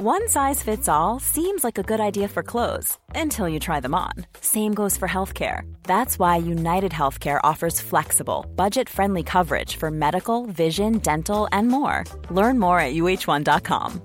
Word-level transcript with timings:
One 0.00 0.28
size 0.28 0.62
fits 0.62 0.88
all 0.88 1.18
seems 1.18 1.64
like 1.64 1.76
a 1.76 1.82
good 1.82 1.98
idea 1.98 2.28
for 2.28 2.44
clothes 2.44 2.96
until 3.16 3.48
you 3.48 3.58
try 3.58 3.80
them 3.80 3.96
on. 3.96 4.12
Same 4.40 4.72
goes 4.72 4.96
for 4.96 5.08
healthcare. 5.08 5.62
That's 5.82 6.20
why 6.20 6.36
United 6.36 6.92
Healthcare 6.92 7.40
offers 7.42 7.80
flexible, 7.80 8.46
budget 8.54 8.88
friendly 8.88 9.24
coverage 9.24 9.74
for 9.74 9.90
medical, 9.90 10.46
vision, 10.46 10.98
dental, 10.98 11.48
and 11.50 11.66
more. 11.66 12.04
Learn 12.30 12.60
more 12.60 12.78
at 12.78 12.94
uh1.com. 12.94 14.00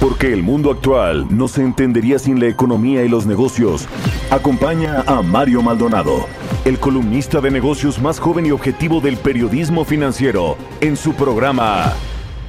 Porque 0.00 0.32
el 0.32 0.42
mundo 0.42 0.72
actual 0.72 1.28
no 1.30 1.46
se 1.46 1.62
entendería 1.62 2.18
sin 2.18 2.40
la 2.40 2.48
economía 2.48 3.04
y 3.04 3.08
los 3.08 3.26
negocios. 3.26 3.86
Acompaña 4.32 5.04
a 5.06 5.22
Mario 5.22 5.62
Maldonado, 5.62 6.26
el 6.64 6.80
columnista 6.80 7.40
de 7.40 7.52
negocios 7.52 8.00
más 8.00 8.18
joven 8.18 8.46
y 8.46 8.50
objetivo 8.50 9.00
del 9.00 9.18
periodismo 9.18 9.84
financiero, 9.84 10.56
en 10.80 10.96
su 10.96 11.12
programa. 11.12 11.94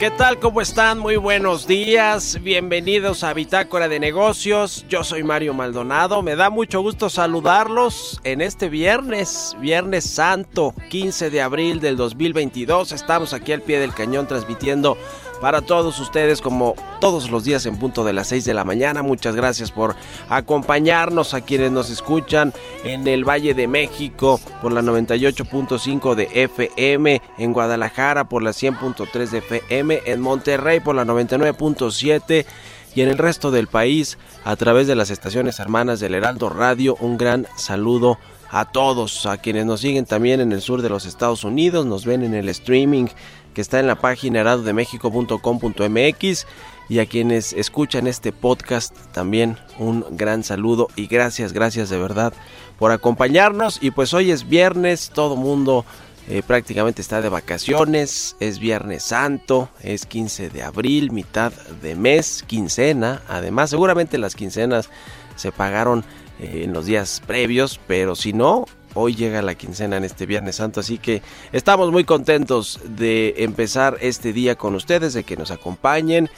¿Qué 0.00 0.10
tal? 0.10 0.38
¿Cómo 0.38 0.62
están? 0.62 0.98
Muy 0.98 1.16
buenos 1.16 1.66
días. 1.66 2.38
Bienvenidos 2.42 3.22
a 3.22 3.34
Bitácora 3.34 3.86
de 3.86 4.00
Negocios. 4.00 4.86
Yo 4.88 5.04
soy 5.04 5.22
Mario 5.22 5.52
Maldonado. 5.52 6.22
Me 6.22 6.36
da 6.36 6.48
mucho 6.48 6.80
gusto 6.80 7.10
saludarlos 7.10 8.18
en 8.24 8.40
este 8.40 8.70
viernes, 8.70 9.54
Viernes 9.60 10.04
Santo, 10.04 10.74
15 10.88 11.28
de 11.28 11.42
abril 11.42 11.80
del 11.80 11.98
2022. 11.98 12.92
Estamos 12.92 13.34
aquí 13.34 13.52
al 13.52 13.60
pie 13.60 13.78
del 13.78 13.92
cañón 13.92 14.26
transmitiendo 14.26 14.96
para 15.40 15.62
todos 15.62 15.98
ustedes 15.98 16.40
como 16.40 16.74
todos 17.00 17.30
los 17.30 17.44
días 17.44 17.66
en 17.66 17.78
punto 17.78 18.04
de 18.04 18.12
las 18.12 18.28
6 18.28 18.44
de 18.44 18.54
la 18.54 18.64
mañana. 18.64 19.02
Muchas 19.02 19.34
gracias 19.34 19.70
por 19.70 19.96
acompañarnos 20.28 21.34
a 21.34 21.40
quienes 21.40 21.72
nos 21.72 21.90
escuchan 21.90 22.52
en 22.84 23.06
el 23.08 23.28
Valle 23.28 23.54
de 23.54 23.66
México 23.66 24.40
por 24.60 24.72
la 24.72 24.82
98.5 24.82 26.14
de 26.14 26.28
FM, 26.32 27.22
en 27.38 27.52
Guadalajara 27.52 28.28
por 28.28 28.42
la 28.42 28.50
100.3 28.50 29.30
de 29.30 29.38
FM, 29.38 30.02
en 30.06 30.20
Monterrey 30.20 30.80
por 30.80 30.94
la 30.94 31.04
99.7 31.04 32.44
y 32.94 33.02
en 33.02 33.08
el 33.08 33.18
resto 33.18 33.50
del 33.50 33.68
país 33.68 34.18
a 34.44 34.56
través 34.56 34.86
de 34.86 34.96
las 34.96 35.10
estaciones 35.10 35.60
hermanas 35.60 36.00
del 36.00 36.14
Heraldo 36.14 36.48
Radio. 36.48 36.96
Un 37.00 37.16
gran 37.16 37.46
saludo 37.56 38.18
a 38.50 38.64
todos, 38.64 39.26
a 39.26 39.38
quienes 39.38 39.64
nos 39.64 39.80
siguen 39.80 40.06
también 40.06 40.40
en 40.40 40.52
el 40.52 40.60
sur 40.60 40.82
de 40.82 40.88
los 40.88 41.06
Estados 41.06 41.44
Unidos, 41.44 41.86
nos 41.86 42.04
ven 42.04 42.24
en 42.24 42.34
el 42.34 42.48
streaming 42.48 43.06
que 43.54 43.60
está 43.60 43.80
en 43.80 43.86
la 43.86 43.96
página 43.96 44.40
heraldodemexico.com.mx 44.40 46.46
y 46.88 46.98
a 46.98 47.06
quienes 47.06 47.52
escuchan 47.52 48.06
este 48.06 48.32
podcast 48.32 48.96
también 49.12 49.58
un 49.78 50.04
gran 50.10 50.42
saludo 50.42 50.88
y 50.96 51.06
gracias, 51.06 51.52
gracias 51.52 51.88
de 51.88 51.98
verdad 51.98 52.32
por 52.78 52.90
acompañarnos. 52.90 53.78
Y 53.80 53.92
pues 53.92 54.12
hoy 54.12 54.32
es 54.32 54.48
viernes, 54.48 55.10
todo 55.14 55.36
mundo 55.36 55.84
eh, 56.28 56.42
prácticamente 56.46 57.02
está 57.02 57.20
de 57.20 57.28
vacaciones, 57.28 58.36
es 58.40 58.58
viernes 58.58 59.04
santo, 59.04 59.68
es 59.82 60.06
15 60.06 60.50
de 60.50 60.62
abril, 60.62 61.12
mitad 61.12 61.52
de 61.82 61.94
mes, 61.94 62.44
quincena, 62.46 63.22
además 63.28 63.70
seguramente 63.70 64.18
las 64.18 64.34
quincenas 64.34 64.90
se 65.36 65.52
pagaron 65.52 66.04
eh, 66.40 66.62
en 66.64 66.72
los 66.72 66.86
días 66.86 67.22
previos, 67.26 67.78
pero 67.86 68.16
si 68.16 68.32
no, 68.32 68.64
hoy 68.94 69.14
llega 69.14 69.42
la 69.42 69.54
quincena 69.54 69.96
en 69.96 70.04
este 70.04 70.26
Viernes 70.26 70.56
Santo, 70.56 70.80
así 70.80 70.98
que 70.98 71.22
estamos 71.52 71.90
muy 71.92 72.04
contentos 72.04 72.80
de 72.84 73.34
empezar 73.38 73.96
este 74.00 74.32
día 74.32 74.56
con 74.56 74.74
ustedes, 74.74 75.14
de 75.14 75.24
que 75.24 75.36
nos 75.36 75.50
acompañen. 75.50 76.28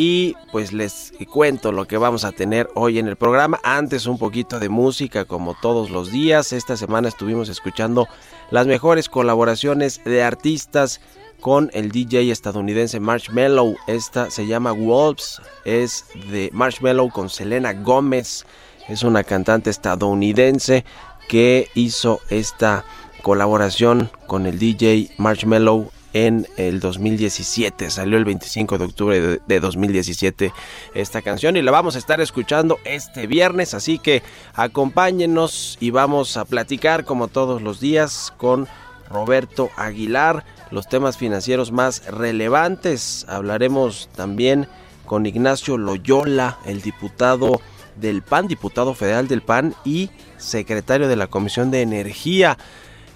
Y 0.00 0.36
pues 0.52 0.72
les 0.72 1.12
cuento 1.28 1.72
lo 1.72 1.88
que 1.88 1.96
vamos 1.98 2.24
a 2.24 2.30
tener 2.30 2.70
hoy 2.76 3.00
en 3.00 3.08
el 3.08 3.16
programa. 3.16 3.58
Antes 3.64 4.06
un 4.06 4.16
poquito 4.16 4.60
de 4.60 4.68
música 4.68 5.24
como 5.24 5.54
todos 5.60 5.90
los 5.90 6.12
días. 6.12 6.52
Esta 6.52 6.76
semana 6.76 7.08
estuvimos 7.08 7.48
escuchando 7.48 8.06
las 8.52 8.68
mejores 8.68 9.08
colaboraciones 9.08 10.00
de 10.04 10.22
artistas 10.22 11.00
con 11.40 11.68
el 11.74 11.90
DJ 11.90 12.30
estadounidense 12.30 13.00
Marshmello. 13.00 13.74
Esta 13.88 14.30
se 14.30 14.46
llama 14.46 14.70
Wolves. 14.70 15.42
Es 15.64 16.04
de 16.30 16.50
Marshmello 16.52 17.08
con 17.08 17.28
Selena 17.28 17.72
Gómez. 17.72 18.46
Es 18.88 19.02
una 19.02 19.24
cantante 19.24 19.68
estadounidense 19.68 20.84
que 21.28 21.68
hizo 21.74 22.20
esta 22.30 22.84
colaboración 23.22 24.10
con 24.26 24.46
el 24.46 24.58
DJ 24.58 25.10
Marshmello 25.18 25.90
en 26.14 26.46
el 26.56 26.80
2017. 26.80 27.90
Salió 27.90 28.16
el 28.16 28.24
25 28.24 28.78
de 28.78 28.84
octubre 28.84 29.40
de 29.46 29.60
2017 29.60 30.52
esta 30.94 31.22
canción 31.22 31.56
y 31.56 31.62
la 31.62 31.70
vamos 31.70 31.94
a 31.96 31.98
estar 31.98 32.20
escuchando 32.20 32.78
este 32.84 33.26
viernes. 33.26 33.74
Así 33.74 33.98
que 33.98 34.22
acompáñenos 34.54 35.76
y 35.80 35.90
vamos 35.90 36.36
a 36.36 36.44
platicar 36.44 37.04
como 37.04 37.28
todos 37.28 37.62
los 37.62 37.80
días 37.80 38.32
con 38.36 38.66
Roberto 39.10 39.70
Aguilar 39.76 40.44
los 40.70 40.88
temas 40.88 41.16
financieros 41.16 41.72
más 41.72 42.06
relevantes. 42.06 43.26
Hablaremos 43.28 44.08
también 44.14 44.68
con 45.04 45.26
Ignacio 45.26 45.78
Loyola, 45.78 46.58
el 46.66 46.82
diputado 46.82 47.60
del 48.00 48.22
PAN, 48.22 48.48
diputado 48.48 48.94
federal 48.94 49.28
del 49.28 49.42
PAN 49.42 49.74
y 49.84 50.10
secretario 50.36 51.08
de 51.08 51.16
la 51.16 51.26
Comisión 51.26 51.70
de 51.70 51.82
Energía. 51.82 52.58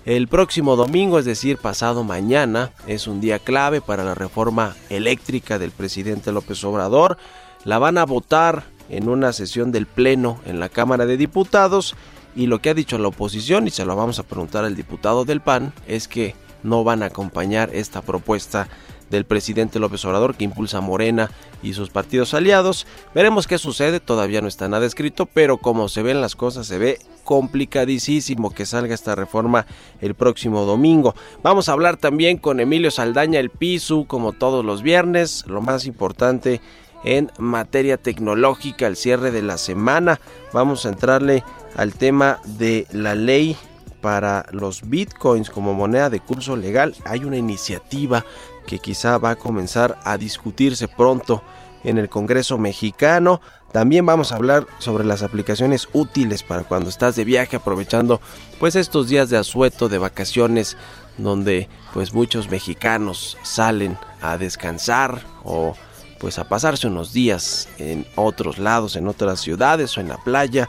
El 0.05 0.29
próximo 0.29 0.75
domingo, 0.77 1.19
es 1.19 1.25
decir, 1.25 1.59
pasado 1.59 2.03
mañana, 2.05 2.73
es 2.87 3.07
un 3.07 3.21
día 3.21 3.39
clave 3.39 3.81
para 3.81 4.05
la 4.05 4.15
reforma 4.15 4.75
eléctrica 4.91 5.59
del 5.59 5.71
presidente 5.71 6.33
López 6.33 6.63
Obrador. 6.65 7.19
La 7.65 7.79
van 7.79 7.99
a 7.99 8.05
votar 8.05 8.65
en 8.89 9.09
una 9.09 9.33
sesión 9.33 9.71
del 9.71 9.87
Pleno 9.87 10.41
en 10.45 10.59
la 10.59 10.69
Cámara 10.69 11.07
de 11.07 11.17
Diputados 11.17 11.95
y 12.35 12.47
lo 12.47 12.61
que 12.61 12.71
ha 12.71 12.75
dicho 12.75 12.99
la 12.99 13.09
oposición, 13.09 13.67
y 13.67 13.71
se 13.71 13.85
lo 13.85 13.95
vamos 13.95 14.19
a 14.19 14.23
preguntar 14.23 14.65
al 14.65 14.75
diputado 14.75 15.25
del 15.25 15.41
PAN, 15.41 15.73
es 15.87 16.09
que 16.09 16.35
no 16.63 16.83
van 16.85 17.03
a 17.03 17.07
acompañar 17.07 17.71
esta 17.73 18.03
propuesta 18.03 18.69
del 19.13 19.25
presidente 19.25 19.79
López 19.79 20.05
Obrador 20.05 20.35
que 20.35 20.43
impulsa 20.43 20.81
Morena 20.81 21.31
y 21.63 21.75
sus 21.75 21.91
partidos 21.91 22.35
aliados. 22.35 22.87
Veremos 23.15 23.47
qué 23.47 23.59
sucede, 23.59 24.01
todavía 24.01 24.41
no 24.41 24.49
está 24.49 24.67
nada 24.69 24.87
escrito, 24.87 25.27
pero 25.27 25.59
como 25.59 25.89
se 25.89 26.03
ven 26.03 26.21
las 26.21 26.35
cosas, 26.35 26.67
se 26.67 26.79
ve 26.79 26.99
complicadísimo 27.23 28.51
que 28.51 28.67
salga 28.67 28.95
esta 28.95 29.15
reforma 29.15 29.67
el 30.01 30.15
próximo 30.15 30.65
domingo. 30.65 31.15
Vamos 31.43 31.69
a 31.69 31.73
hablar 31.73 31.97
también 31.97 32.39
con 32.39 32.59
Emilio 32.59 32.91
Saldaña, 32.91 33.39
el 33.39 33.51
PISU, 33.51 34.07
como 34.07 34.33
todos 34.33 34.65
los 34.65 34.83
viernes, 34.83 35.45
lo 35.47 35.61
más 35.61 35.87
importante 35.87 36.61
en 37.05 37.31
materia 37.39 37.97
tecnológica, 37.97 38.87
el 38.87 38.97
cierre 38.97 39.31
de 39.31 39.43
la 39.43 39.59
semana. 39.59 40.21
Vamos 40.53 40.87
a 40.87 40.89
entrarle 40.89 41.45
al 41.77 41.95
tema 41.95 42.41
de 42.45 42.87
la 42.93 43.15
ley 43.15 43.57
para 44.03 44.47
los 44.51 44.89
bitcoins 44.89 45.49
como 45.49 45.73
moneda 45.73 46.11
de 46.11 46.21
curso 46.21 46.57
legal. 46.57 46.95
Hay 47.05 47.25
una 47.25 47.39
iniciativa 47.39 48.25
que 48.67 48.79
quizá 48.79 49.19
va 49.19 49.31
a 49.31 49.37
comenzar 49.37 49.99
a 50.05 50.17
discutirse 50.17 50.89
pronto 50.89 51.43
en 51.85 51.99
el 51.99 52.09
Congreso 52.09 52.59
mexicano. 52.59 53.41
También 53.73 54.05
vamos 54.05 54.33
a 54.33 54.37
hablar 54.37 54.67
sobre 54.79 55.05
las 55.05 55.23
aplicaciones 55.23 55.89
útiles 55.93 56.43
para 56.43 56.65
cuando 56.65 56.91
estás 56.91 57.17
de 57.17 57.25
viaje 57.25 57.57
aprovechando 57.57 58.21
pues 58.61 58.77
estos 58.77 59.09
días 59.09 59.31
de 59.31 59.39
asueto, 59.39 59.89
de 59.89 59.99
vacaciones, 59.99 60.77
donde 61.19 61.69
pues 61.95 62.13
muchos 62.13 62.51
mexicanos 62.51 63.39
salen 63.43 63.99
a 64.21 64.37
descansar 64.37 65.23
o 65.45 65.75
pues 66.19 66.39
a 66.39 66.49
pasarse 66.49 66.87
unos 66.87 67.13
días 67.13 67.69
en 67.79 68.07
otros 68.15 68.59
lados, 68.59 68.95
en 68.95 69.09
otras 69.09 69.41
ciudades 69.41 69.97
o 69.97 70.01
en 70.01 70.09
la 70.09 70.19
playa. 70.19 70.69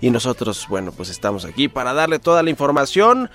Y 0.00 0.10
nosotros, 0.10 0.66
bueno, 0.68 0.92
pues 0.92 1.10
estamos 1.10 1.44
aquí 1.44 1.68
para 1.68 1.92
darle 1.92 2.18
toda 2.18 2.42
la 2.42 2.48
información 2.48 3.28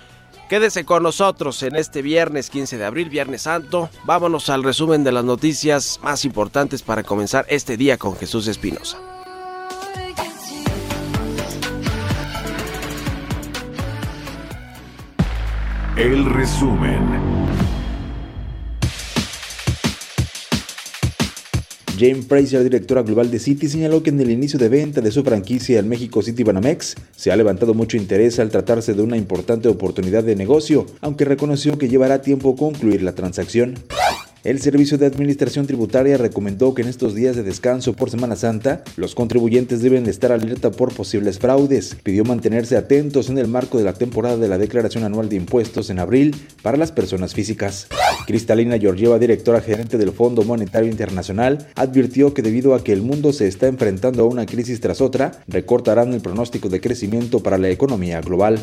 Quédese 0.50 0.86
con 0.86 1.01
nosotros 1.01 1.63
en 1.63 1.75
este 1.75 2.03
viernes 2.03 2.51
15 2.51 2.77
de 2.77 2.86
abril, 2.86 3.09
Viernes 3.09 3.44
Santo. 3.44 3.89
Vámonos 4.03 4.50
al 4.50 4.63
resumen 4.63 5.03
de 5.03 5.12
las 5.12 5.25
noticias 5.25 6.00
más 6.03 6.24
importantes 6.24 6.83
para 6.83 7.03
comenzar 7.03 7.45
este 7.50 7.77
día 7.77 7.97
con 7.97 8.15
Jesús 8.15 8.47
Espinosa. 8.47 9.00
El 15.97 16.25
resumen. 16.25 17.34
Jane 21.97 22.24
Fraser, 22.24 22.63
directora 22.63 23.03
global 23.03 23.31
de 23.31 23.39
City, 23.39 23.69
señaló 23.69 24.03
que 24.03 24.09
en 24.09 24.19
el 24.19 24.30
inicio 24.30 24.59
de 24.59 24.68
venta 24.68 25.00
de 25.00 25.12
su 25.12 25.24
franquicia 25.24 25.80
en 25.80 25.88
México 25.88 26.21
City 26.21 26.44
Banamex 26.44 26.95
se 27.15 27.31
ha 27.31 27.36
levantado 27.38 27.74
mucho 27.74 27.95
interés 27.95 28.38
al 28.39 28.50
tratarse 28.50 28.94
de 28.94 29.01
una 29.01 29.15
importante 29.15 29.69
oportunidad 29.69 30.24
de 30.24 30.36
negocio, 30.36 30.86
aunque 31.00 31.24
reconoció 31.24 31.77
que 31.77 31.88
llevará 31.88 32.21
tiempo 32.21 32.56
concluir 32.56 33.01
la 33.01 33.15
transacción. 33.15 33.75
El 34.45 34.62
Servicio 34.62 35.00
de 35.00 35.07
Administración 35.07 35.65
Tributaria 35.65 36.18
recomendó 36.18 36.75
que 36.75 36.83
en 36.83 36.88
estos 36.88 37.15
días 37.15 37.36
de 37.36 37.42
descanso 37.42 37.94
por 37.94 38.12
Semana 38.12 38.36
Santa, 38.36 38.83
los 38.95 39.15
contribuyentes 39.15 39.81
deben 39.81 40.06
estar 40.06 40.31
alerta 40.31 40.69
por 40.69 40.94
posibles 40.94 41.39
fraudes. 41.39 41.97
Pidió 42.03 42.24
mantenerse 42.25 42.77
atentos 42.77 43.31
en 43.31 43.39
el 43.39 43.47
marco 43.47 43.80
de 43.80 43.86
la 43.86 43.94
temporada 43.94 44.38
de 44.38 44.47
la 44.47 44.59
Declaración 44.59 45.03
Anual 45.03 45.30
de 45.30 45.38
Impuestos 45.38 45.89
en 45.89 45.97
abril 45.97 46.36
para 46.62 46.77
las 46.77 46.92
personas 46.92 47.33
físicas. 47.33 47.88
Cristalina 48.27 48.77
Georgieva, 48.77 49.18
directora 49.18 49.62
gerente 49.62 49.97
del 49.97 50.12
Fondo 50.12 50.44
Monetario 50.44 50.91
Internacional, 50.91 51.68
advirtió 51.74 52.36
que 52.36 52.44
debido 52.44 52.75
a 52.75 52.83
que 52.83 52.94
el 52.94 53.01
mundo 53.01 53.33
se 53.33 53.48
está 53.48 53.65
enfrentando 53.65 54.21
a 54.21 54.27
una 54.27 54.45
crisis 54.45 54.80
tras 54.80 55.01
otra, 55.01 55.31
recortarán 55.48 56.13
el 56.13 56.21
pronóstico 56.21 56.69
de 56.69 56.81
crecimiento 56.81 57.39
para 57.39 57.57
la 57.57 57.69
economía 57.69 58.21
global. 58.21 58.59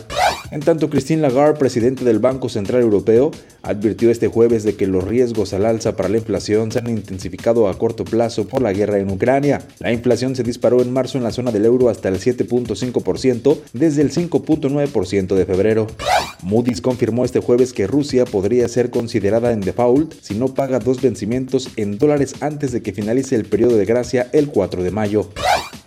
En 0.52 0.60
tanto, 0.60 0.90
Christine 0.90 1.22
Lagarde, 1.22 1.58
presidente 1.58 2.04
del 2.04 2.20
Banco 2.20 2.48
Central 2.48 2.82
Europeo, 2.82 3.32
advirtió 3.62 4.10
este 4.10 4.28
jueves 4.28 4.62
de 4.64 4.76
que 4.76 4.86
los 4.86 5.02
riesgos 5.02 5.54
a 5.54 5.58
la 5.58 5.71
alza 5.72 5.96
para 5.96 6.08
la 6.08 6.18
inflación 6.18 6.70
se 6.70 6.78
han 6.78 6.88
intensificado 6.88 7.68
a 7.68 7.78
corto 7.78 8.04
plazo 8.04 8.46
por 8.46 8.62
la 8.62 8.72
guerra 8.72 8.98
en 8.98 9.10
Ucrania. 9.10 9.62
La 9.80 9.92
inflación 9.92 10.36
se 10.36 10.42
disparó 10.42 10.82
en 10.82 10.92
marzo 10.92 11.18
en 11.18 11.24
la 11.24 11.32
zona 11.32 11.50
del 11.50 11.64
euro 11.64 11.88
hasta 11.88 12.08
el 12.08 12.20
7.5% 12.20 13.58
desde 13.72 14.02
el 14.02 14.12
5.9% 14.12 15.34
de 15.34 15.46
febrero. 15.46 15.86
Moody's 16.42 16.80
confirmó 16.80 17.24
este 17.24 17.40
jueves 17.40 17.72
que 17.72 17.86
Rusia 17.86 18.24
podría 18.24 18.68
ser 18.68 18.90
considerada 18.90 19.52
en 19.52 19.60
default 19.60 20.12
si 20.20 20.34
no 20.34 20.48
paga 20.48 20.78
dos 20.78 21.00
vencimientos 21.00 21.70
en 21.76 21.98
dólares 21.98 22.34
antes 22.40 22.72
de 22.72 22.82
que 22.82 22.92
finalice 22.92 23.34
el 23.34 23.44
periodo 23.44 23.76
de 23.76 23.84
gracia 23.84 24.28
el 24.32 24.48
4 24.48 24.82
de 24.82 24.90
mayo. 24.90 25.28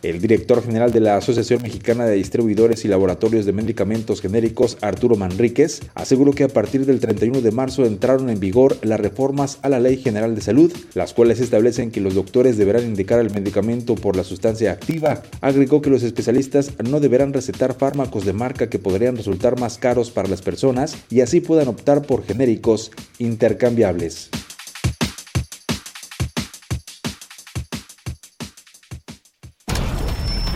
El 0.06 0.22
director 0.22 0.64
general 0.64 0.92
de 0.92 1.00
la 1.00 1.18
Asociación 1.18 1.64
Mexicana 1.64 2.06
de 2.06 2.16
Distribuidores 2.16 2.86
y 2.86 2.88
Laboratorios 2.88 3.46
de 3.46 3.54
Medicamentos 3.54 4.22
Genéricos, 4.22 4.78
Arturo 4.82 5.16
Manríquez, 5.16 5.82
aseguró 5.96 6.32
que 6.32 6.44
a 6.44 6.48
partir 6.48 6.86
del 6.86 7.00
31 7.00 7.42
de 7.42 7.52
marzo 7.52 7.86
entraron 7.86 8.30
en 8.30 8.40
vigor 8.40 8.78
las 8.84 9.00
reformas 9.00 9.58
a 9.64 9.70
la 9.70 9.75
Ley 9.80 9.98
General 9.98 10.36
de 10.36 10.42
Salud, 10.42 10.72
las 10.94 11.14
cuales 11.14 11.40
establecen 11.40 11.92
que 11.92 12.02
los 12.02 12.16
doctores 12.16 12.58
deberán 12.58 12.86
indicar 12.86 13.20
el 13.20 13.32
medicamento 13.32 13.96
por 13.96 14.16
la 14.16 14.24
sustancia 14.24 14.72
activa. 14.72 15.22
Agregó 15.42 15.82
que 15.82 15.90
los 15.90 16.04
especialistas 16.04 16.74
no 16.84 17.00
deberán 17.00 17.34
recetar 17.34 17.76
fármacos 17.76 18.26
de 18.26 18.34
marca 18.34 18.70
que 18.70 18.80
podrían 18.80 19.18
resultar 19.18 19.60
más 19.60 19.78
caros 19.78 20.12
para 20.12 20.30
las 20.30 20.42
personas 20.42 20.96
y 21.10 21.22
así 21.22 21.42
puedan 21.42 21.68
optar 21.68 22.02
por 22.04 22.24
genéricos 22.26 22.92
intercambiables. 23.20 24.30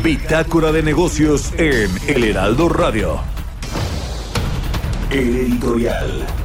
Bitácora 0.04 0.72
de 0.72 0.82
negocios 0.82 1.52
en 1.58 1.92
El 2.08 2.24
Heraldo 2.24 2.70
Radio. 2.70 3.20
El 5.12 5.36
editorial. 5.36 6.39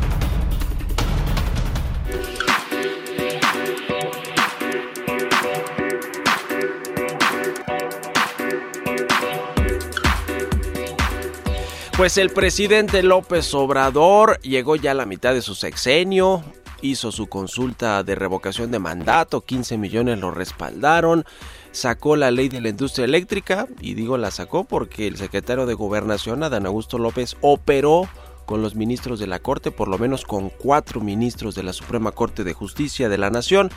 Pues 11.97 12.19
el 12.19 12.31
presidente 12.31 13.05
López 13.05 13.55
Obrador 13.55 14.41
llegó 14.41 14.75
ya 14.75 14.91
a 14.91 14.95
la 14.95 15.07
mitad 15.07 15.33
de 15.33 15.43
su 15.43 15.55
sexenio, 15.55 16.43
hizo 16.83 17.13
su 17.13 17.29
consulta 17.29 18.03
de 18.03 18.17
revocación 18.17 18.73
de 18.73 18.81
mandato, 18.81 19.43
15 19.43 19.79
millones 19.79 20.19
lo 20.19 20.33
respaldaron, 20.33 21.25
sacó 21.71 22.17
la 22.17 22.33
ley 22.33 22.49
de 22.49 22.61
la 22.61 22.71
industria 22.71 23.05
eléctrica, 23.05 23.69
y 23.81 23.95
digo 23.95 24.19
la 24.19 24.33
sacó 24.33 24.65
porque 24.65 25.07
el 25.07 25.17
secretario 25.17 25.67
de 25.67 25.75
Gobernación, 25.75 26.43
Adán 26.43 26.67
Augusto 26.67 26.99
López, 26.99 27.37
operó 27.43 28.09
con 28.45 28.61
los 28.61 28.75
ministros 28.75 29.21
de 29.21 29.29
la 29.29 29.39
Corte, 29.39 29.71
por 29.71 29.87
lo 29.87 29.97
menos 29.97 30.25
con 30.25 30.51
cuatro 30.51 31.01
ministros 31.01 31.55
de 31.55 31.63
la 31.63 31.73
Suprema 31.73 32.11
Corte 32.11 32.43
de 32.43 32.55
Justicia 32.55 33.09
de 33.09 33.19
la 33.19 33.31
Nación, 33.31 33.71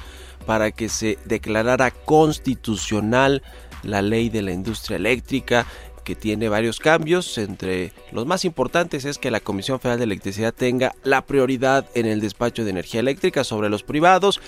para 0.47 0.71
que 0.71 0.89
se 0.89 1.19
declarara 1.25 1.91
constitucional 1.91 3.43
la 3.83 4.01
ley 4.01 4.29
de 4.29 4.41
la 4.41 4.51
industria 4.51 4.97
eléctrica 4.97 5.67
que 6.07 6.15
tiene 6.15 6.47
varios 6.47 6.79
cambios. 6.79 7.37
Entre 7.37 7.91
los 8.13 8.25
más 8.25 8.45
importantes 8.45 9.03
es 9.03 9.17
que 9.17 9.29
la 9.29 9.41
Comisión 9.41 9.81
Federal 9.81 9.99
de 9.99 10.05
Electricidad 10.05 10.53
tenga 10.53 10.95
la 11.03 11.25
prioridad 11.25 11.85
en 11.95 12.05
el 12.05 12.21
despacho 12.21 12.63
de 12.63 12.69
energía 12.69 13.01
eléctrica 13.01 13.43
sobre 13.43 13.67
los 13.67 13.83
privados 13.83 14.39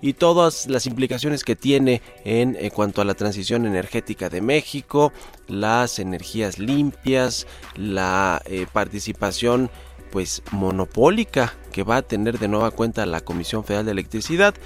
y 0.00 0.14
todas 0.14 0.66
las 0.66 0.84
implicaciones 0.84 1.44
que 1.44 1.54
tiene 1.54 2.02
en, 2.24 2.56
cuanto 2.70 3.02
a 3.02 3.04
la 3.04 3.14
transición 3.14 3.66
energética 3.66 4.28
de 4.28 4.40
México, 4.40 5.12
las 5.46 6.00
energías 6.00 6.58
limpias, 6.58 7.46
la 7.76 8.42
eh, 8.46 8.66
participación 8.72 9.70
pues 10.10 10.42
monopólica 10.50 11.54
que 11.70 11.84
va 11.84 11.98
a 11.98 12.02
tener 12.02 12.40
de 12.40 12.48
nueva 12.48 12.72
cuenta 12.72 13.06
la 13.06 13.20
Comisión 13.20 13.62
Federal 13.62 13.86
de 13.86 13.92
Electricidad 13.92 14.56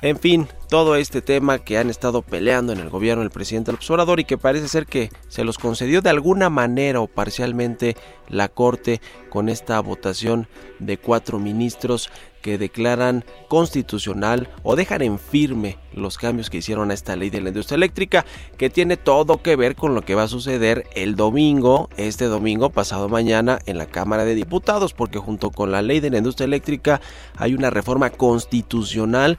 en 0.00 0.18
fin, 0.18 0.48
todo 0.68 0.96
este 0.96 1.22
tema 1.22 1.58
que 1.58 1.78
han 1.78 1.90
estado 1.90 2.22
peleando 2.22 2.72
en 2.72 2.78
el 2.78 2.90
gobierno 2.90 3.22
el 3.22 3.30
presidente 3.30 3.72
López 3.72 3.90
Obrador 3.90 4.20
y 4.20 4.24
que 4.24 4.38
parece 4.38 4.68
ser 4.68 4.86
que 4.86 5.10
se 5.28 5.42
los 5.42 5.58
concedió 5.58 6.02
de 6.02 6.10
alguna 6.10 6.50
manera 6.50 7.00
o 7.00 7.06
parcialmente 7.06 7.96
la 8.28 8.48
Corte 8.48 9.00
con 9.30 9.48
esta 9.48 9.80
votación 9.80 10.46
de 10.78 10.98
cuatro 10.98 11.38
ministros 11.38 12.10
que 12.42 12.58
declaran 12.58 13.24
constitucional 13.48 14.48
o 14.62 14.76
dejan 14.76 15.02
en 15.02 15.18
firme 15.18 15.78
los 15.92 16.18
cambios 16.18 16.50
que 16.50 16.58
hicieron 16.58 16.90
a 16.90 16.94
esta 16.94 17.16
ley 17.16 17.30
de 17.30 17.40
la 17.40 17.48
industria 17.48 17.76
eléctrica 17.76 18.24
que 18.56 18.70
tiene 18.70 18.96
todo 18.96 19.42
que 19.42 19.56
ver 19.56 19.74
con 19.74 19.94
lo 19.94 20.02
que 20.02 20.14
va 20.14 20.24
a 20.24 20.28
suceder 20.28 20.86
el 20.94 21.16
domingo, 21.16 21.88
este 21.96 22.26
domingo 22.26 22.70
pasado 22.70 23.08
mañana 23.08 23.58
en 23.66 23.78
la 23.78 23.86
Cámara 23.86 24.24
de 24.24 24.34
Diputados 24.34 24.92
porque 24.92 25.18
junto 25.18 25.50
con 25.50 25.72
la 25.72 25.82
ley 25.82 25.98
de 26.00 26.10
la 26.10 26.18
industria 26.18 26.44
eléctrica 26.44 27.00
hay 27.36 27.54
una 27.54 27.70
reforma 27.70 28.10
constitucional 28.10 29.38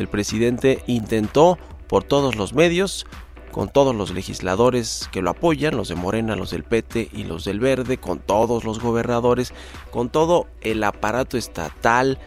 el 0.00 0.08
presidente 0.08 0.82
intentó 0.86 1.58
por 1.88 2.04
todos 2.04 2.36
los 2.36 2.52
medios, 2.52 3.06
con 3.50 3.68
todos 3.68 3.94
los 3.94 4.10
legisladores 4.10 5.08
que 5.10 5.22
lo 5.22 5.30
apoyan, 5.30 5.76
los 5.76 5.88
de 5.88 5.94
Morena, 5.94 6.36
los 6.36 6.50
del 6.50 6.64
PT 6.64 7.10
y 7.12 7.24
los 7.24 7.44
del 7.44 7.60
Verde, 7.60 7.98
con 7.98 8.18
todos 8.18 8.64
los 8.64 8.80
gobernadores, 8.80 9.52
con 9.90 10.10
todo 10.10 10.46
el 10.60 10.84
aparato 10.84 11.36
estatal 11.36 12.18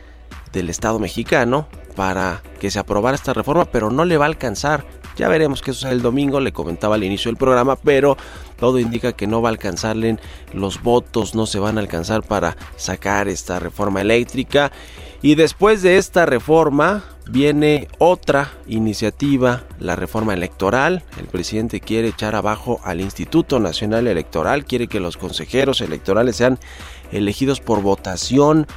del 0.51 0.69
Estado 0.69 0.99
mexicano 0.99 1.67
para 1.95 2.41
que 2.59 2.71
se 2.71 2.79
aprobara 2.79 3.15
esta 3.15 3.33
reforma, 3.33 3.65
pero 3.65 3.91
no 3.91 4.05
le 4.05 4.17
va 4.17 4.25
a 4.25 4.27
alcanzar. 4.27 4.85
Ya 5.17 5.27
veremos 5.27 5.61
qué 5.61 5.73
sucede 5.73 5.91
el 5.91 6.01
domingo, 6.01 6.39
le 6.39 6.51
comentaba 6.51 6.95
al 6.95 7.03
inicio 7.03 7.29
del 7.29 7.37
programa, 7.37 7.75
pero 7.75 8.17
todo 8.61 8.77
indica 8.77 9.13
que 9.13 9.25
no 9.25 9.41
va 9.41 9.49
a 9.49 9.53
alcanzarle 9.53 10.17
los 10.53 10.83
votos, 10.83 11.33
no 11.33 11.47
se 11.47 11.57
van 11.57 11.79
a 11.79 11.81
alcanzar 11.81 12.21
para 12.21 12.55
sacar 12.75 13.27
esta 13.27 13.57
reforma 13.57 14.01
eléctrica. 14.01 14.71
Y 15.23 15.33
después 15.33 15.81
de 15.81 15.97
esta 15.97 16.27
reforma, 16.27 17.03
viene 17.27 17.87
otra 17.97 18.51
iniciativa, 18.67 19.63
la 19.79 19.95
reforma 19.95 20.35
electoral. 20.35 21.03
El 21.17 21.25
presidente 21.25 21.79
quiere 21.79 22.09
echar 22.09 22.35
abajo 22.35 22.79
al 22.83 23.01
Instituto 23.01 23.59
Nacional 23.59 24.05
Electoral, 24.05 24.63
quiere 24.63 24.87
que 24.87 24.99
los 24.99 25.17
consejeros 25.17 25.81
electorales 25.81 26.35
sean 26.35 26.59
elegidos 27.11 27.61
por 27.61 27.81
votación, 27.81 28.67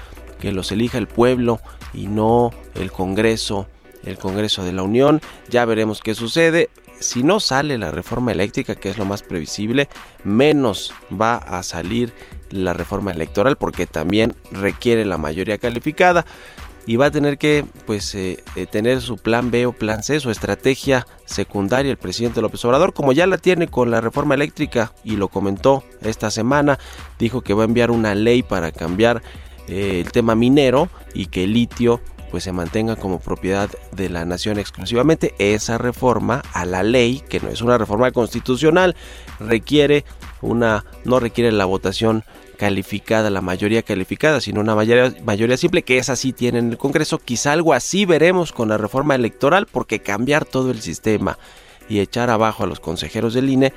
que 0.41 0.53
los 0.53 0.73
elija 0.73 0.97
el 0.97 1.09
pueblo 1.09 1.61
y 1.93 2.07
no 2.07 2.53
el 2.75 2.91
Congreso, 2.91 3.67
el 4.07 4.17
Congreso 4.17 4.65
de 4.65 4.73
la 4.73 4.83
Unión. 4.83 5.21
Ya 5.51 5.67
veremos 5.67 6.01
qué 6.01 6.15
sucede. 6.15 6.71
Si 7.05 7.23
no 7.23 7.39
sale 7.39 7.77
la 7.77 7.91
reforma 7.91 8.33
eléctrica, 8.33 8.77
que 8.77 8.89
es 8.89 8.97
lo 8.97 9.05
más 9.05 9.23
previsible, 9.23 9.91
menos 10.25 10.95
va 11.13 11.37
a 11.37 11.63
salir 11.63 12.15
la 12.49 12.73
reforma 12.73 13.13
electoral 13.13 13.57
porque 13.57 13.87
también 13.87 14.35
requiere 14.51 15.05
la 15.05 15.19
mayoría 15.19 15.59
calificada 15.59 16.25
y 16.87 16.97
va 16.97 17.07
a 17.07 17.11
tener 17.11 17.37
que 17.37 17.67
pues 17.85 18.15
eh, 18.15 18.43
eh, 18.57 18.65
tener 18.65 19.03
su 19.03 19.19
plan 19.19 19.51
B 19.51 19.67
o 19.67 19.73
plan 19.73 20.03
C, 20.03 20.19
su 20.19 20.31
estrategia 20.31 21.07
secundaria 21.27 21.91
el 21.91 21.99
presidente 21.99 22.41
López 22.41 22.65
Obrador, 22.65 22.95
como 22.95 23.13
ya 23.13 23.27
la 23.27 23.37
tiene 23.37 23.69
con 23.69 23.91
la 23.91 24.01
reforma 24.01 24.35
eléctrica 24.35 24.95
y 25.05 25.17
lo 25.17 25.29
comentó 25.29 25.85
esta 26.01 26.31
semana, 26.31 26.79
dijo 27.19 27.43
que 27.43 27.53
va 27.53 27.65
a 27.65 27.67
enviar 27.67 27.91
una 27.91 28.15
ley 28.15 28.43
para 28.43 28.73
cambiar 28.73 29.23
eh, 29.69 30.01
el 30.05 30.11
tema 30.11 30.35
minero 30.35 30.89
y 31.13 31.27
que 31.27 31.45
el 31.45 31.53
litio 31.53 32.01
pues 32.35 32.43
se 32.43 32.51
mantenga 32.51 32.97
como 32.97 33.21
propiedad 33.21 33.71
de 33.93 34.09
la 34.09 34.25
nación 34.25 34.59
exclusivamente. 34.59 35.37
Esa 35.39 35.79
reforma 35.79 36.43
a 36.53 36.65
la 36.65 36.83
ley, 36.83 37.23
que 37.29 37.39
no 37.39 37.49
es 37.49 37.63
una 37.63 37.79
reforma 37.79 38.11
constitucional, 38.11 38.97
requiere 39.39 40.05
una 40.43 40.85
no 41.05 41.21
requiere 41.21 41.53
la 41.53 41.65
votación 41.65 42.25
calificada, 42.59 43.31
la 43.31 43.41
mayoría 43.41 43.85
calificada, 43.85 44.41
sino 44.41 44.63
una 44.63 44.75
mayoría, 44.75 45.15
mayoría 45.23 45.57
simple, 45.57 45.85
que 45.85 45.99
es 45.99 46.09
así 46.09 46.33
tiene 46.33 46.59
en 46.59 46.73
el 46.73 46.77
Congreso. 46.77 47.21
Quizá 47.21 47.53
algo 47.53 47.73
así 47.73 48.05
veremos 48.05 48.51
con 48.51 48.69
la 48.69 48.79
reforma 48.79 49.15
electoral, 49.15 49.69
porque 49.71 50.01
cambiar 50.01 50.45
todo 50.45 50.73
el 50.73 50.81
sistema 50.81 51.39
y 51.89 52.01
echar 52.01 52.31
abajo 52.31 52.65
a 52.65 52.67
los 52.67 52.81
consejeros 52.81 53.35
del 53.35 53.49
INE 53.49 53.73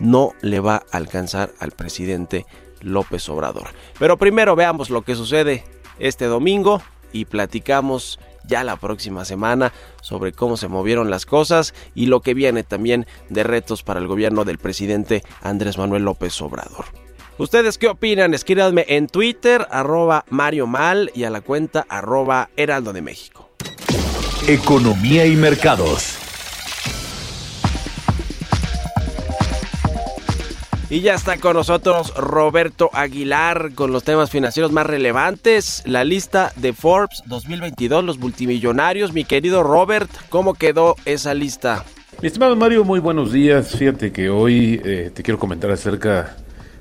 no 0.00 0.32
le 0.42 0.58
va 0.58 0.82
a 0.90 0.96
alcanzar 0.96 1.52
al 1.60 1.70
presidente 1.70 2.44
López 2.80 3.28
Obrador. 3.28 3.68
Pero 4.00 4.18
primero 4.18 4.56
veamos 4.56 4.90
lo 4.90 5.02
que 5.02 5.14
sucede 5.14 5.62
este 6.00 6.24
domingo 6.24 6.82
y 7.12 7.24
platicamos 7.26 8.18
ya 8.46 8.64
la 8.64 8.76
próxima 8.76 9.24
semana 9.24 9.72
sobre 10.02 10.32
cómo 10.32 10.56
se 10.56 10.68
movieron 10.68 11.10
las 11.10 11.26
cosas 11.26 11.74
y 11.94 12.06
lo 12.06 12.20
que 12.20 12.34
viene 12.34 12.62
también 12.62 13.06
de 13.28 13.42
retos 13.42 13.82
para 13.82 14.00
el 14.00 14.06
gobierno 14.06 14.44
del 14.44 14.58
presidente 14.58 15.22
Andrés 15.42 15.78
Manuel 15.78 16.04
López 16.04 16.40
Obrador. 16.42 16.86
¿Ustedes 17.38 17.78
qué 17.78 17.88
opinan? 17.88 18.34
Escríbanme 18.34 18.84
en 18.88 19.06
Twitter, 19.06 19.66
arroba 19.70 20.26
Mario 20.28 20.66
Mal 20.66 21.10
y 21.14 21.24
a 21.24 21.30
la 21.30 21.40
cuenta 21.40 21.86
arroba 21.88 22.50
Heraldo 22.56 22.92
de 22.92 23.00
México. 23.00 23.50
Economía 24.46 25.26
y 25.26 25.36
mercados. 25.36 26.18
Y 30.90 31.02
ya 31.02 31.14
está 31.14 31.36
con 31.36 31.54
nosotros 31.54 32.12
Roberto 32.16 32.90
Aguilar 32.92 33.74
con 33.76 33.92
los 33.92 34.02
temas 34.02 34.28
financieros 34.28 34.72
más 34.72 34.84
relevantes, 34.84 35.84
la 35.86 36.02
lista 36.02 36.52
de 36.56 36.72
Forbes 36.72 37.22
2022, 37.26 38.04
los 38.04 38.18
multimillonarios. 38.18 39.12
Mi 39.12 39.24
querido 39.24 39.62
Robert, 39.62 40.10
¿cómo 40.30 40.54
quedó 40.54 40.96
esa 41.04 41.32
lista? 41.32 41.84
Mi 42.20 42.26
estimado 42.26 42.56
Mario, 42.56 42.84
muy 42.84 42.98
buenos 42.98 43.30
días. 43.30 43.76
Fíjate 43.76 44.10
que 44.10 44.30
hoy 44.30 44.80
eh, 44.84 45.12
te 45.14 45.22
quiero 45.22 45.38
comentar 45.38 45.70
acerca 45.70 46.36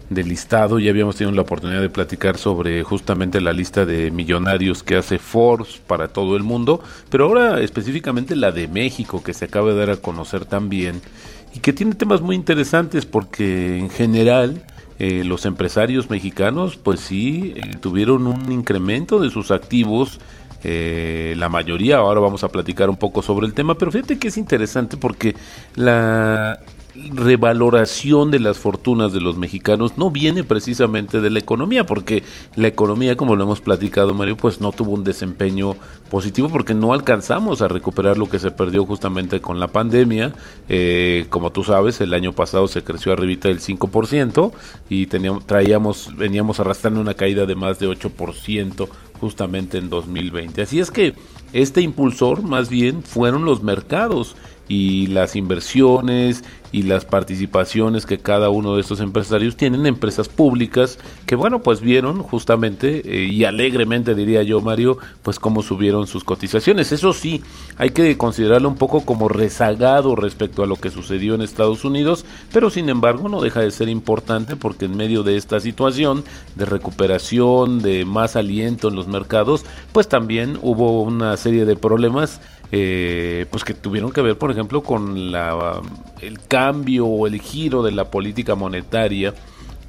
del 0.10 0.28
listado. 0.28 0.80
Ya 0.80 0.89
habíamos 0.89 1.16
tenido 1.16 1.36
la 1.36 1.44
oportunidad 1.44 1.82
de 1.82 1.89
platicar 1.89 2.38
sobre 2.38 2.84
justamente 2.84 3.39
la 3.39 3.54
lista 3.54 3.86
de 3.86 4.10
millonarios 4.10 4.82
que 4.82 4.96
hace 4.96 5.20
Forbes 5.20 5.80
para 5.86 6.08
todo 6.08 6.36
el 6.36 6.42
mundo, 6.42 6.82
pero 7.12 7.25
ahora 7.25 7.62
específicamente 7.62 8.36
la 8.36 8.51
de 8.51 8.68
México 8.68 9.22
que 9.24 9.36
se 9.36 9.46
acaba 9.46 9.70
de 9.70 9.78
dar 9.78 9.92
a 9.92 9.98
conocer 9.98 10.46
también 10.46 11.01
y 11.53 11.60
que 11.60 11.74
tiene 11.74 11.96
temas 11.96 12.22
muy 12.22 12.36
interesantes 12.36 13.06
porque 13.06 13.77
en 13.77 13.89
general 13.89 14.63
eh, 15.00 15.24
los 15.24 15.46
empresarios 15.46 16.10
mexicanos 16.10 16.77
pues 16.77 17.00
sí 17.00 17.53
eh, 17.56 17.77
tuvieron 17.79 18.27
un 18.27 18.51
incremento 18.51 19.20
de 19.20 19.29
sus 19.29 19.51
activos 19.51 20.20
eh, 20.63 21.36
la 21.38 21.48
mayoría. 21.48 21.98
Ahora 21.98 22.20
vamos 22.20 22.44
a 22.44 22.50
platicar 22.50 22.89
un 22.89 22.98
poco 22.98 23.22
sobre 23.22 23.48
el 23.48 23.53
tema 23.53 23.75
pero 23.75 23.91
fíjate 23.91 24.20
que 24.20 24.27
es 24.27 24.38
interesante 24.38 24.98
porque 24.98 25.36
la 25.75 26.60
revaloración 27.13 28.32
de 28.32 28.39
las 28.39 28.58
fortunas 28.58 29.13
de 29.13 29.22
los 29.22 29.38
mexicanos 29.38 29.98
no 29.98 30.12
viene 30.12 30.44
precisamente 30.44 31.22
de 31.22 31.29
la 31.29 31.39
economía, 31.39 31.86
porque 31.86 32.24
la 32.56 32.68
economía, 32.68 33.15
como 33.15 33.36
lo 33.36 33.44
hemos 33.44 33.62
platicado, 33.62 34.13
Mario, 34.13 34.38
pues 34.38 34.62
no 34.62 34.72
tuvo 34.72 34.91
un 34.91 35.03
desempeño 35.03 35.75
positivo 36.10 36.50
porque 36.50 36.74
no 36.74 36.94
alcanzamos 36.94 37.62
a 37.62 37.68
recuperar 37.68 38.18
lo 38.18 38.29
que 38.29 38.39
se 38.39 38.51
perdió 38.51 38.86
justamente 38.86 39.41
con 39.41 39.60
la 39.60 39.68
pandemia. 39.68 40.34
Eh, 40.68 41.25
como 41.29 41.51
tú 41.51 41.63
sabes, 41.63 42.01
el 42.01 42.13
año 42.13 42.34
pasado 42.34 42.68
se 42.68 42.84
creció 42.84 43.13
arribita 43.13 43.48
del 43.48 43.60
5% 43.60 44.51
y 44.89 45.06
teníamos, 45.08 45.46
traíamos, 45.46 46.15
veníamos 46.15 46.60
arrastrando 46.60 47.00
una 47.00 47.13
caída 47.13 47.46
de 47.46 47.56
más 47.56 47.79
de 47.79 47.88
8% 47.88 48.89
justamente 49.20 49.77
en 49.77 49.89
2020. 49.89 50.62
Así 50.62 50.79
es 50.79 50.91
que 50.91 51.13
este 51.53 51.82
impulsor 51.82 52.44
más 52.44 52.70
bien 52.70 53.03
fueron 53.03 53.46
los 53.46 53.63
mercados 53.63 54.36
y 54.70 55.08
las 55.08 55.36
inversiones 55.36 56.44
y 56.72 56.84
las 56.84 57.04
participaciones 57.04 58.06
que 58.06 58.20
cada 58.20 58.50
uno 58.50 58.76
de 58.76 58.82
estos 58.82 59.00
empresarios 59.00 59.58
tienen 59.58 59.82
en 59.82 59.88
empresas 59.88 60.30
públicas 60.30 61.00
que 61.26 61.36
bueno 61.36 61.64
pues 61.64 61.82
vieron 61.82 62.22
justamente 62.22 63.02
eh, 63.04 63.26
y 63.26 63.44
alegremente 63.44 64.14
diría 64.14 64.44
yo 64.44 64.62
Mario 64.62 65.00
pues 65.24 65.40
cómo 65.40 65.64
subieron 65.64 66.06
sus 66.06 66.24
cotizaciones. 66.24 66.92
Eso 66.92 67.14
sí 67.14 67.42
hay 67.78 67.90
que 67.90 68.16
considerarlo 68.18 68.70
un 68.70 68.76
poco 68.76 69.02
como 69.02 69.28
rezagado 69.28 70.16
respecto 70.16 70.64
a 70.64 70.68
lo 70.68 70.76
que 70.76 70.92
sucedió 70.92 71.34
en 71.34 71.42
Estados 71.42 71.84
Unidos 71.84 72.24
pero 72.54 72.70
sin 72.70 72.90
embargo 72.90 73.28
no 73.28 73.42
deja 73.42 73.62
de 73.62 73.72
ser 73.72 73.90
importante 73.90 74.56
porque 74.56 74.86
en 74.86 74.96
medio 74.96 75.24
de 75.24 75.38
esta 75.38 75.60
situación 75.60 76.24
de 76.56 76.66
recuperación 76.66 77.82
de 77.82 78.06
más 78.06 78.36
aliento 78.36 78.90
en 78.90 78.96
los 78.96 79.08
mercados 79.08 79.66
pues 79.92 80.08
también 80.08 80.60
hubo 80.62 81.02
una 81.02 81.36
serie 81.38 81.66
de 81.66 81.76
problemas 81.76 82.40
eh, 82.72 83.46
pues 83.50 83.64
que 83.64 83.74
tuvieron 83.74 84.12
que 84.12 84.22
ver, 84.22 84.38
por 84.38 84.52
ejemplo, 84.52 84.84
con 84.84 85.32
la, 85.32 85.82
el 86.22 86.40
cambio 86.42 87.06
o 87.06 87.28
el 87.28 87.42
giro 87.42 87.84
de 87.84 87.92
la 87.92 88.06
política 88.06 88.56
monetaria 88.56 89.34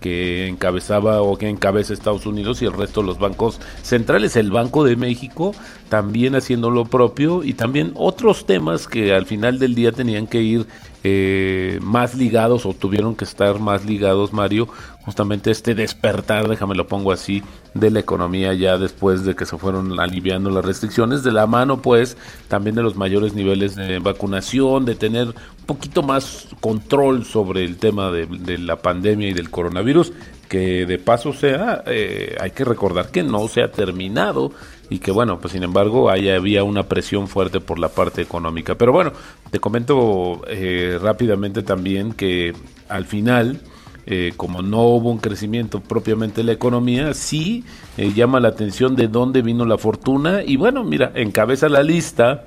que 0.00 0.48
encabezaba 0.48 1.22
o 1.22 1.36
que 1.36 1.48
encabeza 1.48 1.92
Estados 1.92 2.26
Unidos 2.26 2.62
y 2.62 2.64
el 2.64 2.72
resto 2.72 3.02
de 3.02 3.06
los 3.06 3.18
bancos 3.18 3.60
centrales, 3.82 4.34
el 4.36 4.50
Banco 4.50 4.82
de 4.82 4.96
México 4.96 5.54
también 5.88 6.34
haciendo 6.34 6.70
lo 6.70 6.86
propio 6.86 7.44
y 7.44 7.52
también 7.52 7.92
otros 7.94 8.46
temas 8.46 8.88
que 8.88 9.12
al 9.12 9.26
final 9.26 9.58
del 9.58 9.74
día 9.74 9.92
tenían 9.92 10.26
que 10.26 10.40
ir 10.40 10.66
eh, 11.02 11.78
más 11.82 12.14
ligados 12.14 12.66
o 12.66 12.74
tuvieron 12.74 13.16
que 13.16 13.24
estar 13.24 13.58
más 13.58 13.84
ligados, 13.84 14.32
Mario, 14.32 14.68
justamente 15.04 15.50
este 15.50 15.74
despertar, 15.74 16.48
déjame 16.48 16.74
lo 16.74 16.86
pongo 16.86 17.12
así, 17.12 17.42
de 17.74 17.90
la 17.90 18.00
economía 18.00 18.52
ya 18.54 18.76
después 18.76 19.24
de 19.24 19.34
que 19.34 19.46
se 19.46 19.56
fueron 19.56 19.98
aliviando 19.98 20.50
las 20.50 20.64
restricciones, 20.64 21.22
de 21.22 21.32
la 21.32 21.46
mano 21.46 21.80
pues 21.80 22.16
también 22.48 22.76
de 22.76 22.82
los 22.82 22.96
mayores 22.96 23.34
niveles 23.34 23.76
de 23.76 23.98
vacunación, 23.98 24.84
de 24.84 24.94
tener 24.94 25.28
un 25.28 25.66
poquito 25.66 26.02
más 26.02 26.48
control 26.60 27.24
sobre 27.24 27.64
el 27.64 27.76
tema 27.76 28.10
de, 28.10 28.26
de 28.26 28.58
la 28.58 28.76
pandemia 28.76 29.28
y 29.28 29.32
del 29.32 29.50
coronavirus, 29.50 30.12
que 30.50 30.84
de 30.84 30.98
paso 30.98 31.32
sea, 31.32 31.84
eh, 31.86 32.34
hay 32.40 32.50
que 32.50 32.64
recordar 32.64 33.12
que 33.12 33.22
no 33.22 33.46
se 33.46 33.62
ha 33.62 33.70
terminado 33.70 34.50
y 34.90 34.98
que 34.98 35.12
bueno, 35.12 35.38
pues 35.38 35.52
sin 35.52 35.62
embargo 35.62 36.10
ahí 36.10 36.28
había 36.28 36.64
una 36.64 36.82
presión 36.82 37.28
fuerte 37.28 37.60
por 37.60 37.78
la 37.78 37.88
parte 37.88 38.20
económica. 38.20 38.74
Pero 38.74 38.92
bueno, 38.92 39.12
te 39.52 39.60
comento 39.60 40.42
eh, 40.48 40.98
rápidamente 41.00 41.62
también 41.62 42.14
que 42.14 42.52
al 42.88 43.04
final, 43.04 43.60
eh, 44.06 44.32
como 44.36 44.60
no 44.60 44.82
hubo 44.82 45.12
un 45.12 45.18
crecimiento 45.18 45.78
propiamente 45.78 46.40
de 46.40 46.44
la 46.46 46.52
economía, 46.52 47.14
sí 47.14 47.64
llama 47.96 48.40
la 48.40 48.48
atención 48.48 48.96
de 48.96 49.06
dónde 49.06 49.42
vino 49.42 49.64
la 49.64 49.78
fortuna 49.78 50.42
y 50.44 50.56
bueno, 50.56 50.82
mira, 50.82 51.12
encabeza 51.14 51.68
la 51.68 51.84
lista 51.84 52.44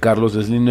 Carlos 0.00 0.32
Slim 0.32 0.64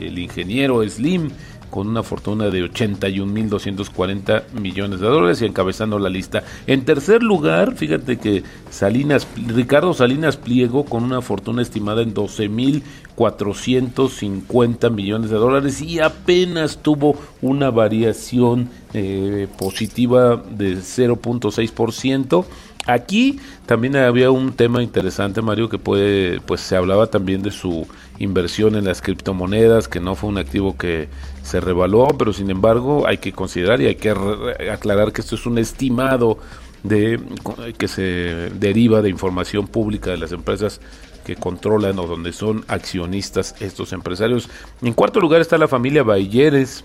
el 0.00 0.18
ingeniero 0.18 0.86
Slim 0.88 1.30
con 1.70 1.88
una 1.88 2.02
fortuna 2.02 2.50
de 2.50 2.64
81.240 2.64 4.52
millones 4.60 5.00
de 5.00 5.06
dólares 5.06 5.40
y 5.42 5.46
encabezando 5.46 5.98
la 5.98 6.08
lista. 6.08 6.44
En 6.66 6.84
tercer 6.84 7.22
lugar, 7.22 7.74
fíjate 7.74 8.18
que 8.18 8.42
Salinas, 8.70 9.26
Ricardo 9.36 9.92
Salinas 9.94 10.36
Pliego 10.36 10.84
con 10.84 11.02
una 11.04 11.22
fortuna 11.22 11.62
estimada 11.62 12.02
en 12.02 12.14
12.450 12.14 14.90
millones 14.90 15.30
de 15.30 15.36
dólares 15.36 15.80
y 15.82 16.00
apenas 16.00 16.78
tuvo 16.78 17.16
una 17.42 17.70
variación 17.70 18.70
eh, 18.94 19.46
positiva 19.58 20.36
de 20.36 20.76
0.6%. 20.76 22.44
Aquí 22.86 23.40
también 23.66 23.96
había 23.96 24.30
un 24.30 24.52
tema 24.52 24.82
interesante, 24.82 25.42
Mario, 25.42 25.68
que 25.68 25.78
puede, 25.78 26.40
pues 26.40 26.60
se 26.60 26.76
hablaba 26.76 27.08
también 27.08 27.42
de 27.42 27.50
su 27.50 27.86
inversión 28.18 28.76
en 28.76 28.84
las 28.84 29.02
criptomonedas, 29.02 29.88
que 29.88 30.00
no 30.00 30.14
fue 30.14 30.30
un 30.30 30.38
activo 30.38 30.76
que 30.76 31.08
se 31.42 31.60
revaluó, 31.60 32.08
pero 32.16 32.32
sin 32.32 32.50
embargo 32.50 33.06
hay 33.06 33.18
que 33.18 33.32
considerar 33.32 33.80
y 33.80 33.86
hay 33.86 33.96
que 33.96 34.10
aclarar 34.70 35.12
que 35.12 35.20
esto 35.20 35.34
es 35.34 35.46
un 35.46 35.58
estimado 35.58 36.38
de 36.84 37.20
que 37.76 37.88
se 37.88 38.50
deriva 38.54 39.02
de 39.02 39.10
información 39.10 39.66
pública 39.66 40.10
de 40.10 40.18
las 40.18 40.30
empresas 40.30 40.80
que 41.24 41.34
controlan 41.34 41.98
o 41.98 42.06
donde 42.06 42.32
son 42.32 42.64
accionistas 42.68 43.56
estos 43.58 43.92
empresarios. 43.92 44.48
En 44.80 44.92
cuarto 44.92 45.18
lugar 45.18 45.40
está 45.40 45.58
la 45.58 45.66
familia 45.66 46.04
Bayeres, 46.04 46.84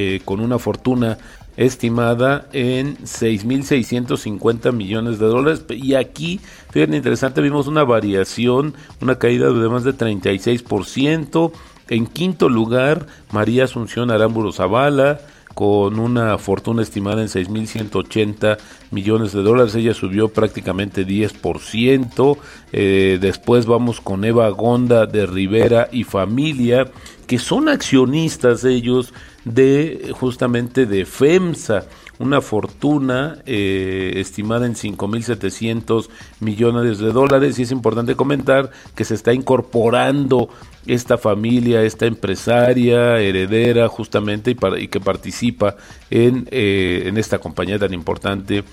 eh, 0.00 0.20
con 0.24 0.38
una 0.38 0.60
fortuna 0.60 1.18
estimada 1.56 2.46
en 2.52 2.98
6.650 2.98 4.72
millones 4.72 5.18
de 5.18 5.26
dólares. 5.26 5.64
Y 5.70 5.94
aquí, 5.94 6.38
fíjense, 6.70 6.96
interesante, 6.96 7.40
vimos 7.40 7.66
una 7.66 7.82
variación, 7.82 8.74
una 9.00 9.18
caída 9.18 9.50
de 9.50 9.68
más 9.68 9.82
de 9.82 9.92
36%. 9.92 11.50
En 11.88 12.06
quinto 12.06 12.48
lugar, 12.48 13.06
María 13.32 13.64
Asunción 13.64 14.12
Aramburu 14.12 14.52
Zavala 14.52 15.18
con 15.58 15.98
una 15.98 16.38
fortuna 16.38 16.82
estimada 16.82 17.20
en 17.20 17.26
6.180 17.26 18.58
millones 18.92 19.32
de 19.32 19.42
dólares. 19.42 19.74
Ella 19.74 19.92
subió 19.92 20.28
prácticamente 20.28 21.04
10%. 21.04 22.38
Eh, 22.70 23.18
después 23.20 23.66
vamos 23.66 24.00
con 24.00 24.24
Eva 24.24 24.48
Gonda 24.50 25.06
de 25.06 25.26
Rivera 25.26 25.88
y 25.90 26.04
familia, 26.04 26.86
que 27.26 27.40
son 27.40 27.68
accionistas 27.68 28.62
ellos 28.62 29.12
de 29.54 30.12
justamente 30.18 30.86
de 30.86 31.04
FEMSA 31.04 31.86
una 32.18 32.40
fortuna 32.40 33.38
eh, 33.46 34.14
estimada 34.16 34.66
en 34.66 34.74
5.700 34.74 36.08
millones 36.40 36.98
de 36.98 37.12
dólares 37.12 37.58
y 37.58 37.62
es 37.62 37.70
importante 37.70 38.16
comentar 38.16 38.70
que 38.94 39.04
se 39.04 39.14
está 39.14 39.32
incorporando 39.32 40.48
esta 40.86 41.18
familia, 41.18 41.82
esta 41.82 42.06
empresaria 42.06 43.20
heredera 43.20 43.88
justamente 43.88 44.56
y, 44.78 44.88
que 44.88 45.00
participa 45.00 45.76
en, 46.10 46.48
eh, 46.50 47.04
en 47.06 47.18
esta 47.18 47.38
compañía 47.38 47.78
tan 47.78 47.94
importante 47.94 48.64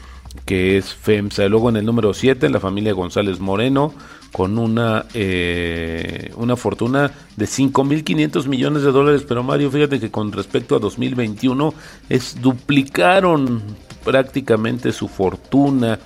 que 0.46 0.78
es 0.78 0.94
FEMSA. 0.94 1.48
Luego 1.48 1.70
en 1.70 1.78
el 1.78 1.86
número 1.86 2.14
7, 2.14 2.50
la 2.50 2.60
familia 2.60 2.94
González 2.94 3.40
Moreno, 3.40 3.94
con 4.36 4.58
una, 4.58 5.06
eh, 5.14 6.30
una 6.36 6.58
fortuna 6.58 7.10
de 7.38 7.46
5.500 7.46 8.48
millones 8.48 8.84
de 8.84 8.92
dólares. 8.92 9.24
Pero 9.26 9.44
Mario, 9.44 9.72
fíjate 9.72 9.98
que 9.98 10.12
con 10.12 10.34
respecto 10.34 10.76
a 10.76 10.80
2021 10.80 11.74
es 12.10 12.42
duplicaron 12.42 13.62
prácticamente 14.04 14.92
su 14.92 15.08
fortuna 15.08 16.00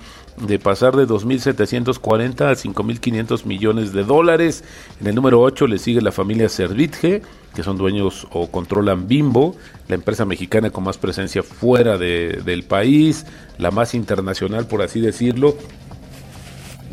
de 0.46 0.60
pasar 0.60 0.94
de 0.94 1.08
2.740 1.08 2.42
a 2.42 2.52
5.500 2.52 3.46
millones 3.46 3.92
de 3.92 4.04
dólares. 4.04 4.62
En 5.00 5.08
el 5.08 5.16
número 5.16 5.40
8 5.40 5.66
le 5.66 5.78
sigue 5.78 6.00
la 6.00 6.12
familia 6.12 6.48
Servitje, 6.48 7.22
que 7.52 7.64
son 7.64 7.78
dueños 7.78 8.28
o 8.30 8.48
controlan 8.48 9.08
Bimbo, 9.08 9.56
la 9.88 9.96
empresa 9.96 10.24
mexicana 10.24 10.70
con 10.70 10.84
más 10.84 10.98
presencia 10.98 11.42
fuera 11.42 11.98
de, 11.98 12.42
del 12.44 12.62
país, 12.62 13.26
la 13.58 13.72
más 13.72 13.92
internacional, 13.92 14.68
por 14.68 14.82
así 14.82 15.00
decirlo. 15.00 15.56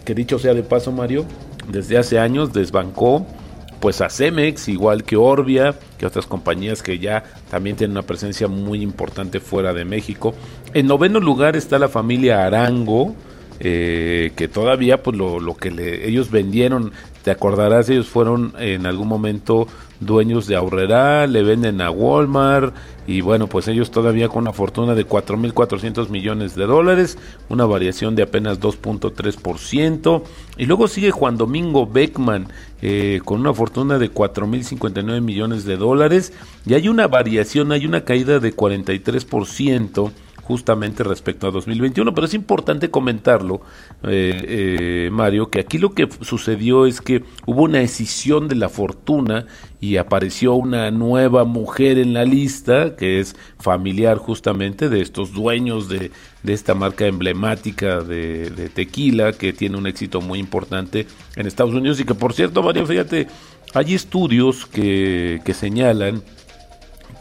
Que 0.08 0.16
dicho 0.16 0.40
sea 0.40 0.54
de 0.54 0.64
paso, 0.64 0.94
Mario, 0.94 1.26
desde 1.70 1.98
hace 1.98 2.18
años 2.18 2.54
desbancó 2.54 3.28
pues 3.82 4.00
a 4.00 4.10
Cemex, 4.10 4.70
igual 4.70 5.04
que 5.04 5.18
Orbia, 5.18 5.76
que 5.98 6.06
otras 6.06 6.26
compañías 6.26 6.82
que 6.82 6.98
ya 6.98 7.26
también 7.52 7.76
tienen 7.76 7.92
una 7.98 8.08
presencia 8.08 8.48
muy 8.48 8.82
importante 8.82 9.42
fuera 9.42 9.74
de 9.74 9.84
México. 9.84 10.34
En 10.74 10.88
noveno 10.88 11.20
lugar 11.20 11.58
está 11.58 11.78
la 11.78 11.90
familia 11.90 12.46
Arango, 12.46 13.16
eh, 13.60 14.32
que 14.38 14.48
todavía 14.48 15.04
pues 15.04 15.18
lo, 15.18 15.58
que 15.58 16.06
ellos 16.08 16.32
vendieron, 16.32 16.94
te 17.26 17.32
acordarás, 17.32 17.90
ellos 17.90 18.08
fueron 18.08 18.54
en 18.60 18.86
algún 18.86 19.10
momento 19.10 19.68
dueños 20.00 20.48
de 20.48 20.56
Aurrera, 20.56 21.28
le 21.28 21.44
venden 21.44 21.82
a 21.82 21.92
Walmart 21.92 22.74
y 23.08 23.22
bueno, 23.22 23.48
pues 23.48 23.70
ellos 23.70 23.90
todavía 23.90 24.28
con 24.28 24.40
una 24.40 24.52
fortuna 24.52 24.94
de 24.94 25.08
4.400 25.08 26.10
millones 26.10 26.56
de 26.56 26.66
dólares, 26.66 27.18
una 27.48 27.66
variación 27.66 28.16
de 28.18 28.24
apenas 28.24 28.60
2.3%. 28.60 30.24
Y 30.58 30.66
luego 30.66 30.90
sigue 30.90 31.12
Juan 31.12 31.38
Domingo 31.38 31.88
Beckman 31.88 32.50
eh, 32.82 33.22
con 33.24 33.40
una 33.40 33.54
fortuna 33.54 33.98
de 33.98 34.12
4.059 34.14 35.22
millones 35.22 35.64
de 35.64 35.78
dólares 35.78 36.34
y 36.66 36.74
hay 36.74 36.90
una 36.90 37.08
variación, 37.08 37.72
hay 37.72 37.86
una 37.86 38.04
caída 38.04 38.40
de 38.40 38.54
43% 38.54 40.12
justamente 40.48 41.04
respecto 41.04 41.48
a 41.48 41.51
2021. 41.51 42.13
Pero 42.13 42.25
es 42.25 42.34
importante 42.34 42.89
comentarlo, 42.89 43.62
eh, 44.04 44.46
eh, 44.48 45.10
Mario, 45.12 45.50
que 45.50 45.60
aquí 45.60 45.77
lo 45.77 45.92
que 45.92 46.08
sucedió 46.22 46.86
es 46.86 47.01
que 47.01 47.24
hubo 47.46 47.63
una 47.63 47.82
escisión 47.82 48.48
de 48.48 48.56
la 48.56 48.70
fortuna 48.70 49.46
y 49.82 49.98
apareció 49.98 50.54
una 50.54 50.89
nueva 50.89 51.44
mujer 51.44 52.00
en 52.00 52.13
la 52.13 52.24
lista, 52.24 52.96
que 52.96 53.20
es 53.20 53.36
familiar 53.60 54.18
justamente 54.18 54.88
de 54.88 55.01
estos 55.01 55.34
dueños 55.34 55.89
de, 55.89 56.12
de 56.44 56.54
esta 56.54 56.74
marca 56.74 57.06
emblemática 57.06 58.00
de, 58.00 58.50
de, 58.50 58.70
tequila, 58.70 59.34
que 59.34 59.51
tiene 59.51 59.77
un 59.77 59.86
éxito 59.86 60.22
muy 60.22 60.39
importante 60.39 61.08
en 61.36 61.46
Estados 61.46 61.74
Unidos 61.74 62.00
y 62.00 62.06
que 62.06 62.16
por 62.16 62.34
cierto, 62.34 62.63
Mario, 62.63 62.88
fíjate, 62.88 63.27
hay 63.74 63.94
estudios 63.94 64.66
que, 64.66 65.42
que 65.44 65.54
señalan 65.54 66.24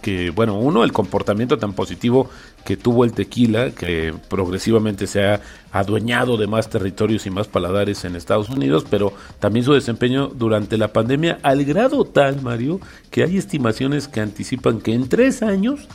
que, 0.07 0.31
bueno, 0.31 0.57
uno, 0.57 0.85
el 0.85 0.93
comportamiento 0.93 1.59
tan 1.59 1.73
positivo 1.73 2.31
que 2.67 2.77
tuvo 2.77 3.05
el 3.05 3.13
tequila, 3.13 3.71
que 3.71 4.13
progresivamente 4.29 5.07
se 5.07 5.25
ha 5.25 5.41
adueñado 5.71 6.37
de 6.37 6.49
más 6.49 6.69
territorios 6.69 7.25
y 7.25 7.31
más 7.31 7.47
paladares 7.47 8.05
en 8.05 8.17
Estados 8.17 8.51
Unidos, 8.51 8.85
pero 8.91 9.13
también 9.39 9.65
su 9.65 9.73
desempeño 9.73 10.27
durante 10.27 10.77
la 10.77 10.93
pandemia, 10.93 11.39
al 11.43 11.65
grado 11.65 12.05
tal, 12.05 12.43
Mario, 12.43 12.81
que 13.11 13.23
hay 13.23 13.37
estimaciones 13.39 14.09
que 14.09 14.21
anticipan 14.21 14.81
que 14.81 14.95
en 14.95 15.09
tres 15.09 15.43
años 15.43 15.87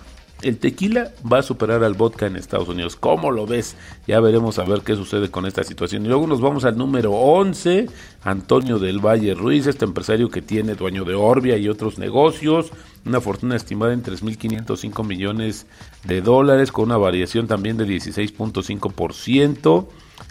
el 0.41 0.57
tequila 0.57 1.11
va 1.31 1.39
a 1.39 1.43
superar 1.43 1.83
al 1.83 1.93
vodka 1.93 2.25
en 2.25 2.35
Estados 2.35 2.69
Unidos. 2.69 2.95
¿Cómo 2.95 3.31
lo 3.31 3.45
ves? 3.45 3.75
Ya 4.07 4.19
veremos 4.19 4.57
a 4.59 4.63
ver 4.63 4.81
qué 4.81 4.95
sucede 4.95 5.29
con 5.29 5.45
esta 5.45 5.63
situación. 5.63 6.05
Y 6.05 6.07
luego 6.07 6.25
nos 6.25 6.41
vamos 6.41 6.65
al 6.65 6.77
número 6.77 7.11
11, 7.11 7.87
Antonio 8.23 8.79
del 8.79 9.05
Valle 9.05 9.33
Ruiz, 9.33 9.67
este 9.67 9.85
empresario 9.85 10.29
que 10.29 10.41
tiene 10.41 10.75
dueño 10.75 11.03
de 11.05 11.15
Orbia 11.15 11.57
y 11.57 11.69
otros 11.69 11.99
negocios, 11.99 12.71
una 13.05 13.21
fortuna 13.21 13.55
estimada 13.55 13.93
en 13.93 14.03
3.505 14.03 15.05
millones 15.05 15.67
de 16.03 16.21
dólares, 16.21 16.71
con 16.71 16.85
una 16.85 16.97
variación 16.97 17.47
también 17.47 17.77
de 17.77 17.85
16.5%. 17.85 19.87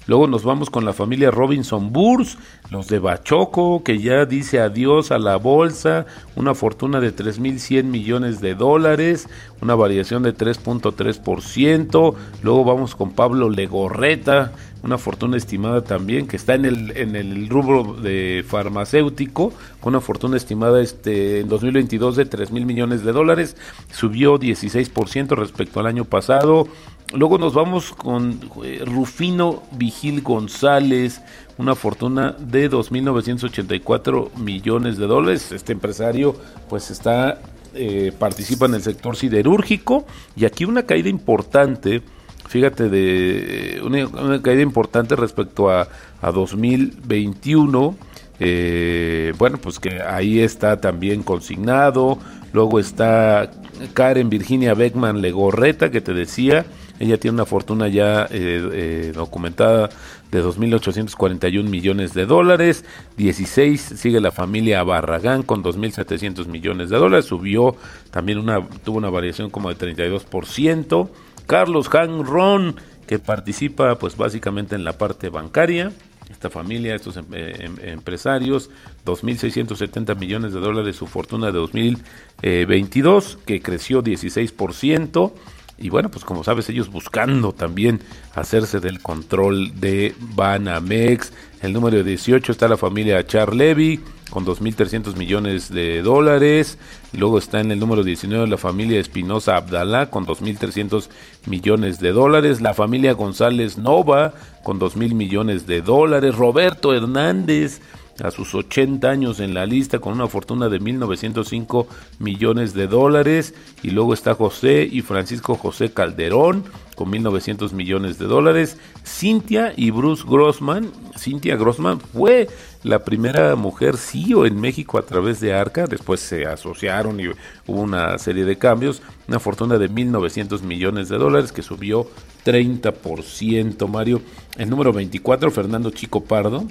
Luego 0.06 0.26
nos 0.26 0.44
vamos 0.44 0.70
con 0.70 0.84
la 0.84 0.92
familia 0.92 1.30
Robinson 1.30 1.92
Burs, 1.92 2.38
los 2.70 2.88
de 2.88 2.98
Bachoco, 2.98 3.84
que 3.84 3.98
ya 3.98 4.24
dice 4.24 4.60
adiós 4.60 5.10
a 5.10 5.18
la 5.18 5.36
bolsa, 5.36 6.06
una 6.36 6.54
fortuna 6.54 7.00
de 7.00 7.14
3.100 7.14 7.84
millones 7.84 8.40
de 8.40 8.54
dólares, 8.54 9.28
una 9.60 9.74
variación 9.74 10.22
de 10.22 10.34
3.3%. 10.34 12.14
Luego 12.42 12.64
vamos 12.64 12.94
con 12.94 13.12
Pablo 13.12 13.50
Legorreta, 13.50 14.52
una 14.82 14.98
fortuna 14.98 15.36
estimada 15.36 15.82
también 15.82 16.26
que 16.26 16.36
está 16.36 16.54
en 16.54 16.64
el, 16.64 16.96
en 16.96 17.16
el 17.16 17.48
rubro 17.48 17.94
de 17.94 18.44
farmacéutico, 18.46 19.52
con 19.80 19.94
una 19.94 20.00
fortuna 20.00 20.36
estimada 20.36 20.80
este, 20.80 21.40
en 21.40 21.48
2022 21.48 22.16
de 22.16 22.26
3 22.26 22.50
mil 22.50 22.66
millones 22.66 23.04
de 23.04 23.12
dólares, 23.12 23.56
subió 23.92 24.38
16% 24.38 25.36
respecto 25.36 25.80
al 25.80 25.86
año 25.86 26.04
pasado. 26.04 26.68
Luego 27.12 27.38
nos 27.38 27.54
vamos 27.54 27.92
con 27.92 28.38
eh, 28.64 28.84
Rufino 28.86 29.64
Vigil 29.72 30.22
González, 30.22 31.20
una 31.58 31.74
fortuna 31.74 32.36
de 32.38 32.70
2.984 32.70 34.36
millones 34.36 34.96
de 34.96 35.06
dólares. 35.06 35.50
Este 35.50 35.72
empresario 35.72 36.36
pues 36.68 36.90
está, 36.92 37.40
eh, 37.74 38.12
participa 38.16 38.66
en 38.66 38.74
el 38.74 38.82
sector 38.82 39.16
siderúrgico 39.16 40.06
y 40.36 40.44
aquí 40.44 40.64
una 40.64 40.84
caída 40.84 41.08
importante, 41.08 42.02
fíjate, 42.50 42.88
de 42.88 43.80
una, 43.84 44.42
caída 44.42 44.60
importante 44.60 45.14
respecto 45.14 45.70
a, 45.70 45.86
a 46.20 46.32
2021. 46.32 47.96
Eh, 48.40 49.32
bueno, 49.38 49.58
pues 49.58 49.78
que 49.78 50.02
ahí 50.02 50.40
está 50.40 50.80
también 50.80 51.22
consignado. 51.22 52.18
Luego 52.52 52.80
está 52.80 53.52
Karen 53.94 54.28
Virginia 54.28 54.74
Beckman 54.74 55.20
Legorreta, 55.20 55.92
que 55.92 56.00
te 56.00 56.12
decía, 56.12 56.66
ella 56.98 57.18
tiene 57.18 57.36
una 57.36 57.46
fortuna 57.46 57.86
ya 57.86 58.24
eh, 58.24 58.68
eh, 58.72 59.12
documentada 59.14 59.88
de 60.32 60.42
2.841 60.42 61.62
millones 61.64 62.14
de 62.14 62.26
dólares. 62.26 62.84
16 63.16 63.80
sigue 63.80 64.20
la 64.20 64.32
familia 64.32 64.82
Barragán 64.82 65.44
con 65.44 65.62
2.700 65.62 66.46
millones 66.46 66.90
de 66.90 66.96
dólares. 66.96 67.26
Subió 67.26 67.76
también 68.10 68.38
una, 68.38 68.66
tuvo 68.84 68.98
una 68.98 69.10
variación 69.10 69.50
como 69.50 69.72
de 69.72 69.78
32%. 69.78 71.08
Carlos 71.50 71.92
Han 71.92 72.24
Ron, 72.24 72.76
que 73.08 73.18
participa 73.18 73.98
pues 73.98 74.16
básicamente 74.16 74.76
en 74.76 74.84
la 74.84 74.92
parte 74.92 75.30
bancaria. 75.30 75.90
Esta 76.30 76.48
familia, 76.48 76.94
estos 76.94 77.16
em, 77.16 77.24
eh, 77.32 77.54
em, 77.58 77.74
empresarios, 77.88 78.70
2.670 79.04 80.14
millones 80.14 80.52
de 80.52 80.60
dólares 80.60 80.94
su 80.94 81.08
fortuna 81.08 81.46
de 81.46 81.54
2022, 81.54 83.36
que 83.44 83.60
creció 83.60 84.00
16%. 84.00 85.32
Y 85.80 85.88
bueno, 85.88 86.10
pues 86.10 86.24
como 86.26 86.44
sabes, 86.44 86.68
ellos 86.68 86.90
buscando 86.90 87.52
también 87.52 88.00
hacerse 88.34 88.80
del 88.80 89.00
control 89.00 89.80
de 89.80 90.14
Banamex. 90.34 91.32
El 91.62 91.72
número 91.72 92.02
18 92.04 92.52
está 92.52 92.68
la 92.68 92.76
familia 92.76 93.26
Charlevi 93.26 93.98
con 94.28 94.44
2.300 94.44 95.16
millones 95.16 95.72
de 95.72 96.02
dólares. 96.02 96.78
Luego 97.12 97.38
está 97.38 97.60
en 97.60 97.72
el 97.72 97.80
número 97.80 98.04
19 98.04 98.46
la 98.46 98.58
familia 98.58 99.00
Espinosa 99.00 99.56
Abdalá 99.56 100.10
con 100.10 100.26
2.300 100.26 101.08
millones 101.46 101.98
de 101.98 102.12
dólares. 102.12 102.60
La 102.60 102.74
familia 102.74 103.14
González 103.14 103.78
Nova 103.78 104.34
con 104.62 104.78
2.000 104.78 105.14
millones 105.14 105.66
de 105.66 105.80
dólares. 105.80 106.34
Roberto 106.34 106.94
Hernández 106.94 107.80
a 108.22 108.30
sus 108.30 108.54
80 108.54 109.08
años 109.08 109.40
en 109.40 109.54
la 109.54 109.66
lista 109.66 109.98
con 109.98 110.14
una 110.14 110.28
fortuna 110.28 110.68
de 110.68 110.80
1.905 110.80 111.86
millones 112.18 112.74
de 112.74 112.86
dólares. 112.86 113.54
Y 113.82 113.90
luego 113.90 114.14
está 114.14 114.34
José 114.34 114.88
y 114.90 115.02
Francisco 115.02 115.54
José 115.54 115.92
Calderón 115.92 116.64
con 116.94 117.10
1.900 117.10 117.72
millones 117.72 118.18
de 118.18 118.26
dólares. 118.26 118.76
Cintia 119.04 119.72
y 119.76 119.90
Bruce 119.90 120.24
Grossman. 120.28 120.90
Cintia 121.16 121.56
Grossman 121.56 122.00
fue 122.00 122.48
la 122.82 123.00
primera 123.04 123.56
mujer 123.56 123.96
CEO 123.96 124.46
en 124.46 124.60
México 124.60 124.98
a 124.98 125.02
través 125.02 125.40
de 125.40 125.54
Arca. 125.54 125.86
Después 125.86 126.20
se 126.20 126.46
asociaron 126.46 127.20
y 127.20 127.28
hubo 127.28 127.80
una 127.80 128.18
serie 128.18 128.44
de 128.44 128.58
cambios. 128.58 129.02
Una 129.28 129.38
fortuna 129.38 129.78
de 129.78 129.90
1.900 129.90 130.62
millones 130.62 131.08
de 131.08 131.18
dólares 131.18 131.52
que 131.52 131.62
subió 131.62 132.06
30%, 132.44 133.88
Mario. 133.88 134.20
El 134.56 134.68
número 134.68 134.92
24, 134.92 135.50
Fernando 135.50 135.90
Chico 135.90 136.24
Pardo, 136.24 136.66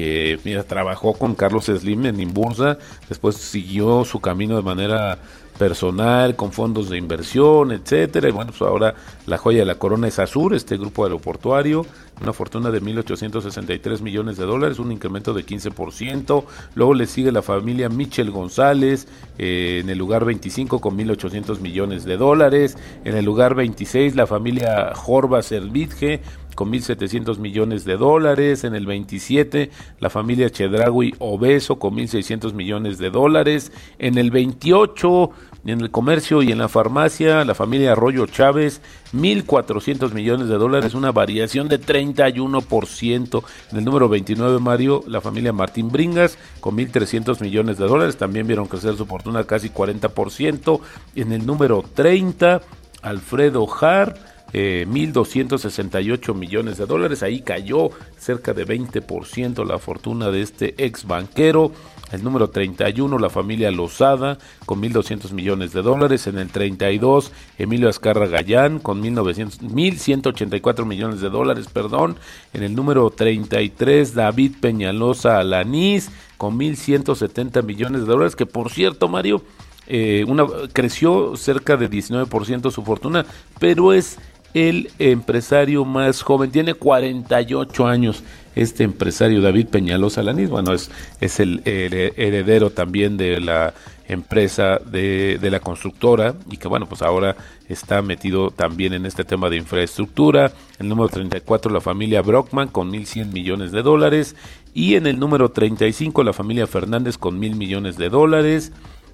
que 0.00 0.38
mira, 0.44 0.62
trabajó 0.62 1.12
con 1.12 1.34
Carlos 1.34 1.66
Slim 1.66 2.06
en 2.06 2.20
Imbursa, 2.20 2.78
después 3.08 3.36
siguió 3.36 4.02
su 4.06 4.18
camino 4.18 4.56
de 4.56 4.62
manera 4.62 5.18
personal, 5.58 6.36
con 6.36 6.52
fondos 6.52 6.88
de 6.88 6.96
inversión, 6.96 7.70
etcétera. 7.70 8.30
Y 8.30 8.32
bueno, 8.32 8.50
pues 8.50 8.62
ahora 8.62 8.94
la 9.26 9.36
joya 9.36 9.58
de 9.58 9.66
la 9.66 9.74
corona 9.74 10.08
es 10.08 10.18
Azur, 10.18 10.54
este 10.54 10.78
grupo 10.78 11.04
aeroportuario, 11.04 11.84
una 12.22 12.32
fortuna 12.32 12.70
de 12.70 12.80
1.863 12.80 14.00
millones 14.00 14.38
de 14.38 14.46
dólares, 14.46 14.78
un 14.78 14.90
incremento 14.90 15.34
de 15.34 15.44
15%. 15.44 16.44
Luego 16.74 16.94
le 16.94 17.06
sigue 17.06 17.30
la 17.30 17.42
familia 17.42 17.90
Michel 17.90 18.30
González 18.30 19.06
eh, 19.36 19.80
en 19.82 19.90
el 19.90 19.98
lugar 19.98 20.24
25 20.24 20.80
con 20.80 20.96
1.800 20.96 21.60
millones 21.60 22.06
de 22.06 22.16
dólares. 22.16 22.78
En 23.04 23.14
el 23.14 23.26
lugar 23.26 23.54
26 23.54 24.16
la 24.16 24.26
familia 24.26 24.92
Jorba 24.94 25.42
Servitje 25.42 26.22
con 26.54 26.72
1.700 26.72 27.38
millones 27.38 27.84
de 27.84 27.96
dólares. 27.96 28.64
En 28.64 28.74
el 28.74 28.86
27, 28.86 29.70
la 29.98 30.10
familia 30.10 30.50
Chedragui 30.50 31.14
Obeso 31.18 31.78
con 31.78 31.96
1.600 31.96 32.52
millones 32.52 32.98
de 32.98 33.10
dólares. 33.10 33.72
En 33.98 34.18
el 34.18 34.30
28, 34.30 35.30
en 35.64 35.80
el 35.80 35.90
comercio 35.90 36.42
y 36.42 36.52
en 36.52 36.58
la 36.58 36.68
farmacia, 36.68 37.44
la 37.44 37.54
familia 37.54 37.92
Arroyo 37.92 38.26
Chávez, 38.26 38.80
1.400 39.12 40.12
millones 40.12 40.48
de 40.48 40.56
dólares, 40.56 40.94
una 40.94 41.12
variación 41.12 41.68
de 41.68 41.80
31%. 41.80 43.42
En 43.72 43.78
el 43.78 43.84
número 43.84 44.08
29, 44.08 44.58
Mario, 44.58 45.04
la 45.06 45.20
familia 45.20 45.52
Martín 45.52 45.90
Bringas, 45.90 46.38
con 46.60 46.76
1.300 46.76 47.40
millones 47.40 47.78
de 47.78 47.86
dólares, 47.86 48.16
también 48.16 48.46
vieron 48.46 48.66
crecer 48.66 48.96
su 48.96 49.06
fortuna 49.06 49.44
casi 49.44 49.68
40%. 49.68 50.80
En 51.14 51.32
el 51.32 51.44
número 51.44 51.84
30, 51.94 52.62
Alfredo 53.02 53.66
Har, 53.80 54.14
eh, 54.52 54.86
1.268 54.88 56.34
millones 56.34 56.78
de 56.78 56.86
dólares. 56.86 57.22
Ahí 57.22 57.40
cayó 57.40 57.90
cerca 58.18 58.52
de 58.52 58.66
20% 58.66 59.64
la 59.64 59.78
fortuna 59.78 60.30
de 60.30 60.42
este 60.42 60.74
ex 60.84 61.06
banquero. 61.06 61.72
El 62.12 62.24
número 62.24 62.50
31, 62.50 63.18
la 63.18 63.30
familia 63.30 63.70
Lozada, 63.70 64.38
con 64.66 64.82
1.200 64.82 65.32
millones 65.32 65.72
de 65.72 65.82
dólares. 65.82 66.26
En 66.26 66.38
el 66.38 66.48
32, 66.48 67.30
Emilio 67.56 67.88
Azcarra 67.88 68.26
Gallán, 68.26 68.80
con 68.80 69.00
1.184 69.02 70.84
millones 70.84 71.20
de 71.20 71.30
dólares, 71.30 71.68
perdón. 71.72 72.16
En 72.52 72.64
el 72.64 72.74
número 72.74 73.10
33, 73.10 74.14
David 74.14 74.56
Peñalosa 74.60 75.38
Alanís, 75.38 76.10
con 76.36 76.58
1.170 76.58 77.62
millones 77.62 78.00
de 78.00 78.08
dólares, 78.08 78.34
que 78.34 78.46
por 78.46 78.70
cierto, 78.72 79.06
Mario, 79.08 79.44
eh, 79.86 80.24
una, 80.26 80.46
creció 80.72 81.36
cerca 81.36 81.76
de 81.76 81.90
19% 81.90 82.70
su 82.70 82.82
fortuna, 82.82 83.26
pero 83.58 83.92
es 83.92 84.18
el 84.54 84.90
empresario 84.98 85.84
más 85.84 86.22
joven, 86.22 86.50
tiene 86.50 86.74
48 86.74 87.86
años 87.86 88.22
este 88.54 88.84
empresario 88.84 89.40
David 89.40 89.68
Peñalosa 89.68 90.22
Lanís, 90.22 90.50
bueno, 90.50 90.72
es, 90.72 90.90
es 91.20 91.38
el 91.40 91.62
heredero 91.64 92.70
también 92.70 93.16
de 93.16 93.40
la 93.40 93.74
empresa 94.08 94.78
de, 94.84 95.38
de, 95.40 95.50
la 95.50 95.60
constructora 95.60 96.34
y 96.50 96.56
que 96.56 96.66
bueno, 96.66 96.86
pues 96.86 97.00
ahora 97.00 97.36
está 97.68 98.02
metido 98.02 98.50
también 98.50 98.92
en 98.92 99.06
este 99.06 99.22
tema 99.22 99.48
de 99.48 99.56
infraestructura. 99.56 100.52
El 100.80 100.88
número 100.88 101.08
34, 101.08 101.72
la 101.72 101.80
familia 101.80 102.20
Brockman 102.20 102.68
con 102.68 102.90
1.100 102.90 103.32
millones 103.32 103.70
de 103.70 103.82
dólares 103.82 104.34
y 104.74 104.96
en 104.96 105.06
el 105.06 105.18
número 105.18 105.50
35, 105.50 106.24
la 106.24 106.32
familia 106.32 106.66
Fernández 106.66 107.18
con 107.18 107.38
mil 107.38 107.54
millones 107.54 107.96
de 107.96 108.08
dólares. 108.08 108.72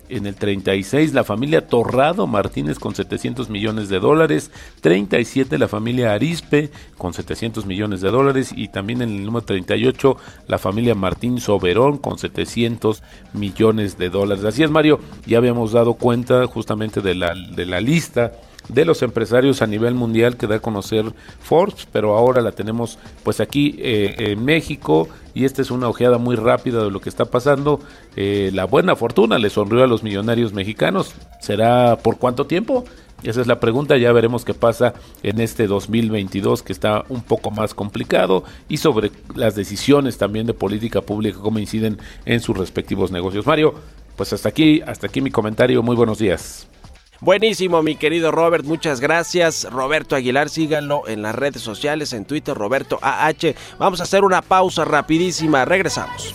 En 0.09 0.27
el 0.27 0.35
36, 0.35 1.15
la 1.15 1.25
familia 1.25 1.67
Torrado 1.67 2.27
Martínez 2.27 2.79
con 2.79 2.95
700 2.95 3.51
millones 3.51 3.89
de 3.89 3.99
dólares. 3.99 4.51
37, 4.81 5.59
la 5.59 5.69
familia 5.69 6.13
Arispe 6.13 6.71
con 6.97 7.13
700 7.13 7.67
millones 7.67 8.01
de 8.01 8.11
dólares. 8.11 8.53
Y 8.57 8.69
también 8.69 9.03
en 9.03 9.11
el 9.11 9.25
número 9.25 9.45
38, 9.45 10.17
la 10.49 10.59
familia 10.59 10.95
Martín 10.95 11.41
Soberón 11.41 11.99
con 11.99 12.19
700 12.19 13.03
millones 13.33 13.99
de 13.99 14.11
dólares. 14.11 14.45
Así 14.45 14.63
es, 14.63 14.71
Mario. 14.71 15.01
Ya 15.27 15.39
habíamos 15.39 15.73
dado 15.73 15.95
cuenta 15.95 16.47
justamente 16.47 17.01
de 17.01 17.15
la, 17.15 17.35
de 17.35 17.67
la 17.67 17.81
lista 17.81 18.33
de 18.69 18.85
los 18.85 19.03
empresarios 19.03 19.63
a 19.63 19.67
nivel 19.67 19.95
mundial 19.95 20.37
que 20.37 20.47
da 20.47 20.57
a 20.57 20.61
conocer 20.61 21.13
Forbes, 21.41 21.87
pero 21.93 22.17
ahora 22.17 22.41
la 22.41 22.53
tenemos 22.53 22.99
pues 23.23 23.41
aquí 23.41 23.77
eh, 23.79 24.15
en 24.19 24.45
México 24.45 25.09
y 25.35 25.45
esta 25.45 25.63
es 25.63 25.71
una 25.71 25.89
ojeada 25.89 26.19
muy 26.19 26.37
rápida 26.37 26.83
de 26.83 26.91
lo 26.91 27.01
que 27.01 27.09
está 27.09 27.27
pasando. 27.27 27.81
Eh, 28.17 28.51
la 28.55 28.65
buena 28.65 28.97
fortuna 28.97 29.39
le 29.39 29.51
sonrió 29.51 29.85
a 29.85 29.87
los 29.87 30.03
millonarios 30.03 30.53
mexicanos. 30.53 31.15
¿Será 31.41 31.99
por 32.03 32.19
cuánto 32.19 32.47
tiempo? 32.47 32.85
Esa 33.23 33.41
es 33.41 33.47
la 33.47 33.61
pregunta, 33.61 33.97
ya 33.97 34.13
veremos 34.13 34.45
qué 34.45 34.55
pasa 34.55 34.95
en 35.23 35.41
este 35.41 35.67
2022 35.67 36.63
que 36.63 36.73
está 36.73 37.05
un 37.09 37.23
poco 37.23 37.51
más 37.51 37.75
complicado 37.75 38.45
y 38.69 38.77
sobre 38.77 39.11
las 39.35 39.55
decisiones 39.55 40.19
también 40.19 40.47
de 40.47 40.55
política 40.55 41.01
pública 41.01 41.39
cómo 41.41 41.59
inciden 41.59 41.99
en 42.25 42.41
sus 42.41 42.57
respectivos 42.57 43.11
negocios. 43.11 43.47
Mario, 43.47 43.75
pues 44.17 44.33
hasta 44.33 44.49
aquí, 44.49 44.81
hasta 44.87 45.07
aquí 45.07 45.21
mi 45.21 45.31
comentario. 45.31 45.83
Muy 45.83 45.97
buenos 45.97 46.19
días. 46.19 46.67
Buenísimo, 47.21 47.83
mi 47.83 47.97
querido 47.97 48.31
Robert, 48.31 48.65
muchas 48.65 49.01
gracias. 49.01 49.67
Roberto 49.71 50.17
Aguilar, 50.17 50.49
síganlo 50.49 51.09
en 51.09 51.23
las 51.23 51.35
redes 51.35 51.63
sociales, 51.63 52.13
en 52.13 52.25
Twitter, 52.25 52.57
Roberto 52.57 52.99
AH. 53.03 53.55
Vamos 53.79 54.01
a 54.01 54.05
hacer 54.05 54.25
una 54.25 54.43
pausa 54.43 54.85
rapidísima, 54.85 55.65
regresamos. 55.65 56.35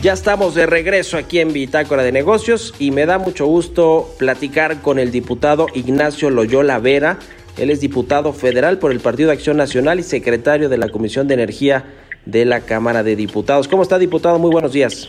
Ya 0.00 0.12
estamos 0.12 0.54
de 0.54 0.64
regreso 0.66 1.16
aquí 1.18 1.40
en 1.40 1.52
Bitácora 1.52 2.04
de 2.04 2.12
Negocios 2.12 2.72
y 2.78 2.92
me 2.92 3.04
da 3.04 3.18
mucho 3.18 3.46
gusto 3.46 4.08
platicar 4.16 4.80
con 4.80 5.00
el 5.00 5.10
diputado 5.10 5.66
Ignacio 5.74 6.30
Loyola 6.30 6.78
Vera. 6.78 7.18
Él 7.56 7.68
es 7.70 7.80
diputado 7.80 8.32
federal 8.32 8.78
por 8.78 8.92
el 8.92 9.00
Partido 9.00 9.30
de 9.30 9.32
Acción 9.34 9.56
Nacional 9.56 9.98
y 9.98 10.04
secretario 10.04 10.68
de 10.68 10.78
la 10.78 10.88
Comisión 10.88 11.26
de 11.26 11.34
Energía 11.34 11.84
de 12.26 12.44
la 12.44 12.60
Cámara 12.60 13.02
de 13.02 13.16
Diputados. 13.16 13.66
¿Cómo 13.66 13.82
está, 13.82 13.98
diputado? 13.98 14.38
Muy 14.38 14.52
buenos 14.52 14.72
días. 14.72 15.08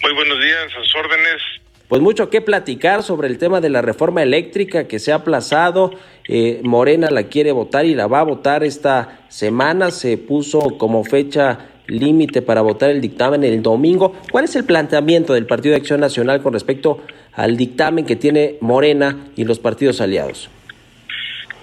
Muy 0.00 0.14
buenos 0.14 0.40
días, 0.42 0.64
a 0.64 0.82
sus 0.82 0.94
órdenes. 0.94 1.42
pues 1.86 2.00
mucho 2.00 2.30
que 2.30 2.40
platicar 2.40 3.02
sobre 3.02 3.28
el 3.28 3.36
tema 3.36 3.60
de 3.60 3.68
la 3.68 3.82
reforma 3.82 4.22
eléctrica 4.22 4.88
que 4.88 4.98
se 4.98 5.12
ha 5.12 5.16
aplazado. 5.16 5.90
Eh, 6.26 6.60
Morena 6.62 7.10
la 7.10 7.24
quiere 7.24 7.52
votar 7.52 7.84
y 7.84 7.94
la 7.94 8.06
va 8.06 8.20
a 8.20 8.24
votar 8.24 8.64
esta 8.64 9.26
semana. 9.28 9.90
Se 9.90 10.16
puso 10.16 10.78
como 10.78 11.04
fecha 11.04 11.75
límite 11.88 12.42
para 12.42 12.62
votar 12.62 12.90
el 12.90 13.00
dictamen 13.00 13.44
el 13.44 13.62
domingo. 13.62 14.14
¿Cuál 14.30 14.44
es 14.44 14.56
el 14.56 14.64
planteamiento 14.64 15.34
del 15.34 15.46
Partido 15.46 15.72
de 15.72 15.80
Acción 15.80 16.00
Nacional 16.00 16.42
con 16.42 16.52
respecto 16.52 17.02
al 17.32 17.56
dictamen 17.56 18.04
que 18.04 18.16
tiene 18.16 18.56
Morena 18.60 19.28
y 19.36 19.44
los 19.44 19.58
partidos 19.58 20.00
aliados? 20.00 20.48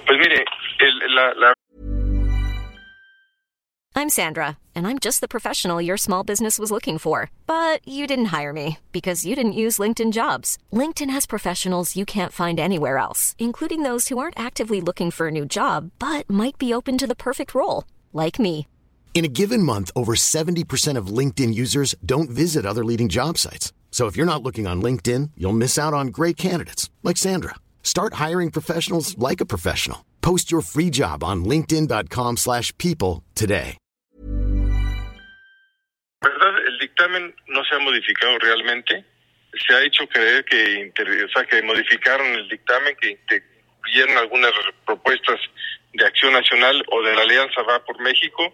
Pues 0.05 0.19
mire, 0.19 0.43
el, 0.79 1.15
la, 1.15 1.33
la... 1.33 1.53
I'm 3.95 4.09
Sandra, 4.09 4.57
and 4.73 4.87
I'm 4.87 4.97
just 4.97 5.21
the 5.21 5.27
professional 5.27 5.79
your 5.79 5.97
small 5.97 6.23
business 6.23 6.57
was 6.57 6.71
looking 6.71 6.97
for. 6.97 7.29
But 7.45 7.87
you 7.87 8.07
didn't 8.07 8.33
hire 8.33 8.51
me 8.51 8.79
because 8.91 9.25
you 9.25 9.35
didn't 9.35 9.53
use 9.53 9.77
LinkedIn 9.77 10.11
jobs. 10.11 10.57
LinkedIn 10.71 11.11
has 11.11 11.25
professionals 11.25 11.95
you 11.95 12.03
can't 12.03 12.31
find 12.31 12.59
anywhere 12.59 12.97
else, 12.97 13.35
including 13.37 13.83
those 13.83 14.07
who 14.07 14.17
aren't 14.17 14.39
actively 14.39 14.81
looking 14.81 15.11
for 15.11 15.27
a 15.27 15.31
new 15.31 15.45
job, 15.45 15.91
but 15.99 16.29
might 16.29 16.57
be 16.57 16.73
open 16.73 16.97
to 16.97 17.07
the 17.07 17.15
perfect 17.15 17.53
role, 17.53 17.83
like 18.13 18.39
me. 18.39 18.67
In 19.13 19.25
a 19.25 19.27
given 19.27 19.61
month, 19.61 19.91
over 19.95 20.15
70% 20.15 20.97
of 20.97 21.17
LinkedIn 21.17 21.53
users 21.53 21.93
don't 22.03 22.31
visit 22.31 22.65
other 22.65 22.83
leading 22.83 23.09
job 23.09 23.37
sites. 23.37 23.71
So 23.91 24.07
if 24.07 24.17
you're 24.17 24.25
not 24.25 24.41
looking 24.41 24.65
on 24.65 24.81
LinkedIn, 24.81 25.29
you'll 25.37 25.53
miss 25.53 25.77
out 25.77 25.93
on 25.93 26.07
great 26.07 26.35
candidates 26.35 26.89
like 27.03 27.15
Sandra. 27.15 27.53
Start 27.83 28.15
hiring 28.15 28.49
professionals 28.49 29.15
like 29.19 29.39
a 29.39 29.45
professional. 29.45 30.03
Post 30.21 30.51
your 30.51 30.61
free 30.61 30.89
job 30.89 31.23
on 31.23 31.45
linkedin.com/people 31.45 33.21
today. 33.35 33.77
¿Verdad? 36.23 36.55
El 36.65 36.79
dictamen 36.79 37.35
no 37.49 37.63
se 37.65 37.75
ha 37.75 37.79
modificado 37.79 38.39
realmente. 38.39 39.05
Se 39.67 39.75
ha 39.75 39.83
hecho 39.83 40.07
creer 40.07 40.43
que, 40.45 40.91
o 40.97 41.29
sea, 41.35 41.45
que 41.45 41.61
modificaron 41.61 42.25
el 42.33 42.49
dictamen, 42.49 42.95
que 42.99 43.09
incluyeron 43.11 44.17
algunas 44.17 44.53
propuestas 44.85 45.39
de 45.93 46.03
Acción 46.03 46.33
Nacional 46.33 46.83
o 46.89 47.03
de 47.03 47.13
la 47.13 47.21
Alianza 47.21 47.61
Va 47.61 47.83
por 47.85 47.99
México 48.01 48.51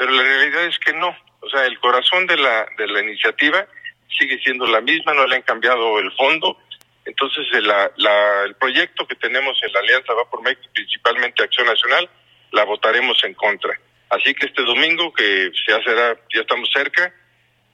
pero 0.00 0.12
la 0.12 0.22
realidad 0.22 0.64
es 0.64 0.78
que 0.78 0.94
no. 0.94 1.14
O 1.40 1.50
sea, 1.50 1.66
el 1.66 1.78
corazón 1.78 2.26
de 2.26 2.38
la, 2.38 2.66
de 2.78 2.86
la 2.86 3.02
iniciativa 3.02 3.66
sigue 4.08 4.38
siendo 4.38 4.66
la 4.66 4.80
misma, 4.80 5.12
no 5.12 5.26
le 5.26 5.36
han 5.36 5.42
cambiado 5.42 5.98
el 5.98 6.10
fondo. 6.12 6.56
Entonces, 7.04 7.44
la, 7.62 7.92
la, 7.98 8.44
el 8.44 8.54
proyecto 8.54 9.06
que 9.06 9.14
tenemos 9.16 9.62
en 9.62 9.70
la 9.74 9.80
Alianza 9.80 10.14
Va 10.14 10.24
por 10.30 10.40
México, 10.40 10.66
principalmente 10.72 11.42
Acción 11.42 11.66
Nacional, 11.66 12.08
la 12.52 12.64
votaremos 12.64 13.22
en 13.24 13.34
contra. 13.34 13.78
Así 14.08 14.32
que 14.32 14.46
este 14.46 14.62
domingo, 14.62 15.12
que 15.12 15.50
se 15.66 15.74
hacerá, 15.74 16.16
ya 16.34 16.40
estamos 16.40 16.70
cerca, 16.72 17.14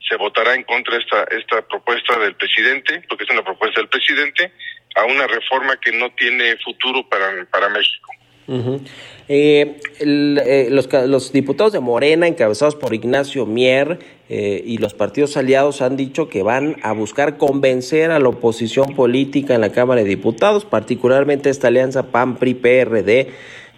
se 0.01 0.17
votará 0.17 0.57
en 0.57 0.65
contra 0.65 0.97
esta, 0.97 1.29
esta 1.31 1.63
propuesta 1.63 2.19
del 2.19 2.35
presidente, 2.35 3.05
porque 3.09 3.23
es 3.23 3.31
una 3.31 3.45
propuesta 3.45 3.81
del 3.81 3.89
presidente, 3.89 4.53
a 4.97 5.05
una 5.05 5.29
reforma 5.29 5.77
que 5.77 5.93
no 5.93 6.11
tiene 6.15 6.57
futuro 6.57 7.09
para, 7.09 7.45
para 7.45 7.69
México. 7.69 8.11
Eh, 9.29 9.81
eh, 9.99 10.69
los, 10.71 10.89
los, 10.93 11.33
diputados 11.33 11.73
de 11.73 11.81
Morena, 11.81 12.29
encabezados 12.29 12.77
por 12.77 12.95
Ignacio 12.95 13.45
Mier 13.45 13.99
eh, 14.29 14.63
y 14.65 14.79
los 14.79 14.95
partidos 14.95 15.37
aliados, 15.37 15.83
han 15.83 15.97
dicho 15.97 16.29
que 16.29 16.43
van 16.43 16.77
a 16.83 16.93
buscar 16.93 17.39
convencer 17.39 18.13
a 18.13 18.21
la 18.21 18.29
oposición 18.29 18.95
política 18.95 19.55
en 19.55 19.63
la 19.63 19.73
Cámara 19.73 20.03
de 20.03 20.09
Diputados, 20.09 20.65
particularmente 20.65 21.51
esta 21.51 21.69
alianza 21.69 22.05
PAN-PRI-PRD, 22.13 23.29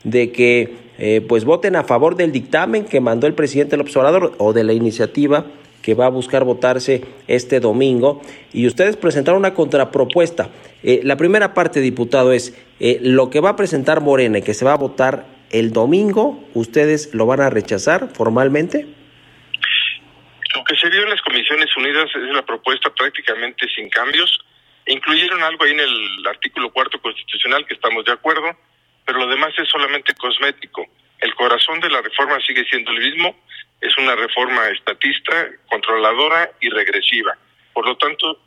de 0.04 0.32
que 0.32 0.88
pues 1.28 1.44
voten 1.44 1.76
a 1.76 1.84
favor 1.84 2.16
del 2.16 2.32
dictamen 2.32 2.84
que 2.84 3.00
mandó 3.00 3.28
el 3.28 3.34
presidente 3.34 3.76
López 3.76 3.96
Obrador 3.96 4.32
o 4.38 4.52
de 4.52 4.64
la 4.64 4.72
iniciativa 4.72 5.46
que 5.88 5.94
va 5.94 6.04
a 6.04 6.10
buscar 6.10 6.44
votarse 6.44 7.00
este 7.28 7.60
domingo. 7.60 8.20
Y 8.52 8.66
ustedes 8.66 8.98
presentaron 8.98 9.38
una 9.38 9.54
contrapropuesta. 9.54 10.50
la 10.82 11.16
primera 11.16 11.54
parte, 11.54 11.80
diputado, 11.80 12.34
es 12.34 12.52
eh, 12.78 12.98
lo 13.00 13.30
que 13.30 13.40
va 13.40 13.48
a 13.48 13.56
presentar 13.56 14.02
Morena 14.02 14.36
y 14.36 14.42
que 14.42 14.52
se 14.52 14.66
va 14.66 14.74
a 14.74 14.76
votar 14.76 15.24
el 15.50 15.72
domingo, 15.72 16.44
¿ustedes 16.52 17.14
lo 17.14 17.24
van 17.24 17.40
a 17.40 17.48
rechazar 17.48 18.10
formalmente? 18.12 18.86
Lo 20.54 20.62
que 20.64 20.76
se 20.76 20.90
dio 20.90 21.04
en 21.04 21.08
las 21.08 21.22
Comisiones 21.22 21.74
Unidas 21.74 22.10
es 22.14 22.34
la 22.34 22.44
propuesta 22.44 22.90
prácticamente 22.94 23.66
sin 23.74 23.88
cambios. 23.88 24.44
Incluyeron 24.88 25.42
algo 25.42 25.64
ahí 25.64 25.70
en 25.70 25.80
el 25.80 26.26
artículo 26.28 26.70
cuarto 26.70 27.00
constitucional 27.00 27.64
que 27.64 27.72
estamos 27.72 28.04
de 28.04 28.12
acuerdo, 28.12 28.54
pero 29.06 29.20
lo 29.20 29.26
demás 29.26 29.54
es 29.56 29.66
solamente 29.70 30.12
cosmético. 30.12 30.84
El 31.20 31.34
corazón 31.34 31.80
de 31.80 31.90
la 31.90 32.00
reforma 32.00 32.38
sigue 32.40 32.64
siendo 32.64 32.92
el 32.92 32.98
mismo, 32.98 33.36
es 33.80 33.96
una 33.98 34.14
reforma 34.14 34.68
estatista, 34.68 35.48
controladora 35.68 36.50
y 36.60 36.68
regresiva. 36.68 37.36
Por 37.72 37.86
lo 37.86 37.96
tanto, 37.96 38.40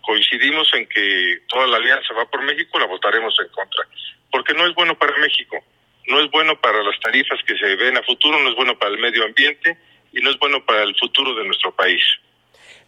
coincidimos 0.00 0.68
en 0.74 0.86
que 0.86 1.40
toda 1.48 1.66
la 1.66 1.78
alianza 1.78 2.14
va 2.14 2.26
por 2.26 2.42
México, 2.42 2.78
la 2.78 2.86
votaremos 2.86 3.34
en 3.40 3.48
contra, 3.48 3.84
porque 4.30 4.54
no 4.54 4.66
es 4.66 4.74
bueno 4.74 4.96
para 4.96 5.16
México, 5.18 5.56
no 6.06 6.20
es 6.20 6.30
bueno 6.30 6.60
para 6.60 6.82
las 6.82 6.98
tarifas 7.00 7.38
que 7.46 7.56
se 7.56 7.76
ven 7.76 7.96
a 7.96 8.02
futuro, 8.02 8.38
no 8.40 8.50
es 8.50 8.56
bueno 8.56 8.78
para 8.78 8.92
el 8.92 9.00
medio 9.00 9.24
ambiente 9.24 9.76
y 10.12 10.20
no 10.20 10.30
es 10.30 10.38
bueno 10.38 10.64
para 10.64 10.82
el 10.82 10.94
futuro 10.96 11.34
de 11.34 11.44
nuestro 11.44 11.74
país. 11.74 12.02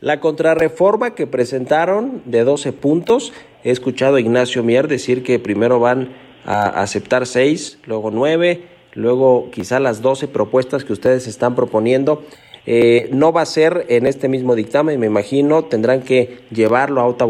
La 0.00 0.20
contrarreforma 0.20 1.14
que 1.14 1.26
presentaron 1.26 2.22
de 2.26 2.44
12 2.44 2.72
puntos, 2.74 3.32
he 3.64 3.70
escuchado 3.70 4.16
a 4.16 4.20
Ignacio 4.20 4.62
Mier 4.62 4.88
decir 4.88 5.22
que 5.22 5.38
primero 5.38 5.80
van 5.80 6.14
a 6.44 6.82
aceptar 6.82 7.26
6, 7.26 7.80
luego 7.86 8.10
9, 8.10 8.75
luego 8.96 9.50
quizá 9.52 9.78
las 9.78 10.02
12 10.02 10.28
propuestas 10.28 10.84
que 10.84 10.92
ustedes 10.92 11.26
están 11.26 11.54
proponiendo. 11.54 12.24
Eh, 12.68 13.08
no 13.12 13.32
va 13.32 13.42
a 13.42 13.46
ser 13.46 13.86
en 13.88 14.06
este 14.06 14.28
mismo 14.28 14.56
dictamen, 14.56 14.98
me 14.98 15.06
imagino, 15.06 15.66
tendrán 15.66 16.02
que 16.02 16.40
llevarlo 16.50 17.00
a 17.00 17.06
otra, 17.06 17.26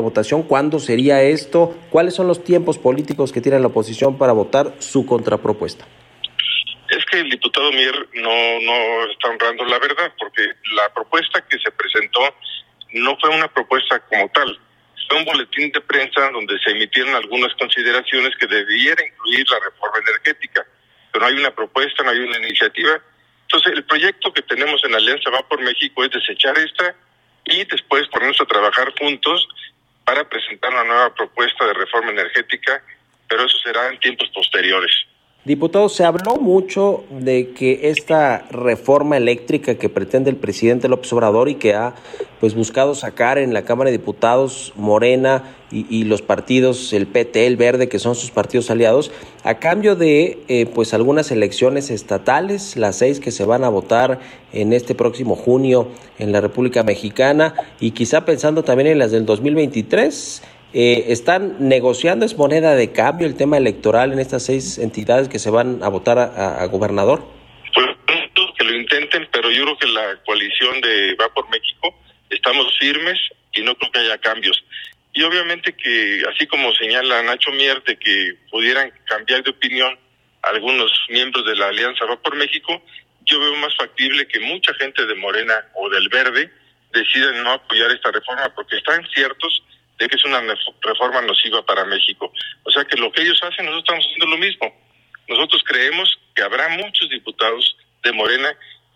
votación. 0.00 0.44
¿Cuándo 0.44 0.78
sería 0.78 1.22
esto? 1.22 1.76
¿Cuáles 1.90 2.14
son 2.14 2.28
los 2.28 2.44
tiempos 2.44 2.78
políticos 2.78 3.32
que 3.32 3.40
tiene 3.40 3.58
la 3.58 3.66
oposición 3.66 4.16
para 4.16 4.32
votar 4.32 4.74
su 4.78 5.04
contrapropuesta? 5.04 5.84
Es 6.88 7.04
que 7.06 7.18
el 7.18 7.30
diputado 7.30 7.72
Mier 7.72 7.94
no, 8.14 8.60
no 8.60 9.10
está 9.10 9.28
honrando 9.28 9.64
la 9.64 9.80
verdad, 9.80 10.12
porque 10.20 10.42
la 10.76 10.94
propuesta 10.94 11.44
que 11.50 11.58
se 11.58 11.72
presentó 11.72 12.20
no 12.92 13.16
fue 13.18 13.30
una 13.30 13.48
propuesta 13.48 13.98
como 14.08 14.28
tal. 14.28 14.56
Fue 15.08 15.18
un 15.18 15.24
boletín 15.24 15.72
de 15.72 15.80
prensa 15.80 16.30
donde 16.30 16.58
se 16.60 16.70
emitieron 16.70 17.14
algunas 17.14 17.52
consideraciones 17.54 18.36
que 18.38 18.46
debiera 18.46 19.04
incluir 19.04 19.46
la 19.50 19.58
reforma 19.60 19.98
energética, 20.06 20.66
no 21.18 21.26
hay 21.26 21.34
una 21.34 21.54
propuesta, 21.54 22.02
no 22.02 22.10
hay 22.10 22.20
una 22.20 22.38
iniciativa 22.38 23.00
entonces, 23.46 23.72
el 23.74 23.84
proyecto 23.84 24.32
que 24.32 24.42
tenemos 24.42 24.82
en 24.84 24.94
Alianza 24.94 25.30
Va 25.30 25.48
por 25.48 25.60
México 25.60 26.04
es 26.04 26.10
desechar 26.10 26.58
esta 26.58 26.96
y 27.44 27.64
después 27.64 28.08
ponernos 28.08 28.40
a 28.40 28.44
trabajar 28.44 28.92
juntos 28.98 29.46
para 30.04 30.28
presentar 30.28 30.72
una 30.72 30.84
nueva 30.84 31.14
propuesta 31.14 31.64
de 31.64 31.74
reforma 31.74 32.10
energética, 32.10 32.82
pero 33.28 33.44
eso 33.44 33.56
será 33.58 33.88
en 33.88 34.00
tiempos 34.00 34.28
posteriores. 34.34 34.92
Diputado, 35.46 35.88
se 35.88 36.02
habló 36.02 36.38
mucho 36.38 37.04
de 37.08 37.50
que 37.50 37.88
esta 37.88 38.48
reforma 38.50 39.16
eléctrica 39.16 39.76
que 39.76 39.88
pretende 39.88 40.28
el 40.28 40.34
presidente 40.34 40.88
López 40.88 41.12
Obrador 41.12 41.48
y 41.48 41.54
que 41.54 41.72
ha 41.72 41.94
pues 42.40 42.56
buscado 42.56 42.96
sacar 42.96 43.38
en 43.38 43.54
la 43.54 43.62
Cámara 43.62 43.92
de 43.92 43.96
Diputados 43.96 44.72
Morena 44.74 45.54
y, 45.70 46.02
los 46.04 46.22
partidos, 46.22 46.92
el 46.92 47.06
PT, 47.06 47.46
el 47.46 47.56
Verde, 47.56 47.88
que 47.88 48.00
son 48.00 48.16
sus 48.16 48.32
partidos 48.32 48.70
aliados, 48.70 49.12
a 49.44 49.58
cambio 49.58 49.94
de 49.94 50.38
eh, 50.48 50.66
pues 50.66 50.94
algunas 50.94 51.30
elecciones 51.30 51.90
estatales, 51.90 52.76
las 52.76 52.96
seis 52.96 53.20
que 53.20 53.30
se 53.30 53.44
van 53.44 53.62
a 53.62 53.68
votar 53.68 54.18
en 54.52 54.72
este 54.72 54.96
próximo 54.96 55.36
junio 55.36 55.88
en 56.18 56.32
la 56.32 56.40
República 56.40 56.82
Mexicana 56.82 57.54
y 57.78 57.92
quizá 57.92 58.24
pensando 58.24 58.64
también 58.64 58.88
en 58.88 58.98
las 58.98 59.12
del 59.12 59.26
2023 59.26 60.42
eh, 60.72 61.06
¿Están 61.08 61.68
negociando, 61.68 62.26
es 62.26 62.36
moneda 62.36 62.74
de 62.74 62.92
cambio 62.92 63.26
el 63.26 63.36
tema 63.36 63.56
electoral 63.56 64.12
en 64.12 64.18
estas 64.18 64.44
seis 64.44 64.78
entidades 64.78 65.28
que 65.28 65.38
se 65.38 65.50
van 65.50 65.82
a 65.82 65.88
votar 65.88 66.18
a, 66.18 66.66
gobernador? 66.66 67.26
Pues 67.72 67.86
que 68.58 68.64
lo 68.64 68.74
intenten, 68.74 69.28
pero 69.32 69.50
yo 69.50 69.64
creo 69.64 69.78
que 69.78 69.86
la 69.88 70.16
coalición 70.24 70.80
de 70.80 71.14
Va 71.14 71.32
por 71.32 71.48
México 71.50 71.94
estamos 72.30 72.66
firmes 72.78 73.18
y 73.54 73.62
no 73.62 73.74
creo 73.74 73.92
que 73.92 74.00
haya 74.00 74.18
cambios. 74.18 74.62
Y 75.12 75.22
obviamente 75.22 75.74
que, 75.74 76.22
así 76.34 76.46
como 76.46 76.74
señala 76.74 77.22
Nacho 77.22 77.50
Mier, 77.52 77.82
de 77.84 77.96
que 77.96 78.34
pudieran 78.50 78.92
cambiar 79.04 79.42
de 79.42 79.50
opinión 79.50 79.98
algunos 80.42 80.92
miembros 81.08 81.44
de 81.46 81.56
la 81.56 81.68
Alianza 81.68 82.04
Va 82.04 82.20
por 82.20 82.36
México, 82.36 82.82
yo 83.24 83.40
veo 83.40 83.56
más 83.56 83.74
factible 83.76 84.28
que 84.28 84.40
mucha 84.40 84.72
gente 84.74 85.04
de 85.06 85.14
Morena 85.14 85.54
o 85.74 85.88
del 85.88 86.08
Verde 86.08 86.50
decida 86.92 87.32
no 87.42 87.52
apoyar 87.52 87.90
esta 87.90 88.10
reforma 88.10 88.52
porque 88.54 88.76
están 88.76 89.06
ciertos 89.12 89.62
de 89.98 90.08
que 90.08 90.16
es 90.16 90.24
una 90.24 90.42
reforma 90.82 91.22
nociva 91.22 91.64
para 91.64 91.84
México. 91.84 92.32
O 92.64 92.70
sea 92.70 92.84
que 92.84 92.96
lo 92.96 93.10
que 93.12 93.22
ellos 93.22 93.40
hacen, 93.42 93.64
nosotros 93.64 93.84
estamos 93.84 94.06
haciendo 94.06 94.26
lo 94.26 94.38
mismo. 94.38 94.86
Nosotros 95.28 95.62
creemos 95.64 96.18
que 96.34 96.42
habrá 96.42 96.68
muchos 96.68 97.08
diputados 97.08 97.76
de 98.02 98.12
Morena 98.12 98.54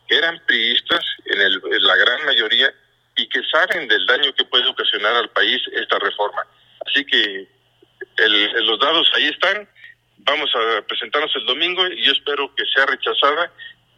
que 0.09 0.17
eran 0.17 0.41
priistas, 0.47 1.05
en, 1.27 1.41
el, 1.41 1.63
la 1.81 1.97
gran 1.97 2.25
mayoría, 2.27 2.73
y 3.17 3.29
que 3.29 3.41
saben 3.51 3.89
del 3.89 4.07
daño 4.07 4.33
que 4.35 4.45
puede 4.45 4.67
ocasionar 4.67 5.15
al 5.15 5.31
país 5.31 5.61
esta 5.73 5.99
reforma. 5.99 6.47
Así 6.87 7.05
que 7.05 7.49
el, 8.17 8.67
los 8.67 8.79
dados 8.79 9.11
ahí 9.15 9.27
están. 9.27 9.69
Vamos 10.19 10.51
a 10.55 10.83
presentarnos 10.83 11.35
el 11.37 11.47
domingo 11.47 11.87
y 11.87 12.05
yo 12.05 12.13
espero 12.13 12.55
que 12.55 12.65
sea 12.75 12.87
rechazada 12.87 13.53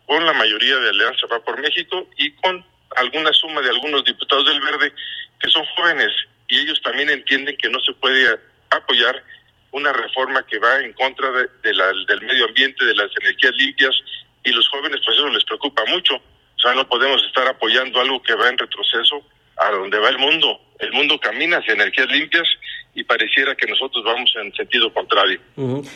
con 0.07 0.25
la 0.25 0.33
mayoría 0.33 0.77
de 0.77 0.91
Alianza 0.91 1.27
Va 1.27 1.43
por 1.43 1.61
México 1.61 2.09
y 2.17 2.31
con 2.37 2.65
alguna 2.97 3.33
suma 3.33 3.61
de 3.61 3.71
algunos 3.71 4.05
diputados 4.05 4.47
del 4.47 4.61
Verde 4.61 4.93
que 5.41 5.51
son 5.51 5.65
jóvenes 5.77 6.13
y 6.53 6.59
ellos 6.61 6.83
también 6.83 7.09
entienden 7.09 7.57
que 7.57 7.71
no 7.71 7.81
se 7.81 7.95
puede 7.95 8.39
apoyar 8.69 9.25
una 9.71 9.91
reforma 9.91 10.45
que 10.47 10.59
va 10.59 10.81
en 10.81 10.93
contra 10.93 11.31
de, 11.33 11.75
la, 11.75 11.87
del 12.07 12.21
medio 12.21 12.45
ambiente, 12.45 12.85
de 12.85 12.95
las 12.95 13.09
energías 13.23 13.55
limpias, 13.57 13.95
y 14.45 14.51
los 14.51 14.69
jóvenes 14.69 15.01
pues 15.03 15.17
eso 15.17 15.29
les 15.31 15.45
preocupa 15.45 15.83
mucho. 15.87 16.17
O 16.17 16.61
sea, 16.63 16.75
no 16.75 16.87
podemos 16.87 17.25
estar 17.25 17.49
apoyando 17.49 17.99
algo 17.99 18.23
que 18.23 18.35
va 18.35 18.51
en 18.51 18.59
retroceso 18.59 19.23
a 19.57 19.71
donde 19.71 19.99
va 19.99 20.11
el 20.11 20.19
mundo. 20.19 20.61
El 20.79 20.93
mundo 20.93 21.19
camina 21.19 21.57
hacia 21.57 21.73
energías 21.73 22.09
limpias 22.11 22.47
y 22.95 23.03
pareciera 23.05 23.55
que 23.55 23.67
nosotros 23.67 24.05
vamos 24.05 24.31
en 24.37 24.53
sentido 24.53 24.93
contrario. 24.93 25.41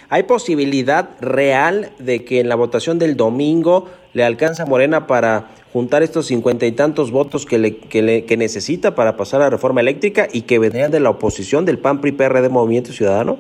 ¿Hay 0.08 0.22
posibilidad 0.22 1.10
real 1.20 1.92
de 1.98 2.24
que 2.24 2.40
en 2.40 2.48
la 2.48 2.54
votación 2.54 2.98
del 2.98 3.14
domingo 3.14 3.92
le 4.16 4.24
alcanza 4.24 4.64
Morena 4.64 5.06
para 5.06 5.50
juntar 5.74 6.02
estos 6.02 6.24
cincuenta 6.24 6.64
y 6.64 6.72
tantos 6.72 7.10
votos 7.10 7.44
que, 7.44 7.58
le, 7.58 7.76
que, 7.76 8.00
le, 8.00 8.24
que 8.24 8.38
necesita 8.38 8.94
para 8.94 9.14
pasar 9.14 9.40
la 9.40 9.50
reforma 9.50 9.82
eléctrica 9.82 10.26
y 10.32 10.46
que 10.46 10.58
vendrían 10.58 10.90
de 10.90 11.00
la 11.00 11.10
oposición 11.10 11.66
del 11.66 11.78
PAN 11.78 12.00
PRI 12.00 12.12
PRD 12.12 12.48
Movimiento 12.48 12.92
Ciudadano? 12.92 13.38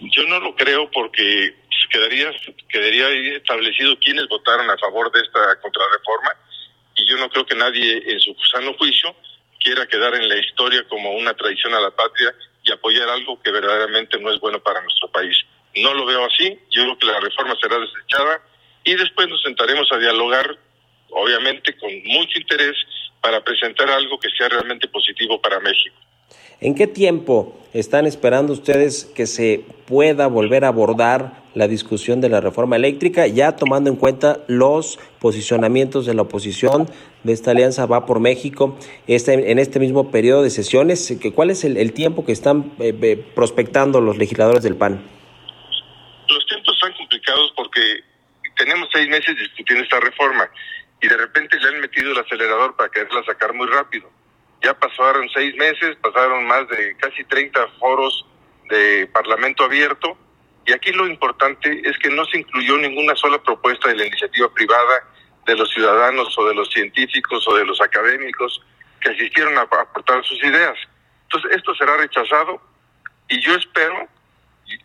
Yo 0.00 0.26
no 0.26 0.40
lo 0.40 0.56
creo 0.56 0.90
porque 0.90 1.54
quedaría 1.92 2.32
quedaría 2.68 3.36
establecido 3.36 3.96
quiénes 4.00 4.26
votaron 4.26 4.68
a 4.68 4.76
favor 4.78 5.12
de 5.12 5.20
esta 5.20 5.60
contrarreforma 5.60 6.34
y 6.96 7.06
yo 7.06 7.16
no 7.18 7.28
creo 7.28 7.46
que 7.46 7.54
nadie 7.54 8.02
en 8.04 8.18
su 8.18 8.34
sano 8.50 8.74
juicio 8.76 9.14
quiera 9.60 9.86
quedar 9.86 10.12
en 10.16 10.28
la 10.28 10.38
historia 10.38 10.82
como 10.88 11.12
una 11.12 11.34
traición 11.34 11.72
a 11.72 11.80
la 11.80 11.92
patria 11.92 12.34
y 12.64 12.72
apoyar 12.72 13.08
algo 13.08 13.40
que 13.40 13.52
verdaderamente 13.52 14.18
no 14.18 14.32
es 14.32 14.40
bueno 14.40 14.60
para 14.60 14.82
nuestro 14.82 15.08
país. 15.12 15.36
No 15.76 15.94
lo 15.94 16.04
veo 16.04 16.24
así, 16.24 16.58
yo 16.72 16.82
creo 16.82 16.98
que 16.98 17.06
la 17.06 17.20
reforma 17.20 17.54
será 17.62 17.78
desechada 17.78 18.42
y 18.84 18.94
después 18.94 19.28
nos 19.28 19.42
sentaremos 19.42 19.88
a 19.92 19.98
dialogar, 19.98 20.58
obviamente 21.10 21.76
con 21.76 21.90
mucho 22.04 22.38
interés, 22.38 22.76
para 23.20 23.42
presentar 23.42 23.88
algo 23.90 24.18
que 24.18 24.28
sea 24.36 24.48
realmente 24.48 24.88
positivo 24.88 25.40
para 25.40 25.60
México. 25.60 25.94
¿En 26.60 26.74
qué 26.74 26.86
tiempo 26.86 27.60
están 27.72 28.06
esperando 28.06 28.52
ustedes 28.52 29.04
que 29.04 29.26
se 29.26 29.64
pueda 29.86 30.26
volver 30.26 30.64
a 30.64 30.68
abordar 30.68 31.42
la 31.54 31.68
discusión 31.68 32.20
de 32.20 32.28
la 32.28 32.40
reforma 32.40 32.76
eléctrica, 32.76 33.26
ya 33.26 33.56
tomando 33.56 33.90
en 33.90 33.96
cuenta 33.96 34.40
los 34.46 34.98
posicionamientos 35.20 36.06
de 36.06 36.14
la 36.14 36.22
oposición 36.22 36.88
de 37.24 37.32
esta 37.32 37.50
alianza 37.50 37.86
Va 37.86 38.06
por 38.06 38.20
México 38.20 38.78
este, 39.06 39.50
en 39.50 39.58
este 39.58 39.80
mismo 39.80 40.10
periodo 40.10 40.42
de 40.42 40.50
sesiones? 40.50 41.16
¿Cuál 41.34 41.50
es 41.50 41.64
el, 41.64 41.92
tiempo 41.92 42.24
que 42.24 42.32
están 42.32 42.72
eh, 42.78 42.94
eh, 43.02 43.16
prospectando 43.34 44.00
los 44.00 44.16
legisladores 44.16 44.62
del 44.62 44.76
PAN? 44.76 45.02
Los 46.28 46.46
tiempos 46.46 46.74
están 46.74 46.92
complicados 46.96 47.52
porque 47.56 47.80
tenemos 48.64 48.88
seis 48.92 49.08
meses 49.08 49.36
discutiendo 49.36 49.82
esta 49.82 49.98
reforma 49.98 50.48
y 51.00 51.08
de 51.08 51.16
repente 51.16 51.58
le 51.58 51.68
han 51.68 51.80
metido 51.80 52.12
el 52.12 52.18
acelerador 52.18 52.76
para 52.76 52.90
quererla 52.90 53.24
sacar 53.24 53.52
muy 53.54 53.66
rápido. 53.66 54.08
Ya 54.62 54.72
pasaron 54.78 55.28
seis 55.34 55.52
meses, 55.56 55.96
pasaron 56.00 56.46
más 56.46 56.68
de 56.68 56.96
casi 56.96 57.24
30 57.24 57.66
foros 57.80 58.24
de 58.70 59.08
Parlamento 59.12 59.64
abierto 59.64 60.16
y 60.64 60.72
aquí 60.72 60.92
lo 60.92 61.08
importante 61.08 61.82
es 61.84 61.98
que 61.98 62.08
no 62.10 62.24
se 62.26 62.38
incluyó 62.38 62.78
ninguna 62.78 63.16
sola 63.16 63.42
propuesta 63.42 63.88
de 63.88 63.96
la 63.96 64.06
iniciativa 64.06 64.48
privada, 64.54 65.08
de 65.44 65.56
los 65.56 65.68
ciudadanos 65.70 66.38
o 66.38 66.46
de 66.46 66.54
los 66.54 66.70
científicos 66.70 67.44
o 67.48 67.56
de 67.56 67.64
los 67.64 67.80
académicos 67.80 68.62
que 69.00 69.10
asistieron 69.10 69.58
a 69.58 69.62
aportar 69.62 70.24
sus 70.24 70.38
ideas. 70.44 70.78
Entonces, 71.24 71.50
esto 71.56 71.74
será 71.74 71.96
rechazado 71.96 72.62
y 73.28 73.40
yo 73.40 73.56
espero, 73.56 74.06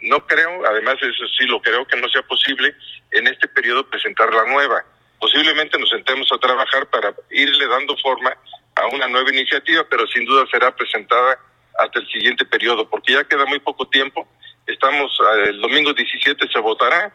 no 0.02 0.26
creo, 0.26 0.66
además 0.66 0.96
eso 1.02 1.28
sí 1.38 1.46
lo 1.46 1.62
creo, 1.62 1.86
que 1.86 1.98
no 1.98 2.08
sea 2.10 2.22
posible 2.24 2.74
en 3.12 3.28
este 3.28 3.48
periodo 3.48 3.88
presentar 3.90 4.34
la 4.34 4.46
nueva. 4.46 4.84
Posiblemente 5.20 5.80
nos 5.80 5.90
sentemos 5.90 6.32
a 6.32 6.38
trabajar 6.38 6.88
para 6.90 7.14
irle 7.32 7.68
dando 7.68 7.98
forma 7.98 8.36
a 8.76 8.88
una 8.88 9.08
nueva 9.08 9.30
iniciativa, 9.32 9.86
pero 9.90 10.06
sin 10.08 10.26
duda 10.26 10.46
será 10.52 10.76
presentada 10.76 11.40
hasta 11.80 12.00
el 12.00 12.08
siguiente 12.08 12.46
periodo, 12.46 12.90
porque 12.90 13.14
ya 13.14 13.24
queda 13.24 13.46
muy 13.46 13.60
poco 13.60 13.88
tiempo 13.88 14.28
Estamos, 14.68 15.18
eh, 15.20 15.50
el 15.50 15.62
domingo 15.62 15.94
17 15.94 16.46
se 16.52 16.60
votará 16.60 17.14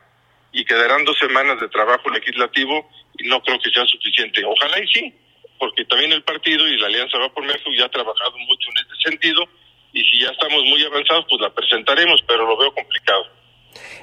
y 0.52 0.64
quedarán 0.64 1.04
dos 1.04 1.18
semanas 1.18 1.60
de 1.60 1.68
trabajo 1.68 2.08
legislativo 2.08 2.90
y 3.18 3.28
no 3.28 3.42
creo 3.42 3.60
que 3.60 3.70
sea 3.70 3.84
suficiente. 3.84 4.42
Ojalá 4.44 4.82
y 4.82 4.88
sí, 4.88 5.14
porque 5.58 5.84
también 5.84 6.12
el 6.12 6.24
partido 6.24 6.66
y 6.66 6.78
la 6.78 6.86
Alianza 6.86 7.18
Va 7.18 7.32
por 7.32 7.44
México 7.44 7.70
ya 7.76 7.84
ha 7.84 7.90
trabajado 7.90 8.32
mucho 8.38 8.70
en 8.70 8.76
este 8.78 9.10
sentido 9.10 9.46
y 9.92 10.04
si 10.04 10.20
ya 10.20 10.30
estamos 10.30 10.64
muy 10.64 10.82
avanzados, 10.84 11.26
pues 11.28 11.40
la 11.40 11.50
presentaremos, 11.50 12.22
pero 12.26 12.46
lo 12.46 12.56
veo 12.56 12.72
complicado. 12.72 13.24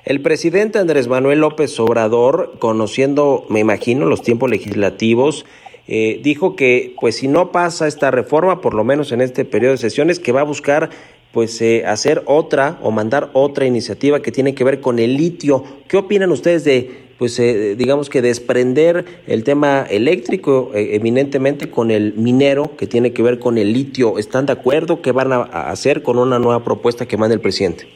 El 0.05 0.21
presidente 0.21 0.79
Andrés 0.79 1.07
Manuel 1.07 1.39
López 1.39 1.79
Obrador, 1.79 2.57
conociendo, 2.59 3.45
me 3.49 3.59
imagino, 3.59 4.05
los 4.05 4.21
tiempos 4.21 4.49
legislativos, 4.49 5.45
eh, 5.87 6.19
dijo 6.21 6.55
que, 6.55 6.95
pues 6.99 7.17
si 7.17 7.27
no 7.27 7.51
pasa 7.51 7.87
esta 7.87 8.11
reforma, 8.11 8.61
por 8.61 8.73
lo 8.73 8.83
menos 8.83 9.11
en 9.11 9.21
este 9.21 9.45
periodo 9.45 9.73
de 9.73 9.77
sesiones, 9.77 10.19
que 10.19 10.31
va 10.31 10.41
a 10.41 10.45
buscar 10.45 10.89
pues 11.31 11.61
eh, 11.61 11.83
hacer 11.85 12.23
otra 12.25 12.77
o 12.81 12.91
mandar 12.91 13.29
otra 13.33 13.65
iniciativa 13.65 14.21
que 14.21 14.31
tiene 14.31 14.55
que 14.55 14.63
ver 14.63 14.81
con 14.81 14.99
el 14.99 15.15
litio. 15.15 15.63
¿Qué 15.87 15.97
opinan 15.97 16.31
ustedes 16.31 16.63
de, 16.65 17.13
pues 17.19 17.39
eh, 17.39 17.75
digamos 17.75 18.09
que 18.09 18.21
desprender 18.21 19.05
el 19.27 19.43
tema 19.43 19.85
eléctrico 19.89 20.71
eh, 20.73 20.95
eminentemente 20.95 21.69
con 21.69 21.91
el 21.91 22.13
minero 22.13 22.75
que 22.77 22.87
tiene 22.87 23.13
que 23.13 23.21
ver 23.21 23.37
con 23.37 23.57
el 23.57 23.73
litio? 23.73 24.17
¿Están 24.17 24.47
de 24.47 24.53
acuerdo? 24.53 25.01
¿Qué 25.01 25.11
van 25.11 25.31
a, 25.31 25.41
hacer 25.69 26.01
con 26.01 26.17
una 26.17 26.39
nueva 26.39 26.63
propuesta 26.63 27.07
que 27.07 27.17
manda 27.17 27.35
el 27.35 27.41
presidente? 27.41 27.87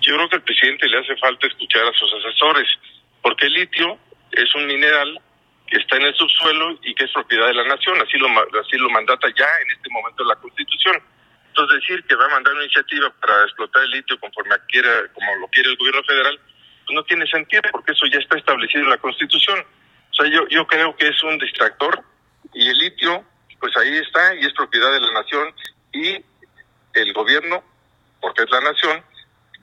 Yo 0.00 0.16
creo 0.16 0.28
que 0.30 0.36
al 0.36 0.42
presidente 0.42 0.88
le 0.88 0.98
hace 0.98 1.14
falta 1.16 1.46
escuchar 1.46 1.82
a 1.84 1.92
sus 1.92 2.10
asesores, 2.14 2.66
porque 3.20 3.46
el 3.46 3.52
litio 3.52 3.98
es 4.32 4.54
un 4.54 4.66
mineral 4.66 5.20
que 5.66 5.76
está 5.76 5.98
en 5.98 6.04
el 6.04 6.14
subsuelo 6.14 6.78
y 6.82 6.94
que 6.94 7.04
es 7.04 7.12
propiedad 7.12 7.46
de 7.46 7.54
la 7.54 7.64
nación, 7.64 8.00
así 8.00 8.18
lo, 8.18 8.28
así 8.28 8.78
lo 8.78 8.88
mandata 8.90 9.28
ya 9.38 9.46
en 9.62 9.70
este 9.76 9.90
momento 9.90 10.24
la 10.24 10.34
Constitución 10.36 11.00
entonces 11.50 11.80
decir 11.80 12.04
que 12.04 12.14
va 12.14 12.26
a 12.26 12.28
mandar 12.28 12.54
una 12.54 12.64
iniciativa 12.64 13.10
para 13.20 13.42
explotar 13.42 13.82
el 13.82 13.90
litio 13.90 14.18
conforme 14.20 14.54
quiera, 14.68 15.08
como 15.12 15.34
lo 15.36 15.48
quiere 15.48 15.70
el 15.70 15.76
gobierno 15.76 16.02
federal, 16.04 16.38
pues 16.86 16.94
no 16.94 17.04
tiene 17.04 17.26
sentido 17.26 17.62
porque 17.72 17.92
eso 17.92 18.06
ya 18.06 18.18
está 18.18 18.38
establecido 18.38 18.84
en 18.84 18.90
la 18.90 18.98
Constitución. 18.98 19.58
O 20.10 20.14
sea, 20.14 20.26
yo, 20.30 20.46
yo 20.48 20.66
creo 20.66 20.96
que 20.96 21.08
es 21.08 21.22
un 21.24 21.38
distractor 21.38 22.02
y 22.54 22.68
el 22.68 22.78
litio, 22.78 23.24
pues 23.58 23.76
ahí 23.76 23.96
está 23.98 24.34
y 24.36 24.46
es 24.46 24.52
propiedad 24.54 24.92
de 24.92 25.00
la 25.00 25.12
nación 25.12 25.54
y 25.92 26.24
el 26.94 27.12
gobierno, 27.12 27.64
porque 28.20 28.44
es 28.44 28.50
la 28.50 28.60
nación, 28.60 29.02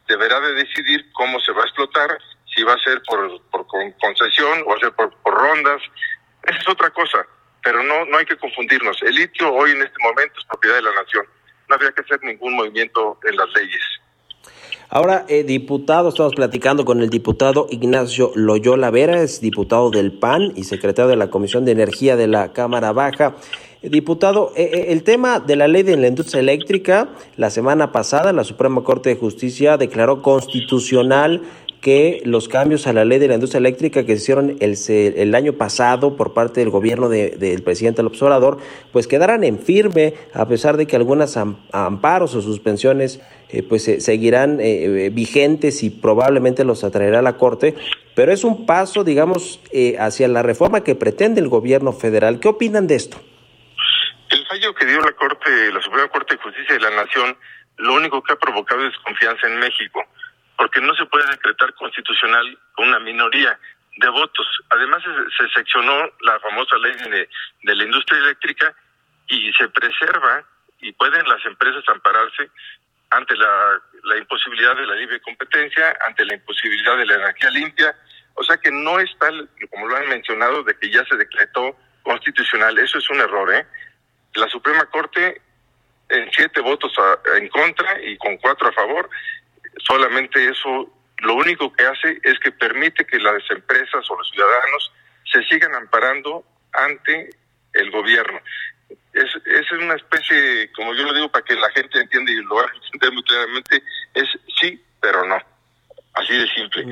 deberá 0.08 0.40
de 0.42 0.54
decidir 0.56 1.10
cómo 1.14 1.40
se 1.40 1.54
va 1.54 1.62
a 1.62 1.66
explotar, 1.66 2.18
si 2.54 2.64
va 2.64 2.74
a 2.74 2.80
ser 2.80 3.02
por, 3.04 3.42
por 3.50 3.66
concesión 3.68 4.64
o 4.66 4.70
va 4.70 4.76
a 4.76 4.80
ser 4.80 4.92
por, 4.92 5.16
por 5.22 5.34
rondas. 5.34 5.82
Esa 6.44 6.60
es 6.60 6.68
otra 6.68 6.90
cosa, 6.90 7.26
pero 7.64 7.82
no, 7.84 8.06
no 8.06 8.18
hay 8.18 8.26
que 8.26 8.38
confundirnos. 8.38 9.02
El 9.04 9.16
litio 9.16 9.54
hoy 9.54 9.72
en 9.72 9.84
este 9.84 9.98
momento 10.02 10.40
es 10.40 10.46
propiedad 10.46 10.76
de 10.76 10.82
la 10.82 10.94
nación 10.94 11.28
no 11.70 11.76
había 11.76 11.92
que 11.92 12.02
hacer 12.02 12.20
ningún 12.24 12.56
movimiento 12.56 13.18
en 13.30 13.36
las 13.36 13.48
leyes. 13.54 13.82
Ahora, 14.90 15.26
eh, 15.28 15.44
diputado, 15.44 16.10
estamos 16.10 16.34
platicando 16.34 16.86
con 16.86 17.02
el 17.02 17.10
diputado 17.10 17.68
Ignacio 17.70 18.32
Loyola 18.36 18.90
Vera, 18.90 19.22
es 19.22 19.42
diputado 19.42 19.90
del 19.90 20.14
PAN 20.14 20.54
y 20.56 20.64
secretario 20.64 21.10
de 21.10 21.18
la 21.18 21.30
Comisión 21.30 21.66
de 21.66 21.74
Energía 21.74 22.16
de 22.16 22.28
la 22.28 22.54
Cámara 22.54 22.94
Baja. 22.94 23.36
Eh, 23.82 23.90
diputado, 23.90 24.54
eh, 24.56 24.86
el 24.88 25.04
tema 25.04 25.42
de 25.42 25.58
la 25.58 25.68
ley 25.68 25.84
de 25.84 25.98
la 25.98 26.08
industria 26.08 26.40
eléctrica, 26.40 27.10
la 27.36 27.50
semana 27.50 27.92
pasada 27.92 28.32
la 28.32 28.46
Suprema 28.46 28.82
Corte 28.86 29.10
de 29.10 29.18
Justicia 29.18 29.76
declaró 29.76 30.22
constitucional 30.22 31.42
que 31.88 32.22
los 32.26 32.50
cambios 32.50 32.86
a 32.86 32.92
la 32.92 33.06
ley 33.06 33.18
de 33.18 33.30
la 33.30 33.36
industria 33.36 33.60
eléctrica 33.60 34.06
que 34.06 34.18
se 34.18 34.22
hicieron 34.22 34.58
el, 34.60 34.76
el 34.90 35.34
año 35.34 35.54
pasado 35.54 36.18
por 36.18 36.34
parte 36.34 36.60
del 36.60 36.70
gobierno 36.70 37.08
del 37.08 37.64
presidente 37.64 38.04
López 38.04 38.22
Obrador, 38.24 38.58
pues 38.92 39.08
quedaran 39.08 39.46
en 39.46 39.58
firme, 39.58 40.14
a 40.34 40.46
pesar 40.50 40.76
de 40.76 40.86
que 40.86 40.98
algunas 40.98 41.38
amparos 41.38 42.36
o 42.36 42.42
suspensiones 42.42 43.22
eh, 43.48 43.64
pues 43.64 43.86
seguirán 43.86 44.60
eh, 44.60 45.06
eh, 45.06 45.10
vigentes 45.12 45.82
y 45.82 45.90
probablemente 45.90 46.66
los 46.66 46.84
atraerá 46.84 47.22
la 47.22 47.38
Corte, 47.38 47.74
pero 48.18 48.34
es 48.34 48.44
un 48.44 48.66
paso, 48.66 49.06
digamos, 49.06 49.62
hacia 49.98 50.28
la 50.28 50.44
reforma 50.44 50.84
que 50.84 50.94
pretende 50.94 51.40
el 51.40 51.48
gobierno 51.48 51.94
federal. 51.94 52.42
¿Qué 52.42 52.50
opinan 52.50 52.88
de 52.88 52.96
esto? 52.96 53.18
El 54.30 54.46
fallo 54.46 54.76
que 54.76 54.86
dio 54.88 55.00
la 55.00 55.14
Corte, 55.14 55.72
la 55.72 55.82
Suprema 55.82 56.10
Corte 56.10 56.36
de 56.36 56.42
Justicia 56.42 56.76
de 56.76 56.82
la 56.82 56.90
Nación, 56.90 57.38
lo 57.78 57.94
único 57.94 58.22
que 58.22 58.34
ha 58.34 58.36
provocado 58.36 58.86
es 58.86 58.92
desconfianza 58.92 59.48
en 59.48 59.60
México 59.60 60.04
porque 60.58 60.82
no 60.82 60.94
se 60.96 61.06
puede 61.06 61.30
decretar 61.30 61.74
constitucional 61.76 62.58
con 62.74 62.88
una 62.88 63.00
minoría 63.00 63.58
de 63.98 64.10
votos. 64.10 64.46
Además, 64.70 65.04
se, 65.38 65.50
seccionó 65.50 66.12
la 66.22 66.40
famosa 66.40 66.78
ley 66.78 66.94
de, 67.10 67.30
de, 67.64 67.76
la 67.76 67.84
industria 67.84 68.20
eléctrica 68.20 68.76
y 69.28 69.52
se 69.54 69.70
preserva 69.70 70.44
y 70.80 70.92
pueden 70.94 71.28
las 71.28 71.44
empresas 71.46 71.84
ampararse 71.88 72.50
ante 73.10 73.36
la, 73.36 73.82
la 74.04 74.18
imposibilidad 74.18 74.76
de 74.76 74.86
la 74.86 74.96
libre 74.96 75.22
competencia, 75.22 75.98
ante 76.08 76.26
la 76.26 76.36
imposibilidad 76.36 76.98
de 76.98 77.06
la 77.06 77.16
energía 77.16 77.50
limpia. 77.52 77.96
O 78.36 78.44
sea 78.44 78.58
que 78.58 78.72
no 78.72 79.00
es 79.00 79.10
tal, 79.20 79.50
como 79.72 79.88
lo 79.88 79.96
han 79.96 80.10
mencionado, 80.10 80.64
de 80.64 80.78
que 80.78 80.90
ya 80.92 81.04
se 81.06 81.16
decretó 81.16 81.76
constitucional. 82.04 82.78
Eso 82.78 82.98
es 82.98 83.10
un 83.10 83.20
error. 83.20 83.54
¿eh? 83.54 83.66
La 84.36 84.48
Suprema 84.48 84.86
Corte, 84.86 85.42
en 86.10 86.32
siete 86.32 86.62
votos 86.62 86.94
en 87.36 87.48
contra 87.50 88.02
y 88.02 88.18
con 88.18 88.38
cuatro 88.38 88.70
a 88.70 88.74
favor, 88.74 89.10
solamente 89.86 90.50
eso 90.50 90.94
lo 91.20 91.36
único 91.36 91.74
que 91.74 91.86
hace 91.86 92.20
es 92.24 92.40
que 92.40 92.52
permite 92.52 93.06
que 93.06 93.20
las 93.20 93.44
empresas 93.50 94.10
o 94.10 94.18
los 94.18 94.30
ciudadanos 94.30 94.92
se 95.32 95.44
sigan 95.44 95.74
amparando 95.76 96.44
ante 96.74 97.30
el 97.74 97.92
gobierno. 97.92 98.40
es, 99.14 99.30
es 99.46 99.72
una 99.72 99.96
especie, 99.96 100.72
como 100.74 100.94
yo 100.94 101.04
lo 101.04 101.14
digo 101.14 101.30
para 101.30 101.44
que 101.44 101.56
la 101.56 101.70
gente 101.72 102.00
entienda 102.00 102.32
y 102.32 102.36
lo 102.36 102.56
va 102.56 102.64
a 102.64 102.76
entender 102.76 103.12
muy 103.12 103.24
claramente, 103.24 103.84
es 104.14 104.28
sí, 104.60 104.82
pero 105.02 105.26
no. 105.26 105.38
Así 106.14 106.34
de 106.34 106.48
simple. 106.48 106.84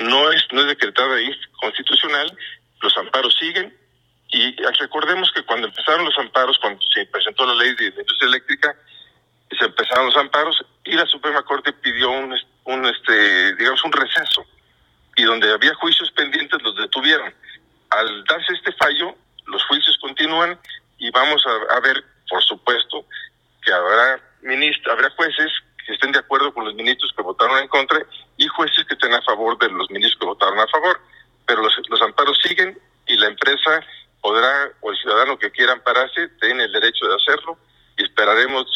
No 0.00 0.30
es 0.30 0.44
no 0.52 0.60
es 0.60 0.66
decretada 0.66 1.16
ahí 1.16 1.30
constitucional, 1.60 2.36
los 2.82 2.96
amparos 2.98 3.34
siguen 3.38 3.74
y 4.28 4.56
recordemos 4.80 5.30
que 5.32 5.44
cuando 5.44 5.68
empezaron 5.68 6.04
los 6.04 6.18
amparos, 6.18 6.58
cuando 6.58 6.80
se 6.92 7.06
presentó 7.06 7.46
la 7.46 7.54
ley 7.54 7.74
de, 7.76 7.86
industria 7.86 8.28
eléctrica, 8.28 8.76
se 9.50 9.64
empezaron 9.64 10.06
los 10.06 10.16
amparos 10.16 10.64
y 10.84 10.92
la 10.92 11.06
Suprema 11.06 11.42
Corte 11.42 11.72
pidió 11.72 12.10
un, 12.10 12.34
un 12.64 12.86
este 12.86 13.54
digamos 13.56 13.84
un 13.84 13.92
receso 13.92 14.44
y 15.16 15.22
donde 15.24 15.52
había 15.52 15.74
juicios 15.74 16.10
pendientes 16.12 16.60
los 16.62 16.76
detuvieron. 16.76 17.32
Al 17.90 18.24
darse 18.24 18.52
este 18.54 18.72
fallo, 18.72 19.14
los 19.46 19.62
juicios 19.64 19.96
continúan 20.00 20.58
y 20.98 21.10
vamos 21.10 21.44
a, 21.46 21.76
a 21.76 21.80
ver, 21.80 22.04
por 22.28 22.42
supuesto, 22.42 23.06
que 23.62 23.72
habrá 23.72 24.20
ministros, 24.42 24.92
habrá 24.92 25.10
jueces 25.10 25.52
que 25.86 25.92
estén 25.92 26.12
de 26.12 26.18
acuerdo 26.18 26.52
con 26.52 26.64
los 26.64 26.74
ministros 26.74 27.12
que 27.14 27.22
votaron 27.22 27.58
en 27.58 27.68
contra 27.68 28.00
y 28.36 28.46
jueces 28.48 28.84
que 28.86 28.94
estén 28.94 29.12
a 29.12 29.22
favor 29.22 29.58
de 29.58 29.68
los 29.68 29.90
ministros 29.90 30.18
que 30.18 30.26
votaron 30.26 30.58
a 30.58 30.66
favor. 30.68 31.00
Pero 31.46 31.62
los, 31.62 31.74
los 31.88 32.02
amparos 32.02 32.38
siguen 32.42 32.78
y 33.06 33.16
la 33.16 33.28
empresa 33.28 33.84
podrá, 34.20 34.72
o 34.80 34.90
el 34.90 34.96
ciudadano 34.96 35.38
que 35.38 35.50
quiera 35.50 35.74
ampararse, 35.74 36.28
tiene 36.40 36.64
el 36.64 36.72
derecho 36.72 37.06
de 37.06 37.16
hacerlo 37.16 37.58
y 37.98 38.04
esperaremos 38.04 38.66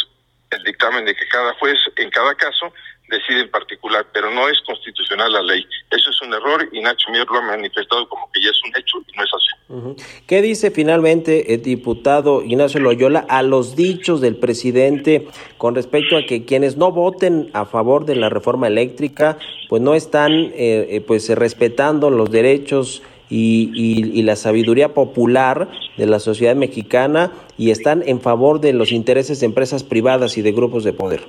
el 0.51 0.65
dictamen 0.65 1.05
de 1.05 1.15
que 1.15 1.27
cada 1.29 1.55
juez, 1.55 1.79
en 1.97 2.11
cada 2.11 2.35
caso, 2.35 2.73
decide 3.09 3.41
en 3.41 3.51
particular, 3.51 4.07
pero 4.13 4.31
no 4.31 4.49
es 4.49 4.61
constitucional 4.67 5.33
la 5.33 5.43
ley. 5.43 5.67
Eso 5.91 6.11
es 6.11 6.21
un 6.23 6.33
error 6.35 6.69
y 6.73 6.81
Nacho 6.81 7.11
Mier 7.11 7.27
lo 7.27 7.39
ha 7.39 7.43
manifestado 7.43 8.09
como 8.09 8.31
que 8.33 8.43
ya 8.43 8.51
es 8.51 8.63
un 8.65 8.71
hecho 8.77 8.99
y 9.07 9.17
no 9.17 9.25
es 9.25 9.31
así. 9.35 10.05
¿Qué 10.27 10.43
dice 10.43 10.71
finalmente 10.71 11.55
el 11.55 11.63
diputado 11.63 12.43
Ignacio 12.43 12.81
Loyola 12.81 13.27
a 13.29 13.43
los 13.43 13.77
dichos 13.77 14.21
del 14.21 14.37
presidente 14.37 15.29
con 15.57 15.75
respecto 15.75 16.17
a 16.17 16.25
que 16.27 16.45
quienes 16.45 16.77
no 16.77 16.93
voten 16.93 17.51
a 17.53 17.65
favor 17.65 18.05
de 18.05 18.17
la 18.17 18.29
reforma 18.29 18.67
eléctrica 18.67 19.39
pues 19.69 19.83
no 19.83 19.95
están 19.95 20.33
eh, 20.33 20.87
eh, 20.91 21.05
pues 21.07 21.29
respetando 21.31 22.11
los 22.11 22.31
derechos 22.31 23.03
y, 23.31 23.71
y, 23.75 24.23
la 24.23 24.37
sabiduría 24.37 24.95
popular 24.95 25.69
de 25.97 26.07
la 26.07 26.19
sociedad 26.19 26.57
mexicana 26.57 27.33
y 27.59 27.71
están 27.71 28.03
en 28.07 28.21
favor 28.21 28.61
de 28.61 28.73
los 28.73 28.93
intereses 28.93 29.41
de 29.41 29.47
empresas 29.47 29.85
privadas 29.85 30.39
y 30.39 30.43
de 30.43 30.53
grupos 30.53 30.85
de 30.85 30.93
poder? 30.93 31.25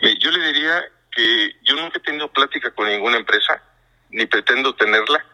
Yo 0.00 0.30
le 0.30 0.46
diría 0.52 0.82
que 1.14 1.52
yo 1.62 1.76
nunca 1.76 1.98
he 1.98 2.02
tenido 2.02 2.28
plática 2.28 2.70
con 2.72 2.88
ninguna 2.88 3.16
empresa, 3.16 3.62
ni 4.10 4.26
pretendo 4.26 4.74
tenerla. 4.74 5.24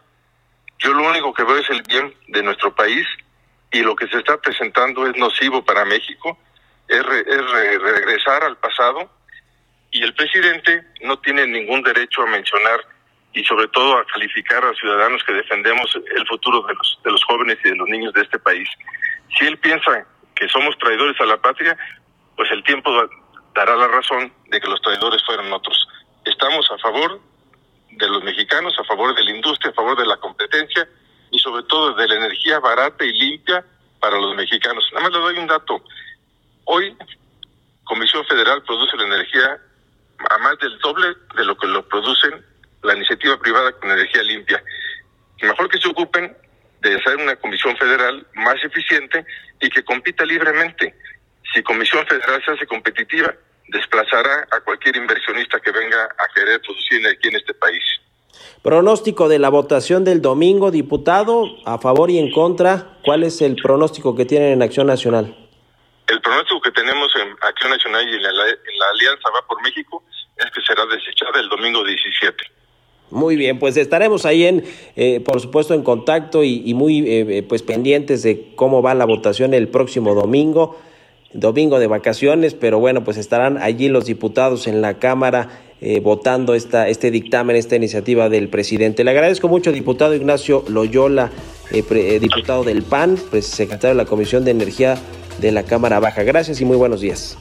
Yo 0.79 0.93
lo 0.93 1.07
único 1.07 1.33
que 1.33 1.43
veo 1.43 1.57
es 1.57 1.69
el 1.69 1.81
bien 1.83 2.13
de 2.27 2.43
nuestro 2.43 2.73
país 2.75 3.05
y 3.71 3.81
lo 3.81 3.95
que 3.95 4.07
se 4.07 4.17
está 4.17 4.37
presentando 4.37 5.07
es 5.07 5.15
nocivo 5.17 5.63
para 5.63 5.85
México, 5.85 6.37
es, 6.87 6.99
es 6.99 7.51
regresar 7.81 8.43
al 8.43 8.57
pasado 8.57 9.09
y 9.91 10.03
el 10.03 10.13
presidente 10.13 10.83
no 11.01 11.19
tiene 11.19 11.47
ningún 11.47 11.81
derecho 11.81 12.21
a 12.21 12.27
mencionar 12.27 12.79
y 13.33 13.43
sobre 13.43 13.67
todo 13.67 13.97
a 13.97 14.05
calificar 14.05 14.63
a 14.65 14.73
ciudadanos 14.73 15.23
que 15.23 15.33
defendemos 15.33 15.95
el 16.15 16.27
futuro 16.27 16.61
de 16.63 16.73
los, 16.73 16.99
de 17.03 17.11
los 17.11 17.23
jóvenes 17.25 17.57
y 17.63 17.69
de 17.69 17.75
los 17.75 17.87
niños 17.87 18.13
de 18.13 18.21
este 18.21 18.39
país. 18.39 18.67
Si 19.37 19.45
él 19.45 19.57
piensa 19.59 20.05
que 20.35 20.47
somos 20.49 20.77
traidores 20.79 21.19
a 21.21 21.25
la 21.25 21.37
patria, 21.37 21.77
pues 22.35 22.49
el 22.51 22.63
tiempo 22.63 22.91
dará 23.53 23.75
la 23.75 23.87
razón 23.87 24.31
de 24.47 24.59
que 24.59 24.67
los 24.67 24.81
traidores 24.81 25.23
fueron 25.25 25.51
otros. 25.51 25.87
Estamos 26.25 26.69
a 26.71 26.77
favor 26.79 27.19
de 27.91 28.07
los 28.07 28.23
mexicanos, 28.23 28.73
a 28.79 28.83
favor 28.85 29.15
de 29.15 29.23
la 29.23 29.31
industria, 29.31 29.71
a 29.71 29.73
favor 29.75 29.97
de 29.97 30.05
la 30.05 30.17
competencia 30.17 30.87
y 31.31 31.39
sobre 31.39 31.63
todo 31.63 31.93
de 31.93 32.07
la 32.07 32.15
energía 32.15 32.59
barata 32.59 33.03
y 33.05 33.11
limpia 33.11 33.63
para 33.99 34.17
los 34.17 34.35
mexicanos. 34.35 34.87
Nada 34.93 35.03
más 35.03 35.13
le 35.13 35.19
doy 35.19 35.37
un 35.37 35.47
dato. 35.47 35.83
Hoy, 36.65 36.95
Comisión 37.83 38.25
Federal 38.25 38.63
produce 38.63 38.95
la 38.97 39.03
energía 39.03 39.59
a 40.29 40.37
más 40.39 40.57
del 40.59 40.77
doble 40.79 41.15
de 41.35 41.45
lo 41.45 41.57
que 41.57 41.67
lo 41.67 41.87
producen 41.87 42.45
la 42.83 42.95
iniciativa 42.95 43.37
privada 43.39 43.71
con 43.73 43.91
energía 43.91 44.23
limpia. 44.23 44.63
Mejor 45.41 45.69
que 45.69 45.79
se 45.79 45.87
ocupen 45.87 46.35
de 46.81 46.95
hacer 46.95 47.17
una 47.17 47.35
comisión 47.35 47.75
federal 47.77 48.25
más 48.35 48.55
eficiente 48.63 49.25
y 49.59 49.69
que 49.69 49.83
compita 49.83 50.25
libremente. 50.25 50.95
Si 51.53 51.63
Comisión 51.63 52.05
Federal 52.05 52.41
se 52.45 52.51
hace 52.51 52.67
competitiva, 52.67 53.33
desplazará 53.67 54.47
a 54.51 54.61
cualquier 54.61 54.95
inversionista 54.95 55.59
que 55.59 55.71
venga 55.71 56.03
a 56.03 56.33
querer 56.33 56.61
producir 56.61 57.05
aquí 57.07 57.27
en 57.27 57.35
este 57.35 57.53
país. 57.53 57.83
Pronóstico 58.61 59.27
de 59.27 59.39
la 59.39 59.49
votación 59.49 60.03
del 60.03 60.21
domingo, 60.21 60.71
diputado, 60.71 61.45
a 61.65 61.77
favor 61.79 62.09
y 62.11 62.19
en 62.19 62.31
contra, 62.31 62.97
¿cuál 63.03 63.23
es 63.23 63.41
el 63.41 63.55
pronóstico 63.55 64.15
que 64.15 64.25
tienen 64.25 64.53
en 64.53 64.61
Acción 64.61 64.87
Nacional? 64.87 65.35
El 66.07 66.21
pronóstico 66.21 66.61
que 66.61 66.71
tenemos 66.71 67.11
en 67.15 67.35
Acción 67.41 67.71
Nacional 67.71 68.07
y 68.07 68.15
en 68.15 68.23
la, 68.23 68.29
en 68.29 68.79
la 68.79 68.89
Alianza 68.93 69.29
Va 69.29 69.45
por 69.47 69.61
México 69.61 70.03
es 70.37 70.51
que 70.51 70.61
será 70.61 70.85
desechada 70.85 71.39
el 71.39 71.49
domingo 71.49 71.83
17. 71.83 72.58
Muy 73.11 73.35
bien, 73.35 73.59
pues 73.59 73.75
estaremos 73.77 74.25
ahí 74.25 74.45
en, 74.45 74.63
eh, 74.95 75.19
por 75.19 75.41
supuesto, 75.41 75.73
en 75.73 75.83
contacto 75.83 76.43
y, 76.43 76.73
muy 76.73 77.03
eh, 77.07 77.43
pues 77.47 77.63
pendientes 77.63 78.23
de 78.23 78.51
cómo 78.55 78.81
va 78.81 78.93
la 78.93 79.05
votación 79.05 79.53
el 79.53 79.67
próximo 79.67 80.13
domingo 80.13 80.75
domingo 81.33 81.79
de 81.79 81.87
vacaciones, 81.87 82.55
pero 82.55 82.79
bueno, 82.79 83.03
pues 83.03 83.17
estarán 83.17 83.57
allí 83.57 83.87
los 83.87 84.05
diputados 84.05 84.67
en 84.67 84.81
la 84.81 84.97
Cámara 84.99 85.61
eh, 85.81 85.99
votando 86.01 86.55
esta, 86.55 86.89
este 86.89 87.11
dictamen, 87.11 87.55
esta 87.55 87.75
iniciativa 87.75 88.29
del 88.29 88.49
presidente. 88.49 89.03
Le 89.03 89.11
agradezco 89.11 89.47
mucho, 89.47 89.71
diputado 89.71 90.15
Ignacio 90.15 90.65
Loyola, 90.67 91.31
eh, 91.71 91.83
eh, 91.91 92.19
diputado 92.19 92.63
del 92.63 92.83
PAN, 92.83 93.17
pues, 93.29 93.45
secretario 93.45 93.95
de 93.95 94.03
la 94.03 94.05
Comisión 94.05 94.43
de 94.43 94.51
Energía 94.51 94.97
de 95.37 95.51
la 95.51 95.63
Cámara 95.63 95.99
Baja. 95.99 96.23
Gracias 96.23 96.59
y 96.59 96.65
muy 96.65 96.77
buenos 96.77 97.01
días. 97.01 97.37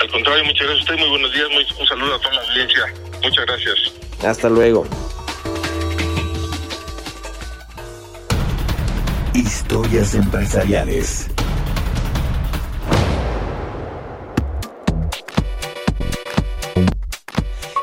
Al 0.00 0.10
contrario, 0.10 0.44
muchas 0.44 0.66
gracias 0.66 0.88
a 0.88 0.92
usted, 0.92 0.98
muy 0.98 1.08
buenos 1.08 1.32
días, 1.32 1.48
un 1.80 1.86
saludo 1.86 2.14
a 2.14 2.20
toda 2.20 2.34
la 2.34 2.42
audiencia. 2.42 2.82
Muchas 3.22 3.46
gracias. 3.46 4.09
Hasta 4.22 4.48
luego. 4.50 4.84
Historias 9.34 10.14
empresariales. 10.14 11.28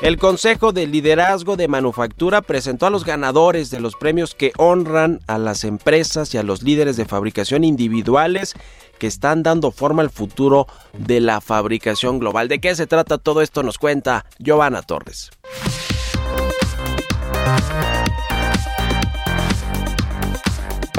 El 0.03 0.17
Consejo 0.17 0.73
de 0.73 0.85
Liderazgo 0.85 1.57
de 1.57 1.67
Manufactura 1.67 2.41
presentó 2.41 2.85
a 2.85 2.91
los 2.91 3.03
ganadores 3.03 3.71
de 3.71 3.79
los 3.79 3.95
premios 3.95 4.35
que 4.35 4.53
honran 4.57 5.19
a 5.25 5.39
las 5.39 5.63
empresas 5.63 6.33
y 6.33 6.37
a 6.37 6.43
los 6.43 6.61
líderes 6.61 6.97
de 6.97 7.05
fabricación 7.05 7.63
individuales 7.63 8.53
que 8.99 9.07
están 9.07 9.41
dando 9.41 9.71
forma 9.71 10.03
al 10.03 10.11
futuro 10.11 10.67
de 10.93 11.19
la 11.19 11.41
fabricación 11.41 12.19
global. 12.19 12.47
¿De 12.47 12.59
qué 12.59 12.75
se 12.75 12.85
trata 12.85 13.17
todo 13.17 13.41
esto? 13.41 13.63
Nos 13.63 13.79
cuenta 13.79 14.25
Giovanna 14.37 14.83
Torres. 14.83 15.31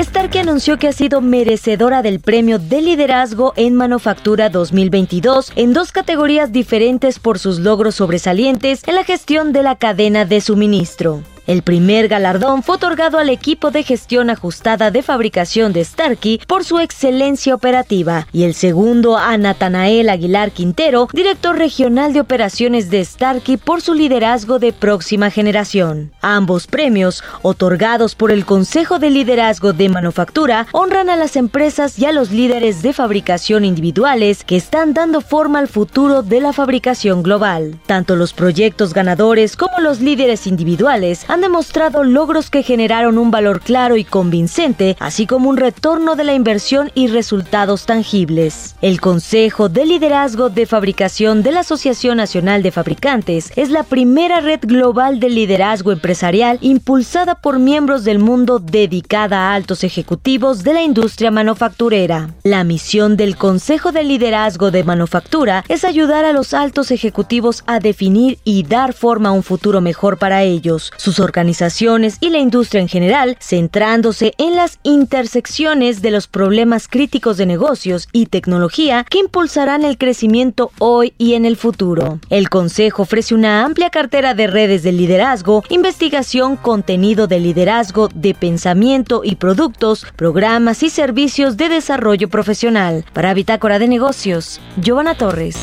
Starkey 0.00 0.40
anunció 0.40 0.78
que 0.78 0.88
ha 0.88 0.92
sido 0.92 1.20
merecedora 1.20 2.02
del 2.02 2.20
premio 2.20 2.58
de 2.58 2.80
liderazgo 2.80 3.52
en 3.56 3.74
manufactura 3.74 4.48
2022 4.48 5.52
en 5.54 5.72
dos 5.72 5.92
categorías 5.92 6.50
diferentes 6.50 7.18
por 7.18 7.38
sus 7.38 7.58
logros 7.58 7.96
sobresalientes 7.96 8.82
en 8.86 8.94
la 8.94 9.04
gestión 9.04 9.52
de 9.52 9.62
la 9.62 9.76
cadena 9.76 10.24
de 10.24 10.40
suministro. 10.40 11.22
El 11.48 11.62
primer 11.62 12.08
galardón 12.08 12.62
fue 12.62 12.74
otorgado 12.76 13.16
al 13.16 13.30
equipo 13.30 13.70
de 13.70 13.82
gestión 13.82 14.28
ajustada 14.28 14.90
de 14.90 15.02
fabricación 15.02 15.72
de 15.72 15.82
Starkey 15.82 16.42
por 16.46 16.62
su 16.62 16.78
excelencia 16.78 17.54
operativa 17.54 18.26
y 18.34 18.42
el 18.42 18.52
segundo 18.52 19.16
a 19.16 19.34
Natanael 19.38 20.10
Aguilar 20.10 20.50
Quintero, 20.50 21.08
director 21.14 21.56
regional 21.56 22.12
de 22.12 22.20
operaciones 22.20 22.90
de 22.90 23.02
Starkey 23.02 23.56
por 23.56 23.80
su 23.80 23.94
liderazgo 23.94 24.58
de 24.58 24.74
próxima 24.74 25.30
generación. 25.30 26.12
Ambos 26.20 26.66
premios, 26.66 27.24
otorgados 27.40 28.14
por 28.14 28.30
el 28.30 28.44
Consejo 28.44 28.98
de 28.98 29.08
Liderazgo 29.08 29.72
de 29.72 29.88
Manufactura, 29.88 30.66
honran 30.72 31.08
a 31.08 31.16
las 31.16 31.34
empresas 31.34 31.98
y 31.98 32.04
a 32.04 32.12
los 32.12 32.30
líderes 32.30 32.82
de 32.82 32.92
fabricación 32.92 33.64
individuales 33.64 34.44
que 34.44 34.56
están 34.56 34.92
dando 34.92 35.22
forma 35.22 35.60
al 35.60 35.68
futuro 35.68 36.22
de 36.22 36.42
la 36.42 36.52
fabricación 36.52 37.22
global. 37.22 37.80
Tanto 37.86 38.16
los 38.16 38.34
proyectos 38.34 38.92
ganadores 38.92 39.56
como 39.56 39.78
los 39.80 40.02
líderes 40.02 40.46
individuales 40.46 41.24
han 41.26 41.37
demostrado 41.40 42.04
logros 42.04 42.50
que 42.50 42.62
generaron 42.62 43.18
un 43.18 43.30
valor 43.30 43.60
claro 43.60 43.96
y 43.96 44.04
convincente, 44.04 44.96
así 45.00 45.26
como 45.26 45.48
un 45.48 45.56
retorno 45.56 46.16
de 46.16 46.24
la 46.24 46.34
inversión 46.34 46.90
y 46.94 47.08
resultados 47.08 47.86
tangibles. 47.86 48.76
El 48.82 49.00
Consejo 49.00 49.68
de 49.68 49.86
Liderazgo 49.86 50.50
de 50.50 50.66
Fabricación 50.66 51.42
de 51.42 51.52
la 51.52 51.60
Asociación 51.60 52.16
Nacional 52.16 52.62
de 52.62 52.70
Fabricantes 52.70 53.52
es 53.56 53.70
la 53.70 53.82
primera 53.82 54.40
red 54.40 54.60
global 54.62 55.20
de 55.20 55.30
liderazgo 55.30 55.92
empresarial 55.92 56.58
impulsada 56.60 57.34
por 57.34 57.58
miembros 57.58 58.04
del 58.04 58.18
mundo 58.18 58.58
dedicada 58.58 59.50
a 59.50 59.54
altos 59.54 59.84
ejecutivos 59.84 60.64
de 60.64 60.74
la 60.74 60.82
industria 60.82 61.30
manufacturera. 61.30 62.34
La 62.44 62.64
misión 62.64 63.16
del 63.16 63.36
Consejo 63.36 63.92
de 63.92 64.04
Liderazgo 64.04 64.70
de 64.70 64.84
Manufactura 64.84 65.64
es 65.68 65.84
ayudar 65.84 66.24
a 66.24 66.32
los 66.32 66.54
altos 66.54 66.90
ejecutivos 66.90 67.62
a 67.66 67.80
definir 67.80 68.38
y 68.44 68.62
dar 68.62 68.92
forma 68.92 69.30
a 69.30 69.32
un 69.32 69.42
futuro 69.42 69.80
mejor 69.80 70.18
para 70.18 70.42
ellos. 70.42 70.92
Sus 70.96 71.18
organizaciones 71.28 72.16
y 72.20 72.30
la 72.30 72.38
industria 72.38 72.80
en 72.80 72.88
general, 72.88 73.36
centrándose 73.38 74.32
en 74.38 74.56
las 74.56 74.78
intersecciones 74.82 76.00
de 76.02 76.10
los 76.10 76.26
problemas 76.26 76.88
críticos 76.88 77.36
de 77.36 77.44
negocios 77.46 78.08
y 78.12 78.26
tecnología 78.26 79.04
que 79.08 79.18
impulsarán 79.18 79.84
el 79.84 79.98
crecimiento 79.98 80.70
hoy 80.78 81.12
y 81.18 81.34
en 81.34 81.44
el 81.44 81.56
futuro. 81.56 82.18
El 82.30 82.48
Consejo 82.48 83.02
ofrece 83.02 83.34
una 83.34 83.64
amplia 83.64 83.90
cartera 83.90 84.34
de 84.34 84.46
redes 84.46 84.82
de 84.82 84.92
liderazgo, 84.92 85.62
investigación, 85.68 86.56
contenido 86.56 87.26
de 87.26 87.40
liderazgo, 87.40 88.08
de 88.14 88.34
pensamiento 88.34 89.20
y 89.22 89.36
productos, 89.36 90.06
programas 90.16 90.82
y 90.82 90.90
servicios 90.90 91.56
de 91.56 91.68
desarrollo 91.68 92.28
profesional. 92.28 93.04
Para 93.12 93.34
Bitácora 93.34 93.78
de 93.78 93.88
Negocios, 93.88 94.60
Giovanna 94.80 95.14
Torres. 95.14 95.56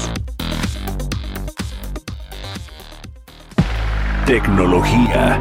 Tecnología. 4.25 5.39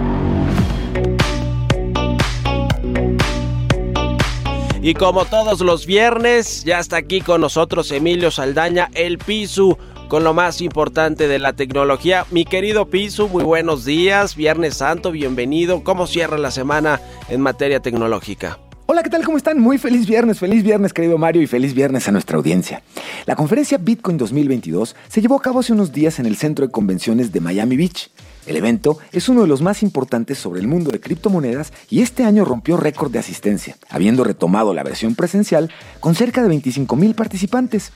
Y 4.82 4.92
como 4.92 5.24
todos 5.24 5.62
los 5.62 5.86
viernes, 5.86 6.64
ya 6.64 6.80
está 6.80 6.98
aquí 6.98 7.22
con 7.22 7.40
nosotros 7.40 7.90
Emilio 7.92 8.30
Saldaña, 8.30 8.90
el 8.92 9.16
Pisu, 9.16 9.78
con 10.08 10.22
lo 10.22 10.34
más 10.34 10.60
importante 10.60 11.28
de 11.28 11.38
la 11.38 11.54
tecnología. 11.54 12.26
Mi 12.30 12.44
querido 12.44 12.90
Pisu, 12.90 13.28
muy 13.28 13.42
buenos 13.42 13.86
días, 13.86 14.36
Viernes 14.36 14.74
Santo, 14.74 15.12
bienvenido. 15.12 15.82
¿Cómo 15.82 16.06
cierra 16.06 16.36
la 16.36 16.50
semana 16.50 17.00
en 17.30 17.40
materia 17.40 17.80
tecnológica? 17.80 18.58
Hola, 18.84 19.02
¿qué 19.02 19.08
tal? 19.08 19.24
¿Cómo 19.24 19.38
están? 19.38 19.60
Muy 19.60 19.78
feliz 19.78 20.06
viernes, 20.06 20.38
feliz 20.38 20.62
viernes 20.62 20.92
querido 20.92 21.16
Mario 21.16 21.40
y 21.40 21.46
feliz 21.46 21.72
viernes 21.72 22.06
a 22.06 22.12
nuestra 22.12 22.36
audiencia. 22.36 22.82
La 23.24 23.34
conferencia 23.34 23.78
Bitcoin 23.78 24.18
2022 24.18 24.94
se 25.08 25.22
llevó 25.22 25.36
a 25.36 25.40
cabo 25.40 25.60
hace 25.60 25.72
unos 25.72 25.90
días 25.90 26.18
en 26.18 26.26
el 26.26 26.36
Centro 26.36 26.66
de 26.66 26.70
Convenciones 26.70 27.32
de 27.32 27.40
Miami 27.40 27.78
Beach. 27.78 28.10
El 28.46 28.56
evento 28.56 28.98
es 29.12 29.28
uno 29.28 29.42
de 29.42 29.48
los 29.48 29.62
más 29.62 29.82
importantes 29.82 30.38
sobre 30.38 30.60
el 30.60 30.66
mundo 30.66 30.90
de 30.90 31.00
criptomonedas 31.00 31.72
y 31.88 32.02
este 32.02 32.24
año 32.24 32.44
rompió 32.44 32.76
récord 32.76 33.10
de 33.10 33.18
asistencia, 33.18 33.76
habiendo 33.88 34.22
retomado 34.22 34.74
la 34.74 34.82
versión 34.82 35.14
presencial 35.14 35.70
con 36.00 36.14
cerca 36.14 36.42
de 36.42 36.48
25 36.48 36.94
mil 36.96 37.14
participantes. 37.14 37.92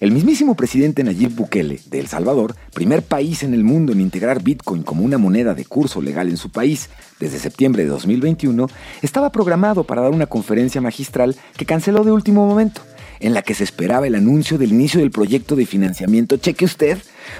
El 0.00 0.12
mismísimo 0.12 0.54
presidente 0.54 1.02
Nayib 1.02 1.34
Bukele 1.34 1.80
de 1.86 1.98
El 1.98 2.06
Salvador, 2.06 2.54
primer 2.72 3.02
país 3.02 3.42
en 3.42 3.54
el 3.54 3.64
mundo 3.64 3.92
en 3.92 4.00
integrar 4.00 4.42
Bitcoin 4.42 4.82
como 4.82 5.04
una 5.04 5.18
moneda 5.18 5.54
de 5.54 5.64
curso 5.64 6.00
legal 6.00 6.28
en 6.28 6.36
su 6.36 6.50
país 6.50 6.88
desde 7.18 7.38
septiembre 7.38 7.82
de 7.82 7.88
2021, 7.88 8.68
estaba 9.02 9.32
programado 9.32 9.84
para 9.84 10.02
dar 10.02 10.12
una 10.12 10.26
conferencia 10.26 10.80
magistral 10.80 11.34
que 11.56 11.66
canceló 11.66 12.04
de 12.04 12.12
último 12.12 12.46
momento, 12.46 12.82
en 13.20 13.34
la 13.34 13.42
que 13.42 13.54
se 13.54 13.64
esperaba 13.64 14.06
el 14.06 14.14
anuncio 14.14 14.58
del 14.58 14.70
inicio 14.70 15.00
del 15.00 15.10
proyecto 15.10 15.56
de 15.56 15.66
financiamiento, 15.66 16.36
cheque 16.36 16.64
usted, 16.64 16.98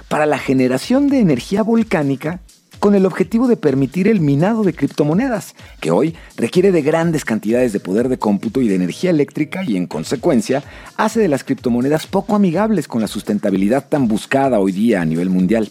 para 0.08 0.26
la 0.26 0.38
generación 0.38 1.08
de 1.08 1.20
energía 1.20 1.62
volcánica 1.62 2.40
con 2.78 2.94
el 2.94 3.06
objetivo 3.06 3.48
de 3.48 3.56
permitir 3.56 4.08
el 4.08 4.20
minado 4.20 4.62
de 4.62 4.72
criptomonedas, 4.72 5.54
que 5.80 5.90
hoy 5.90 6.14
requiere 6.36 6.72
de 6.72 6.82
grandes 6.82 7.24
cantidades 7.24 7.72
de 7.72 7.80
poder 7.80 8.08
de 8.08 8.18
cómputo 8.18 8.60
y 8.60 8.68
de 8.68 8.76
energía 8.76 9.10
eléctrica 9.10 9.64
y 9.64 9.76
en 9.76 9.86
consecuencia 9.86 10.62
hace 10.96 11.20
de 11.20 11.28
las 11.28 11.44
criptomonedas 11.44 12.06
poco 12.06 12.36
amigables 12.36 12.88
con 12.88 13.00
la 13.00 13.08
sustentabilidad 13.08 13.88
tan 13.88 14.08
buscada 14.08 14.60
hoy 14.60 14.72
día 14.72 15.00
a 15.00 15.04
nivel 15.04 15.30
mundial. 15.30 15.70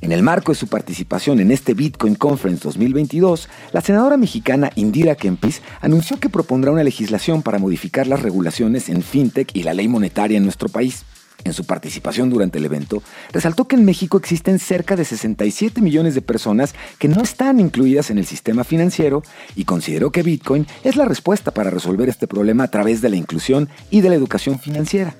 En 0.00 0.12
el 0.12 0.22
marco 0.22 0.52
de 0.52 0.58
su 0.58 0.68
participación 0.68 1.40
en 1.40 1.50
este 1.50 1.74
Bitcoin 1.74 2.14
Conference 2.14 2.62
2022, 2.62 3.48
la 3.72 3.80
senadora 3.80 4.16
mexicana 4.16 4.70
Indira 4.76 5.16
Kempis 5.16 5.60
anunció 5.80 6.20
que 6.20 6.28
propondrá 6.28 6.70
una 6.70 6.84
legislación 6.84 7.42
para 7.42 7.58
modificar 7.58 8.06
las 8.06 8.22
regulaciones 8.22 8.88
en 8.88 9.02
fintech 9.02 9.50
y 9.54 9.64
la 9.64 9.74
ley 9.74 9.88
monetaria 9.88 10.36
en 10.36 10.44
nuestro 10.44 10.68
país. 10.68 11.04
En 11.44 11.52
su 11.52 11.64
participación 11.64 12.30
durante 12.30 12.58
el 12.58 12.64
evento, 12.64 13.02
resaltó 13.32 13.66
que 13.66 13.76
en 13.76 13.84
México 13.84 14.18
existen 14.18 14.58
cerca 14.58 14.96
de 14.96 15.04
67 15.04 15.80
millones 15.80 16.14
de 16.14 16.22
personas 16.22 16.74
que 16.98 17.08
no 17.08 17.22
están 17.22 17.58
incluidas 17.58 18.10
en 18.10 18.18
el 18.18 18.26
sistema 18.26 18.64
financiero 18.64 19.22
y 19.56 19.64
consideró 19.64 20.12
que 20.12 20.22
Bitcoin 20.22 20.66
es 20.84 20.96
la 20.96 21.06
respuesta 21.06 21.52
para 21.52 21.70
resolver 21.70 22.08
este 22.08 22.26
problema 22.28 22.64
a 22.64 22.70
través 22.70 23.00
de 23.00 23.08
la 23.08 23.16
inclusión 23.16 23.68
y 23.90 24.00
de 24.00 24.10
la 24.10 24.16
educación 24.16 24.58
financiera. 24.60 25.14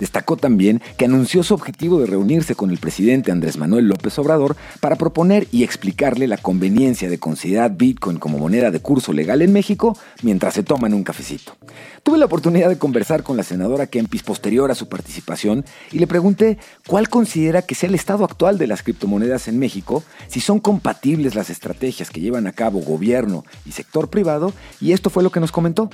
Destacó 0.00 0.38
también 0.38 0.80
que 0.96 1.04
anunció 1.04 1.42
su 1.42 1.52
objetivo 1.52 2.00
de 2.00 2.06
reunirse 2.06 2.54
con 2.54 2.70
el 2.70 2.78
presidente 2.78 3.30
Andrés 3.30 3.58
Manuel 3.58 3.86
López 3.86 4.18
Obrador 4.18 4.56
para 4.80 4.96
proponer 4.96 5.46
y 5.52 5.62
explicarle 5.62 6.26
la 6.26 6.38
conveniencia 6.38 7.10
de 7.10 7.18
considerar 7.18 7.76
Bitcoin 7.76 8.18
como 8.18 8.38
moneda 8.38 8.70
de 8.70 8.80
curso 8.80 9.12
legal 9.12 9.42
en 9.42 9.52
México 9.52 9.96
mientras 10.22 10.54
se 10.54 10.62
toman 10.62 10.94
un 10.94 11.04
cafecito. 11.04 11.52
Tuve 12.02 12.16
la 12.16 12.24
oportunidad 12.24 12.70
de 12.70 12.78
conversar 12.78 13.22
con 13.22 13.36
la 13.36 13.42
senadora 13.42 13.88
Kempis 13.88 14.22
posterior 14.22 14.70
a 14.70 14.74
su 14.74 14.88
participación 14.88 15.66
y 15.92 15.98
le 15.98 16.06
pregunté 16.06 16.56
cuál 16.86 17.10
considera 17.10 17.60
que 17.60 17.74
sea 17.74 17.90
el 17.90 17.94
estado 17.94 18.24
actual 18.24 18.56
de 18.56 18.66
las 18.66 18.82
criptomonedas 18.82 19.48
en 19.48 19.58
México, 19.58 20.02
si 20.28 20.40
son 20.40 20.60
compatibles 20.60 21.34
las 21.34 21.50
estrategias 21.50 22.08
que 22.08 22.20
llevan 22.20 22.46
a 22.46 22.52
cabo 22.52 22.80
gobierno 22.80 23.44
y 23.66 23.72
sector 23.72 24.08
privado, 24.08 24.54
y 24.80 24.92
esto 24.92 25.10
fue 25.10 25.22
lo 25.22 25.30
que 25.30 25.40
nos 25.40 25.52
comentó. 25.52 25.90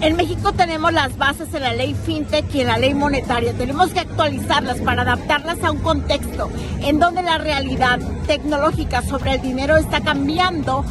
En 0.00 0.16
México 0.16 0.52
tenemos 0.52 0.94
las 0.94 1.18
bases 1.18 1.52
en 1.52 1.62
la 1.62 1.74
ley 1.74 1.94
FinTech 2.06 2.54
y 2.54 2.60
en 2.60 2.68
la 2.68 2.78
ley 2.78 2.94
monetaria 2.94 3.17
tenemos 3.22 3.90
que 3.90 4.00
actualizarlas 4.00 4.78
para 4.78 5.02
adaptarlas 5.02 5.62
a 5.62 5.70
un 5.70 5.78
contexto 5.78 6.50
en 6.80 6.98
donde 6.98 7.22
la 7.22 7.38
realidad 7.38 7.98
tecnológica 8.26 9.02
sobre 9.02 9.34
el 9.34 9.42
dinero 9.42 9.76
está 9.76 10.00
cambiando 10.00 10.84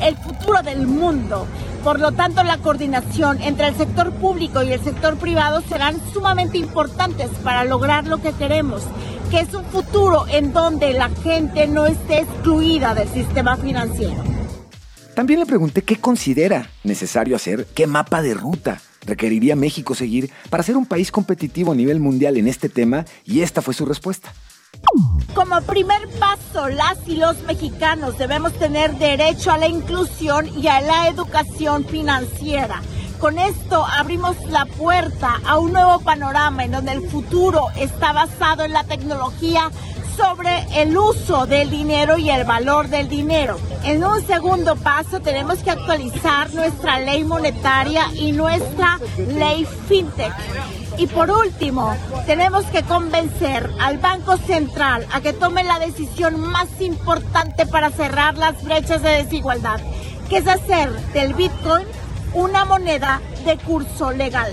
el 0.00 0.16
futuro 0.16 0.62
del 0.62 0.86
mundo. 0.86 1.46
Por 1.84 2.00
lo 2.00 2.12
tanto, 2.12 2.42
la 2.42 2.58
coordinación 2.58 3.40
entre 3.42 3.68
el 3.68 3.76
sector 3.76 4.12
público 4.12 4.62
y 4.62 4.72
el 4.72 4.82
sector 4.82 5.16
privado 5.16 5.62
serán 5.62 5.96
sumamente 6.12 6.58
importantes 6.58 7.30
para 7.44 7.64
lograr 7.64 8.06
lo 8.06 8.18
que 8.18 8.32
queremos, 8.32 8.82
que 9.30 9.40
es 9.40 9.54
un 9.54 9.64
futuro 9.64 10.26
en 10.28 10.52
donde 10.52 10.92
la 10.92 11.10
gente 11.22 11.66
no 11.66 11.86
esté 11.86 12.20
excluida 12.20 12.94
del 12.94 13.08
sistema 13.08 13.56
financiero. 13.56 14.22
También 15.14 15.40
le 15.40 15.46
pregunté 15.46 15.82
qué 15.82 15.96
considera 15.96 16.68
necesario 16.84 17.36
hacer, 17.36 17.66
qué 17.74 17.86
mapa 17.86 18.20
de 18.20 18.34
ruta 18.34 18.80
requeriría 19.06 19.56
México 19.56 19.94
seguir 19.94 20.30
para 20.50 20.62
ser 20.62 20.76
un 20.76 20.86
país 20.86 21.10
competitivo 21.10 21.72
a 21.72 21.74
nivel 21.74 22.00
mundial 22.00 22.36
en 22.36 22.48
este 22.48 22.68
tema 22.68 23.04
y 23.24 23.40
esta 23.40 23.62
fue 23.62 23.74
su 23.74 23.86
respuesta. 23.86 24.32
Como 25.34 25.60
primer 25.62 26.08
paso, 26.18 26.68
las 26.68 26.98
y 27.06 27.16
los 27.16 27.42
mexicanos 27.42 28.18
debemos 28.18 28.52
tener 28.54 28.96
derecho 28.98 29.52
a 29.52 29.58
la 29.58 29.68
inclusión 29.68 30.46
y 30.58 30.68
a 30.68 30.80
la 30.80 31.08
educación 31.08 31.84
financiera. 31.84 32.82
Con 33.18 33.38
esto 33.38 33.84
abrimos 33.84 34.36
la 34.50 34.66
puerta 34.66 35.40
a 35.46 35.58
un 35.58 35.72
nuevo 35.72 36.00
panorama 36.00 36.64
en 36.64 36.72
donde 36.72 36.92
el 36.92 37.08
futuro 37.08 37.68
está 37.78 38.12
basado 38.12 38.64
en 38.64 38.72
la 38.72 38.84
tecnología 38.84 39.70
sobre 40.16 40.66
el 40.74 40.96
uso 40.96 41.46
del 41.46 41.70
dinero 41.70 42.16
y 42.16 42.30
el 42.30 42.44
valor 42.44 42.88
del 42.88 43.08
dinero. 43.08 43.58
En 43.84 44.02
un 44.02 44.26
segundo 44.26 44.76
paso 44.76 45.20
tenemos 45.20 45.58
que 45.58 45.70
actualizar 45.70 46.52
nuestra 46.54 46.98
ley 47.00 47.24
monetaria 47.24 48.06
y 48.14 48.32
nuestra 48.32 48.98
ley 49.16 49.66
fintech. 49.88 50.32
Y 50.98 51.06
por 51.06 51.30
último, 51.30 51.94
tenemos 52.24 52.64
que 52.66 52.82
convencer 52.82 53.70
al 53.78 53.98
Banco 53.98 54.38
Central 54.38 55.06
a 55.12 55.20
que 55.20 55.34
tome 55.34 55.62
la 55.62 55.78
decisión 55.78 56.40
más 56.40 56.68
importante 56.80 57.66
para 57.66 57.90
cerrar 57.90 58.38
las 58.38 58.64
brechas 58.64 59.02
de 59.02 59.22
desigualdad, 59.22 59.80
que 60.30 60.38
es 60.38 60.48
hacer 60.48 60.90
del 61.12 61.34
Bitcoin 61.34 61.86
una 62.32 62.64
moneda 62.64 63.20
de 63.44 63.58
curso 63.58 64.12
legal. 64.12 64.52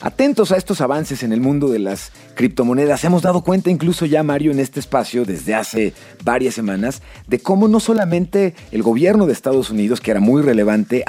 Atentos 0.00 0.52
a 0.52 0.56
estos 0.56 0.80
avances 0.82 1.22
en 1.22 1.32
el 1.32 1.40
mundo 1.40 1.68
de 1.68 1.78
las 1.78 2.12
criptomonedas, 2.34 3.02
hemos 3.04 3.22
dado 3.22 3.42
cuenta 3.42 3.70
incluso 3.70 4.04
ya, 4.04 4.22
Mario, 4.22 4.52
en 4.52 4.60
este 4.60 4.78
espacio 4.78 5.24
desde 5.24 5.54
hace 5.54 5.94
varias 6.22 6.54
semanas, 6.54 7.00
de 7.26 7.38
cómo 7.38 7.66
no 7.66 7.80
solamente 7.80 8.54
el 8.72 8.82
gobierno 8.82 9.26
de 9.26 9.32
Estados 9.32 9.70
Unidos, 9.70 10.00
que 10.00 10.10
era 10.10 10.20
muy 10.20 10.42
relevante, 10.42 11.02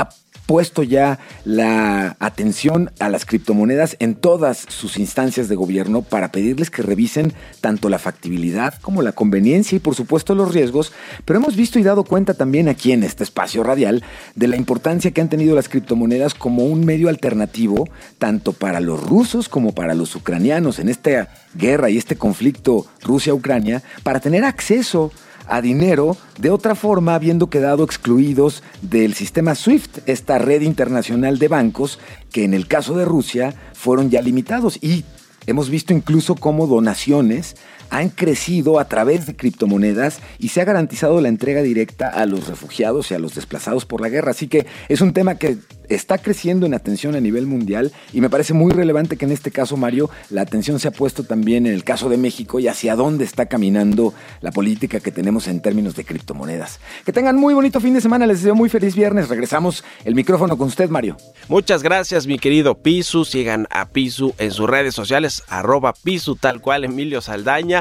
puesto 0.48 0.82
ya 0.82 1.20
la 1.46 2.16
atención 2.20 2.90
a 3.00 3.10
las 3.10 3.26
criptomonedas 3.26 3.98
en 4.00 4.16
todas 4.16 4.66
sus 4.70 4.98
instancias 4.98 5.50
de 5.50 5.56
gobierno 5.56 6.02
para 6.02 6.32
pedirles 6.32 6.72
que 6.72 6.82
revisen 6.82 7.34
tanto 7.62 7.90
la 7.90 8.00
factibilidad 8.00 8.74
como 8.82 9.02
la 9.04 9.12
conveniencia 9.12 9.76
y 9.76 9.80
por 9.80 9.94
supuesto 9.94 10.34
los 10.34 10.54
riesgos, 10.54 10.94
pero 11.26 11.38
hemos 11.38 11.56
visto 11.56 11.78
y 11.78 11.84
dado 11.84 12.06
cuenta 12.06 12.34
también 12.34 12.70
aquí 12.70 12.94
en 12.94 13.04
este 13.04 13.24
espacio 13.24 13.62
radial 13.62 14.04
de 14.36 14.48
la 14.48 14.56
importancia 14.56 15.12
que 15.12 15.22
han 15.22 15.30
tenido 15.30 15.54
las 15.54 15.70
criptomonedas 15.70 16.34
como 16.34 16.66
un 16.66 16.86
medio 16.86 17.10
alternativo 17.10 17.90
tanto 18.18 18.54
para 18.54 18.80
los 18.80 19.04
rusos 19.04 19.50
como 19.50 19.76
para 19.76 19.94
los 19.96 20.16
ucranianos 20.16 20.80
en 20.80 20.88
esta 20.88 21.28
guerra 21.56 21.90
y 21.90 21.98
este 21.98 22.16
conflicto 22.16 22.86
Rusia-Ucrania 23.04 23.84
para 24.04 24.22
tener 24.22 24.46
acceso 24.46 25.12
a 25.12 25.27
dinero 25.62 26.18
de 26.40 26.50
otra 26.50 26.76
forma 26.76 27.16
habiendo 27.16 27.50
quedado 27.50 27.84
excluidos 27.84 28.64
del 28.82 29.14
sistema 29.14 29.56
SWIFT, 29.56 30.00
esta 30.08 30.38
red 30.38 30.62
internacional 30.62 31.40
de 31.40 31.48
bancos 31.48 32.00
que 32.32 32.44
en 32.44 32.54
el 32.54 32.68
caso 32.68 32.96
de 32.96 33.06
Rusia 33.06 33.56
fueron 33.74 34.10
ya 34.10 34.22
limitados. 34.22 34.78
Y 34.82 35.06
hemos 35.46 35.70
visto 35.70 35.94
incluso 35.94 36.36
cómo 36.36 36.68
donaciones 36.68 37.56
han 37.90 38.10
crecido 38.10 38.80
a 38.80 38.88
través 38.88 39.26
de 39.26 39.36
criptomonedas 39.36 40.20
y 40.40 40.50
se 40.50 40.62
ha 40.62 40.66
garantizado 40.66 41.22
la 41.22 41.30
entrega 41.30 41.62
directa 41.62 42.10
a 42.10 42.26
los 42.26 42.48
refugiados 42.48 43.12
y 43.12 43.14
a 43.14 43.20
los 43.20 43.36
desplazados 43.36 43.86
por 43.86 44.02
la 44.02 44.10
guerra. 44.10 44.32
Así 44.32 44.48
que 44.48 44.66
es 44.90 45.02
un 45.02 45.14
tema 45.14 45.36
que 45.36 45.58
está 45.90 46.18
creciendo 46.18 46.66
en 46.66 46.74
atención 46.74 47.16
a 47.16 47.22
nivel 47.22 47.48
mundial 47.48 47.92
y 48.14 48.22
me 48.22 48.30
parece 48.30 48.54
muy 48.54 48.72
relevante 48.72 49.18
que 49.18 49.26
en 49.26 49.32
este 49.32 49.52
caso, 49.52 49.78
Mario, 49.78 50.10
la 50.30 50.42
atención 50.42 50.80
se 50.80 50.88
ha 50.88 50.92
puesto 50.92 51.24
también 51.24 51.66
en 51.66 51.74
el 51.74 51.84
caso 51.84 52.10
de 52.10 52.18
México 52.18 52.60
y 52.60 52.68
hacia 52.68 52.96
dónde 52.96 53.24
está 53.24 53.46
caminando 53.46 54.14
la 54.42 54.52
política 54.52 55.00
que 55.00 55.12
tenemos 55.12 55.48
en 55.48 55.62
términos 55.62 55.96
de 55.96 56.04
criptomonedas. 56.04 56.80
Que 57.06 57.14
tengan 57.14 57.38
muy 57.38 57.54
bonito 57.54 57.80
fin 57.80 57.94
de 57.94 58.02
semana, 58.02 58.26
les 58.26 58.40
deseo 58.40 58.56
muy 58.56 58.70
feliz 58.70 58.96
viernes. 58.96 59.30
Regresamos 59.30 59.84
el 60.06 60.16
micrófono 60.16 60.58
con 60.58 60.68
usted, 60.68 60.90
Mario. 60.90 61.18
Muchas 61.48 61.84
gracias, 61.84 62.28
mi 62.28 62.40
querido 62.40 62.76
Pisu. 62.76 63.26
Sigan 63.26 63.68
a 63.70 63.90
Pisu 63.90 64.34
en 64.38 64.52
sus 64.52 64.70
redes 64.70 64.94
sociales, 64.94 65.44
arroba 65.48 65.94
Pisu, 65.94 66.36
tal 66.36 66.62
cual 66.62 66.84
Emilio 66.84 67.22
Saldaña. 67.22 67.77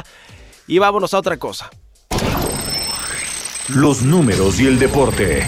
Y 0.66 0.78
vámonos 0.78 1.14
a 1.14 1.18
otra 1.18 1.36
cosa. 1.36 1.70
Los 3.68 4.02
números 4.02 4.60
y 4.60 4.66
el 4.66 4.78
deporte. 4.78 5.46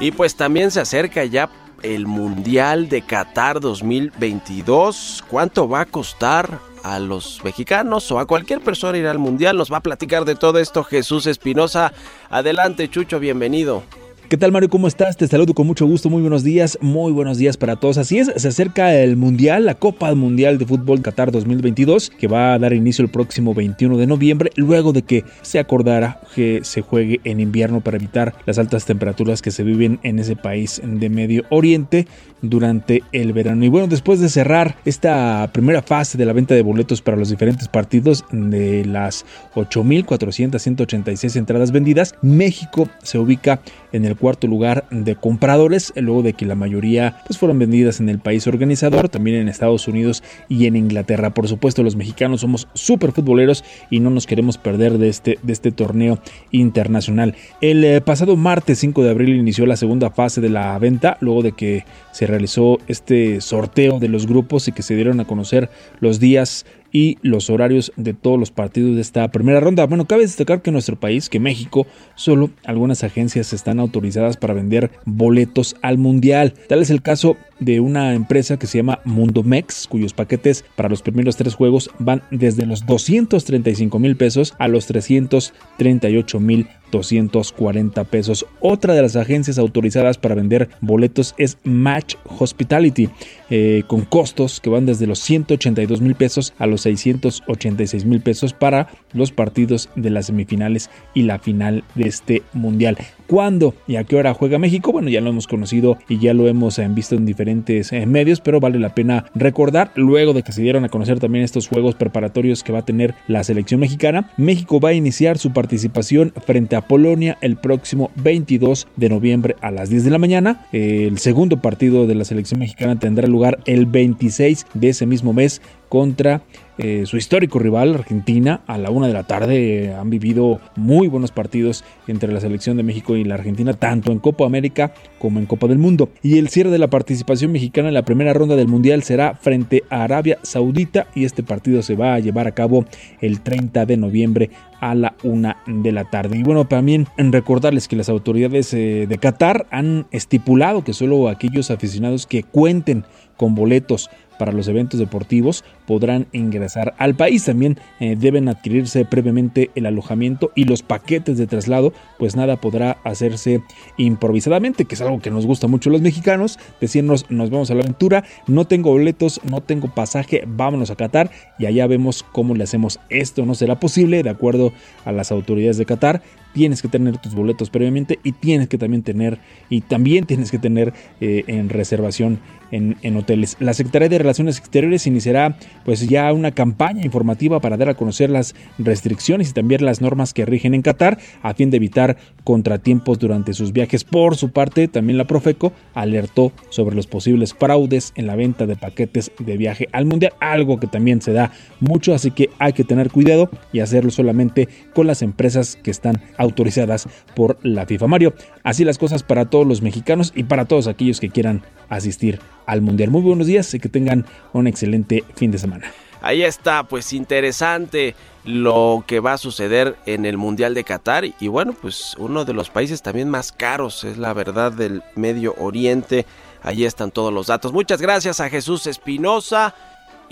Y 0.00 0.10
pues 0.10 0.34
también 0.34 0.72
se 0.72 0.80
acerca 0.80 1.24
ya 1.24 1.48
el 1.82 2.06
Mundial 2.06 2.88
de 2.88 3.02
Qatar 3.02 3.60
2022. 3.60 5.24
¿Cuánto 5.28 5.68
va 5.68 5.82
a 5.82 5.86
costar 5.86 6.58
a 6.82 6.98
los 6.98 7.44
mexicanos 7.44 8.10
o 8.10 8.18
a 8.18 8.26
cualquier 8.26 8.60
persona 8.60 8.98
ir 8.98 9.06
al 9.06 9.20
Mundial? 9.20 9.56
Nos 9.56 9.72
va 9.72 9.76
a 9.76 9.82
platicar 9.82 10.24
de 10.24 10.34
todo 10.34 10.58
esto 10.58 10.82
Jesús 10.82 11.26
Espinosa. 11.26 11.92
Adelante, 12.30 12.88
Chucho, 12.88 13.20
bienvenido. 13.20 13.84
¿Qué 14.32 14.38
tal 14.38 14.50
Mario? 14.50 14.70
¿Cómo 14.70 14.88
estás? 14.88 15.18
Te 15.18 15.28
saludo 15.28 15.52
con 15.52 15.66
mucho 15.66 15.84
gusto. 15.84 16.08
Muy 16.08 16.22
buenos 16.22 16.42
días. 16.42 16.78
Muy 16.80 17.12
buenos 17.12 17.36
días 17.36 17.58
para 17.58 17.76
todos. 17.76 17.98
Así 17.98 18.18
es, 18.18 18.32
se 18.34 18.48
acerca 18.48 18.94
el 18.94 19.18
Mundial, 19.18 19.66
la 19.66 19.74
Copa 19.74 20.14
Mundial 20.14 20.56
de 20.56 20.64
Fútbol 20.64 21.02
Qatar 21.02 21.30
2022, 21.30 22.08
que 22.08 22.28
va 22.28 22.54
a 22.54 22.58
dar 22.58 22.72
inicio 22.72 23.04
el 23.04 23.10
próximo 23.10 23.52
21 23.52 23.98
de 23.98 24.06
noviembre, 24.06 24.50
luego 24.56 24.94
de 24.94 25.02
que 25.02 25.24
se 25.42 25.58
acordara 25.58 26.18
que 26.34 26.60
se 26.62 26.80
juegue 26.80 27.20
en 27.24 27.40
invierno 27.40 27.82
para 27.82 27.98
evitar 27.98 28.34
las 28.46 28.58
altas 28.58 28.86
temperaturas 28.86 29.42
que 29.42 29.50
se 29.50 29.64
viven 29.64 30.00
en 30.02 30.18
ese 30.18 30.34
país 30.34 30.80
de 30.82 31.10
Medio 31.10 31.44
Oriente 31.50 32.06
durante 32.40 33.02
el 33.12 33.34
verano. 33.34 33.66
Y 33.66 33.68
bueno, 33.68 33.86
después 33.86 34.18
de 34.18 34.30
cerrar 34.30 34.76
esta 34.86 35.50
primera 35.52 35.82
fase 35.82 36.16
de 36.16 36.24
la 36.24 36.32
venta 36.32 36.54
de 36.54 36.62
boletos 36.62 37.02
para 37.02 37.18
los 37.18 37.28
diferentes 37.28 37.68
partidos 37.68 38.24
de 38.30 38.86
las 38.86 39.26
8.486 39.54 41.36
entradas 41.36 41.70
vendidas, 41.70 42.14
México 42.22 42.88
se 43.02 43.18
ubica 43.18 43.60
en 43.92 44.04
el 44.04 44.16
cuarto 44.16 44.46
lugar 44.46 44.84
de 44.90 45.16
compradores, 45.16 45.92
luego 45.96 46.22
de 46.22 46.32
que 46.32 46.46
la 46.46 46.54
mayoría 46.54 47.22
pues, 47.26 47.38
fueron 47.38 47.58
vendidas 47.58 48.00
en 48.00 48.08
el 48.08 48.18
país 48.18 48.46
organizador, 48.46 49.08
también 49.08 49.36
en 49.36 49.48
Estados 49.48 49.88
Unidos 49.88 50.22
y 50.48 50.66
en 50.66 50.76
Inglaterra. 50.76 51.34
Por 51.34 51.48
supuesto, 51.48 51.82
los 51.82 51.96
mexicanos 51.96 52.40
somos 52.40 52.68
súper 52.74 53.12
futboleros 53.12 53.64
y 53.90 54.00
no 54.00 54.10
nos 54.10 54.26
queremos 54.26 54.58
perder 54.58 54.98
de 54.98 55.08
este, 55.08 55.38
de 55.42 55.52
este 55.52 55.72
torneo 55.72 56.18
internacional. 56.50 57.34
El 57.60 57.84
eh, 57.84 58.00
pasado 58.00 58.36
martes 58.36 58.78
5 58.78 59.02
de 59.02 59.10
abril 59.10 59.36
inició 59.36 59.66
la 59.66 59.76
segunda 59.76 60.10
fase 60.10 60.40
de 60.40 60.48
la 60.48 60.78
venta, 60.78 61.16
luego 61.20 61.42
de 61.42 61.52
que 61.52 61.84
se 62.12 62.26
realizó 62.26 62.78
este 62.88 63.40
sorteo 63.40 63.98
de 63.98 64.08
los 64.08 64.26
grupos 64.26 64.68
y 64.68 64.72
que 64.72 64.82
se 64.82 64.94
dieron 64.94 65.20
a 65.20 65.24
conocer 65.24 65.70
los 66.00 66.20
días 66.20 66.66
y 66.92 67.18
los 67.22 67.50
horarios 67.50 67.92
de 67.96 68.14
todos 68.14 68.38
los 68.38 68.50
partidos 68.50 68.94
de 68.94 69.00
esta 69.00 69.30
primera 69.32 69.60
ronda. 69.60 69.86
Bueno, 69.86 70.06
cabe 70.06 70.22
destacar 70.22 70.62
que 70.62 70.70
en 70.70 70.74
nuestro 70.74 71.00
país, 71.00 71.28
que 71.28 71.40
México, 71.40 71.86
solo 72.14 72.50
algunas 72.64 73.02
agencias 73.02 73.52
están 73.52 73.80
autorizadas 73.80 74.36
para 74.36 74.54
vender 74.54 74.90
boletos 75.04 75.74
al 75.82 75.98
mundial. 75.98 76.54
Tal 76.68 76.82
es 76.82 76.90
el 76.90 77.02
caso 77.02 77.36
de 77.58 77.80
una 77.80 78.14
empresa 78.14 78.58
que 78.58 78.66
se 78.66 78.78
llama 78.78 79.00
Mundomex, 79.04 79.86
cuyos 79.86 80.12
paquetes 80.12 80.64
para 80.76 80.88
los 80.88 81.02
primeros 81.02 81.36
tres 81.36 81.54
juegos 81.54 81.90
van 81.98 82.22
desde 82.30 82.66
los 82.66 82.84
235 82.86 83.98
mil 83.98 84.16
pesos 84.16 84.54
a 84.58 84.68
los 84.68 84.86
338 84.86 86.40
mil 86.40 86.66
240 86.92 88.04
pesos. 88.04 88.46
Otra 88.60 88.94
de 88.94 89.02
las 89.02 89.16
agencias 89.16 89.58
autorizadas 89.58 90.18
para 90.18 90.36
vender 90.36 90.68
boletos 90.80 91.34
es 91.38 91.58
Match 91.64 92.14
Hospitality, 92.38 93.08
eh, 93.50 93.82
con 93.88 94.02
costos 94.02 94.60
que 94.60 94.70
van 94.70 94.86
desde 94.86 95.08
los 95.08 95.18
182 95.18 96.00
mil 96.00 96.14
pesos 96.14 96.54
a 96.58 96.66
los 96.66 96.82
686 96.82 98.04
mil 98.04 98.20
pesos 98.20 98.52
para 98.52 98.88
los 99.12 99.32
partidos 99.32 99.88
de 99.96 100.10
las 100.10 100.26
semifinales 100.26 100.90
y 101.14 101.22
la 101.22 101.40
final 101.40 101.82
de 101.96 102.06
este 102.06 102.42
mundial. 102.52 102.96
¿Cuándo 103.32 103.74
y 103.86 103.96
a 103.96 104.04
qué 104.04 104.16
hora 104.16 104.34
juega 104.34 104.58
México? 104.58 104.92
Bueno, 104.92 105.08
ya 105.08 105.22
lo 105.22 105.30
hemos 105.30 105.46
conocido 105.46 105.96
y 106.06 106.18
ya 106.18 106.34
lo 106.34 106.48
hemos 106.48 106.78
eh, 106.78 106.86
visto 106.90 107.14
en 107.14 107.24
diferentes 107.24 107.90
eh, 107.90 108.04
medios, 108.04 108.42
pero 108.42 108.60
vale 108.60 108.78
la 108.78 108.94
pena 108.94 109.24
recordar, 109.34 109.90
luego 109.94 110.34
de 110.34 110.42
que 110.42 110.52
se 110.52 110.60
dieron 110.60 110.84
a 110.84 110.90
conocer 110.90 111.18
también 111.18 111.42
estos 111.42 111.66
juegos 111.66 111.94
preparatorios 111.94 112.62
que 112.62 112.72
va 112.72 112.80
a 112.80 112.84
tener 112.84 113.14
la 113.28 113.42
selección 113.42 113.80
mexicana, 113.80 114.30
México 114.36 114.80
va 114.80 114.90
a 114.90 114.92
iniciar 114.92 115.38
su 115.38 115.50
participación 115.50 116.34
frente 116.44 116.76
a 116.76 116.82
Polonia 116.82 117.38
el 117.40 117.56
próximo 117.56 118.10
22 118.16 118.86
de 118.96 119.08
noviembre 119.08 119.56
a 119.62 119.70
las 119.70 119.88
10 119.88 120.04
de 120.04 120.10
la 120.10 120.18
mañana. 120.18 120.66
El 120.70 121.16
segundo 121.16 121.62
partido 121.62 122.06
de 122.06 122.14
la 122.14 122.26
selección 122.26 122.60
mexicana 122.60 122.98
tendrá 122.98 123.26
lugar 123.28 123.60
el 123.64 123.86
26 123.86 124.66
de 124.74 124.90
ese 124.90 125.06
mismo 125.06 125.32
mes 125.32 125.62
contra 125.88 126.42
eh, 126.78 127.02
su 127.04 127.16
histórico 127.16 127.58
rival 127.58 127.94
Argentina 127.94 128.62
a 128.66 128.78
la 128.78 128.90
una 128.90 129.06
de 129.06 129.12
la 129.12 129.24
tarde. 129.24 129.94
han 129.94 130.08
vivido 130.10 130.60
muy 130.76 131.06
buenos 131.08 131.30
partidos 131.30 131.84
entre 132.06 132.32
la 132.32 132.40
selección 132.40 132.76
de 132.76 132.82
México 132.82 133.16
y 133.16 133.24
la 133.24 133.34
Argentina, 133.34 133.74
tanto 133.74 134.10
en 134.10 134.18
Copa 134.18 134.46
América 134.46 134.94
como 135.18 135.38
en 135.38 135.46
Copa 135.46 135.66
del 135.66 135.78
Mundo. 135.78 136.08
Y 136.22 136.38
el 136.38 136.48
cierre 136.48 136.70
de 136.70 136.78
la 136.78 136.88
participación 136.88 137.52
mexicana 137.52 137.88
en 137.88 137.94
la 137.94 138.04
primera 138.04 138.32
ronda 138.32 138.56
del 138.56 138.68
Mundial 138.68 139.02
será 139.02 139.34
frente 139.34 139.84
a 139.90 140.04
Arabia 140.04 140.38
Saudita 140.42 141.06
y 141.14 141.24
este 141.24 141.42
partido 141.42 141.82
se 141.82 141.94
va 141.94 142.14
a 142.14 142.20
llevar 142.20 142.46
a 142.46 142.52
cabo 142.52 142.84
el 143.20 143.40
30 143.40 143.86
de 143.86 143.96
noviembre 143.96 144.50
a 144.80 144.94
la 144.94 145.14
una 145.22 145.58
de 145.66 145.92
la 145.92 146.10
tarde. 146.10 146.38
Y 146.38 146.42
bueno, 146.42 146.66
también 146.66 147.06
recordarles 147.16 147.86
que 147.86 147.96
las 147.96 148.08
autoridades 148.08 148.74
eh, 148.74 149.06
de 149.08 149.18
Qatar 149.18 149.66
han 149.70 150.06
estipulado 150.10 150.82
que 150.82 150.92
solo 150.92 151.28
aquellos 151.28 151.70
aficionados 151.70 152.26
que 152.26 152.42
cuenten 152.42 153.04
con 153.36 153.54
boletos 153.54 154.10
para 154.42 154.50
los 154.50 154.66
eventos 154.66 154.98
deportivos 154.98 155.62
podrán 155.86 156.26
ingresar 156.32 156.94
al 156.98 157.14
país. 157.14 157.44
También 157.44 157.78
eh, 158.00 158.16
deben 158.18 158.48
adquirirse 158.48 159.04
previamente 159.04 159.70
el 159.76 159.86
alojamiento 159.86 160.50
y 160.56 160.64
los 160.64 160.82
paquetes 160.82 161.38
de 161.38 161.46
traslado, 161.46 161.92
pues 162.18 162.34
nada 162.34 162.56
podrá 162.56 162.98
hacerse 163.04 163.62
improvisadamente, 163.98 164.84
que 164.84 164.96
es 164.96 165.00
algo 165.00 165.20
que 165.20 165.30
nos 165.30 165.46
gusta 165.46 165.68
mucho 165.68 165.90
los 165.90 166.00
mexicanos, 166.00 166.58
decirnos 166.80 167.30
nos 167.30 167.50
vamos 167.50 167.70
a 167.70 167.74
la 167.74 167.82
aventura, 167.82 168.24
no 168.48 168.66
tengo 168.66 168.90
boletos, 168.90 169.40
no 169.48 169.60
tengo 169.60 169.94
pasaje, 169.94 170.42
vámonos 170.44 170.90
a 170.90 170.96
Qatar 170.96 171.30
y 171.60 171.66
allá 171.66 171.86
vemos 171.86 172.24
cómo 172.32 172.56
le 172.56 172.64
hacemos 172.64 172.98
esto. 173.10 173.46
No 173.46 173.54
será 173.54 173.78
posible, 173.78 174.24
de 174.24 174.30
acuerdo 174.30 174.72
a 175.04 175.12
las 175.12 175.30
autoridades 175.30 175.76
de 175.76 175.86
Qatar, 175.86 176.20
tienes 176.52 176.82
que 176.82 176.88
tener 176.88 177.18
tus 177.18 177.34
boletos 177.34 177.70
previamente 177.70 178.18
y 178.22 178.32
tienes 178.32 178.68
que 178.68 178.78
también 178.78 179.02
tener 179.02 179.38
y 179.68 179.80
también 179.80 180.26
tienes 180.26 180.50
que 180.50 180.58
tener 180.58 180.92
eh, 181.20 181.44
en 181.46 181.68
reservación 181.68 182.38
en, 182.70 182.96
en, 183.02 183.16
hoteles. 183.16 183.56
La 183.60 183.74
Secretaría 183.74 184.08
de 184.08 184.18
Relaciones 184.18 184.58
Exteriores 184.58 185.06
iniciará 185.06 185.56
pues 185.84 186.08
ya 186.08 186.32
una 186.32 186.52
campaña 186.52 187.04
informativa 187.04 187.60
para 187.60 187.76
dar 187.76 187.90
a 187.90 187.94
conocer 187.94 188.30
las 188.30 188.54
restricciones 188.78 189.50
y 189.50 189.52
también 189.52 189.84
las 189.84 190.00
normas 190.00 190.32
que 190.32 190.46
rigen 190.46 190.74
en 190.74 190.80
Qatar 190.80 191.18
a 191.42 191.52
fin 191.52 191.70
de 191.70 191.76
evitar 191.76 192.16
contratiempos 192.44 193.18
durante 193.18 193.52
sus 193.52 193.72
viajes. 193.72 194.04
Por 194.04 194.36
su 194.36 194.50
parte, 194.50 194.88
también 194.88 195.18
la 195.18 195.26
Profeco 195.26 195.72
alertó 195.94 196.52
sobre 196.70 196.96
los 196.96 197.06
posibles 197.06 197.54
fraudes 197.54 198.12
en 198.16 198.26
la 198.26 198.36
venta 198.36 198.66
de 198.66 198.76
paquetes 198.76 199.32
de 199.38 199.56
viaje 199.56 199.88
al 199.92 200.06
mundial, 200.06 200.32
algo 200.40 200.80
que 200.80 200.86
también 200.86 201.20
se 201.22 201.32
da 201.32 201.52
mucho, 201.80 202.14
así 202.14 202.30
que 202.30 202.50
hay 202.58 202.72
que 202.72 202.84
tener 202.84 203.10
cuidado 203.10 203.50
y 203.72 203.80
hacerlo 203.80 204.10
solamente 204.10 204.68
con 204.94 205.06
las 205.06 205.22
empresas 205.22 205.76
que 205.82 205.90
están 205.90 206.20
autorizadas 206.42 207.08
por 207.34 207.58
la 207.62 207.86
FIFA. 207.86 208.06
Mario, 208.08 208.34
así 208.62 208.84
las 208.84 208.98
cosas 208.98 209.22
para 209.22 209.46
todos 209.46 209.66
los 209.66 209.80
mexicanos 209.80 210.32
y 210.34 210.44
para 210.44 210.64
todos 210.64 210.88
aquellos 210.88 211.20
que 211.20 211.30
quieran 211.30 211.62
asistir 211.88 212.40
al 212.66 212.82
Mundial. 212.82 213.10
Muy 213.10 213.22
buenos 213.22 213.46
días 213.46 213.72
y 213.74 213.80
que 213.80 213.88
tengan 213.88 214.26
un 214.52 214.66
excelente 214.66 215.24
fin 215.36 215.50
de 215.50 215.58
semana. 215.58 215.90
Ahí 216.20 216.42
está, 216.42 216.84
pues 216.84 217.12
interesante 217.12 218.14
lo 218.44 219.04
que 219.06 219.20
va 219.20 219.34
a 219.34 219.38
suceder 219.38 219.96
en 220.06 220.24
el 220.24 220.36
Mundial 220.36 220.74
de 220.74 220.84
Qatar 220.84 221.24
y 221.38 221.48
bueno, 221.48 221.74
pues 221.80 222.14
uno 222.18 222.44
de 222.44 222.52
los 222.52 222.70
países 222.70 223.02
también 223.02 223.28
más 223.28 223.52
caros 223.52 224.04
es 224.04 224.18
la 224.18 224.32
verdad 224.32 224.72
del 224.72 225.02
Medio 225.14 225.54
Oriente. 225.58 226.26
Ahí 226.62 226.84
están 226.84 227.10
todos 227.10 227.32
los 227.32 227.48
datos. 227.48 227.72
Muchas 227.72 228.00
gracias 228.00 228.38
a 228.40 228.48
Jesús 228.48 228.86
Espinosa 228.86 229.74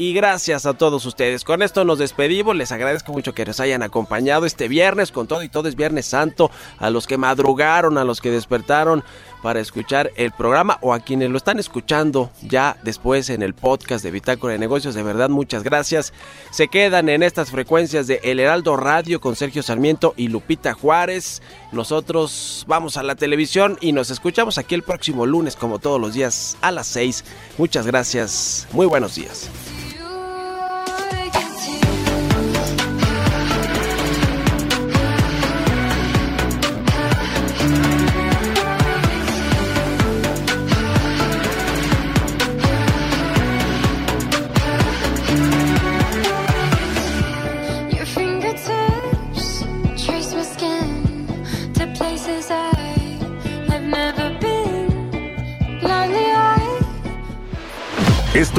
y 0.00 0.14
gracias 0.14 0.64
a 0.64 0.72
todos 0.72 1.04
ustedes. 1.04 1.44
Con 1.44 1.60
esto 1.60 1.84
nos 1.84 1.98
despedimos. 1.98 2.56
Les 2.56 2.72
agradezco 2.72 3.12
mucho 3.12 3.34
que 3.34 3.44
nos 3.44 3.60
hayan 3.60 3.82
acompañado 3.82 4.46
este 4.46 4.66
viernes 4.66 5.12
con 5.12 5.26
todo 5.26 5.42
y 5.42 5.50
todo 5.50 5.68
es 5.68 5.76
Viernes 5.76 6.06
Santo. 6.06 6.50
A 6.78 6.88
los 6.88 7.06
que 7.06 7.18
madrugaron, 7.18 7.98
a 7.98 8.04
los 8.04 8.22
que 8.22 8.30
despertaron 8.30 9.04
para 9.42 9.60
escuchar 9.60 10.10
el 10.16 10.32
programa 10.32 10.78
o 10.80 10.94
a 10.94 11.00
quienes 11.00 11.28
lo 11.28 11.36
están 11.36 11.58
escuchando 11.58 12.30
ya 12.40 12.78
después 12.82 13.28
en 13.28 13.42
el 13.42 13.52
podcast 13.52 14.02
de 14.02 14.10
Bitácora 14.10 14.54
de 14.54 14.58
Negocios. 14.58 14.94
De 14.94 15.02
verdad, 15.02 15.28
muchas 15.28 15.64
gracias. 15.64 16.14
Se 16.50 16.68
quedan 16.68 17.10
en 17.10 17.22
estas 17.22 17.50
frecuencias 17.50 18.06
de 18.06 18.20
El 18.22 18.40
Heraldo 18.40 18.78
Radio 18.78 19.20
con 19.20 19.36
Sergio 19.36 19.62
Sarmiento 19.62 20.14
y 20.16 20.28
Lupita 20.28 20.72
Juárez. 20.72 21.42
Nosotros 21.72 22.64
vamos 22.66 22.96
a 22.96 23.02
la 23.02 23.16
televisión 23.16 23.76
y 23.82 23.92
nos 23.92 24.08
escuchamos 24.08 24.56
aquí 24.56 24.74
el 24.74 24.82
próximo 24.82 25.26
lunes 25.26 25.56
como 25.56 25.78
todos 25.78 26.00
los 26.00 26.14
días 26.14 26.56
a 26.62 26.70
las 26.70 26.86
6. 26.86 27.22
Muchas 27.58 27.86
gracias. 27.86 28.66
Muy 28.72 28.86
buenos 28.86 29.14
días. 29.14 29.50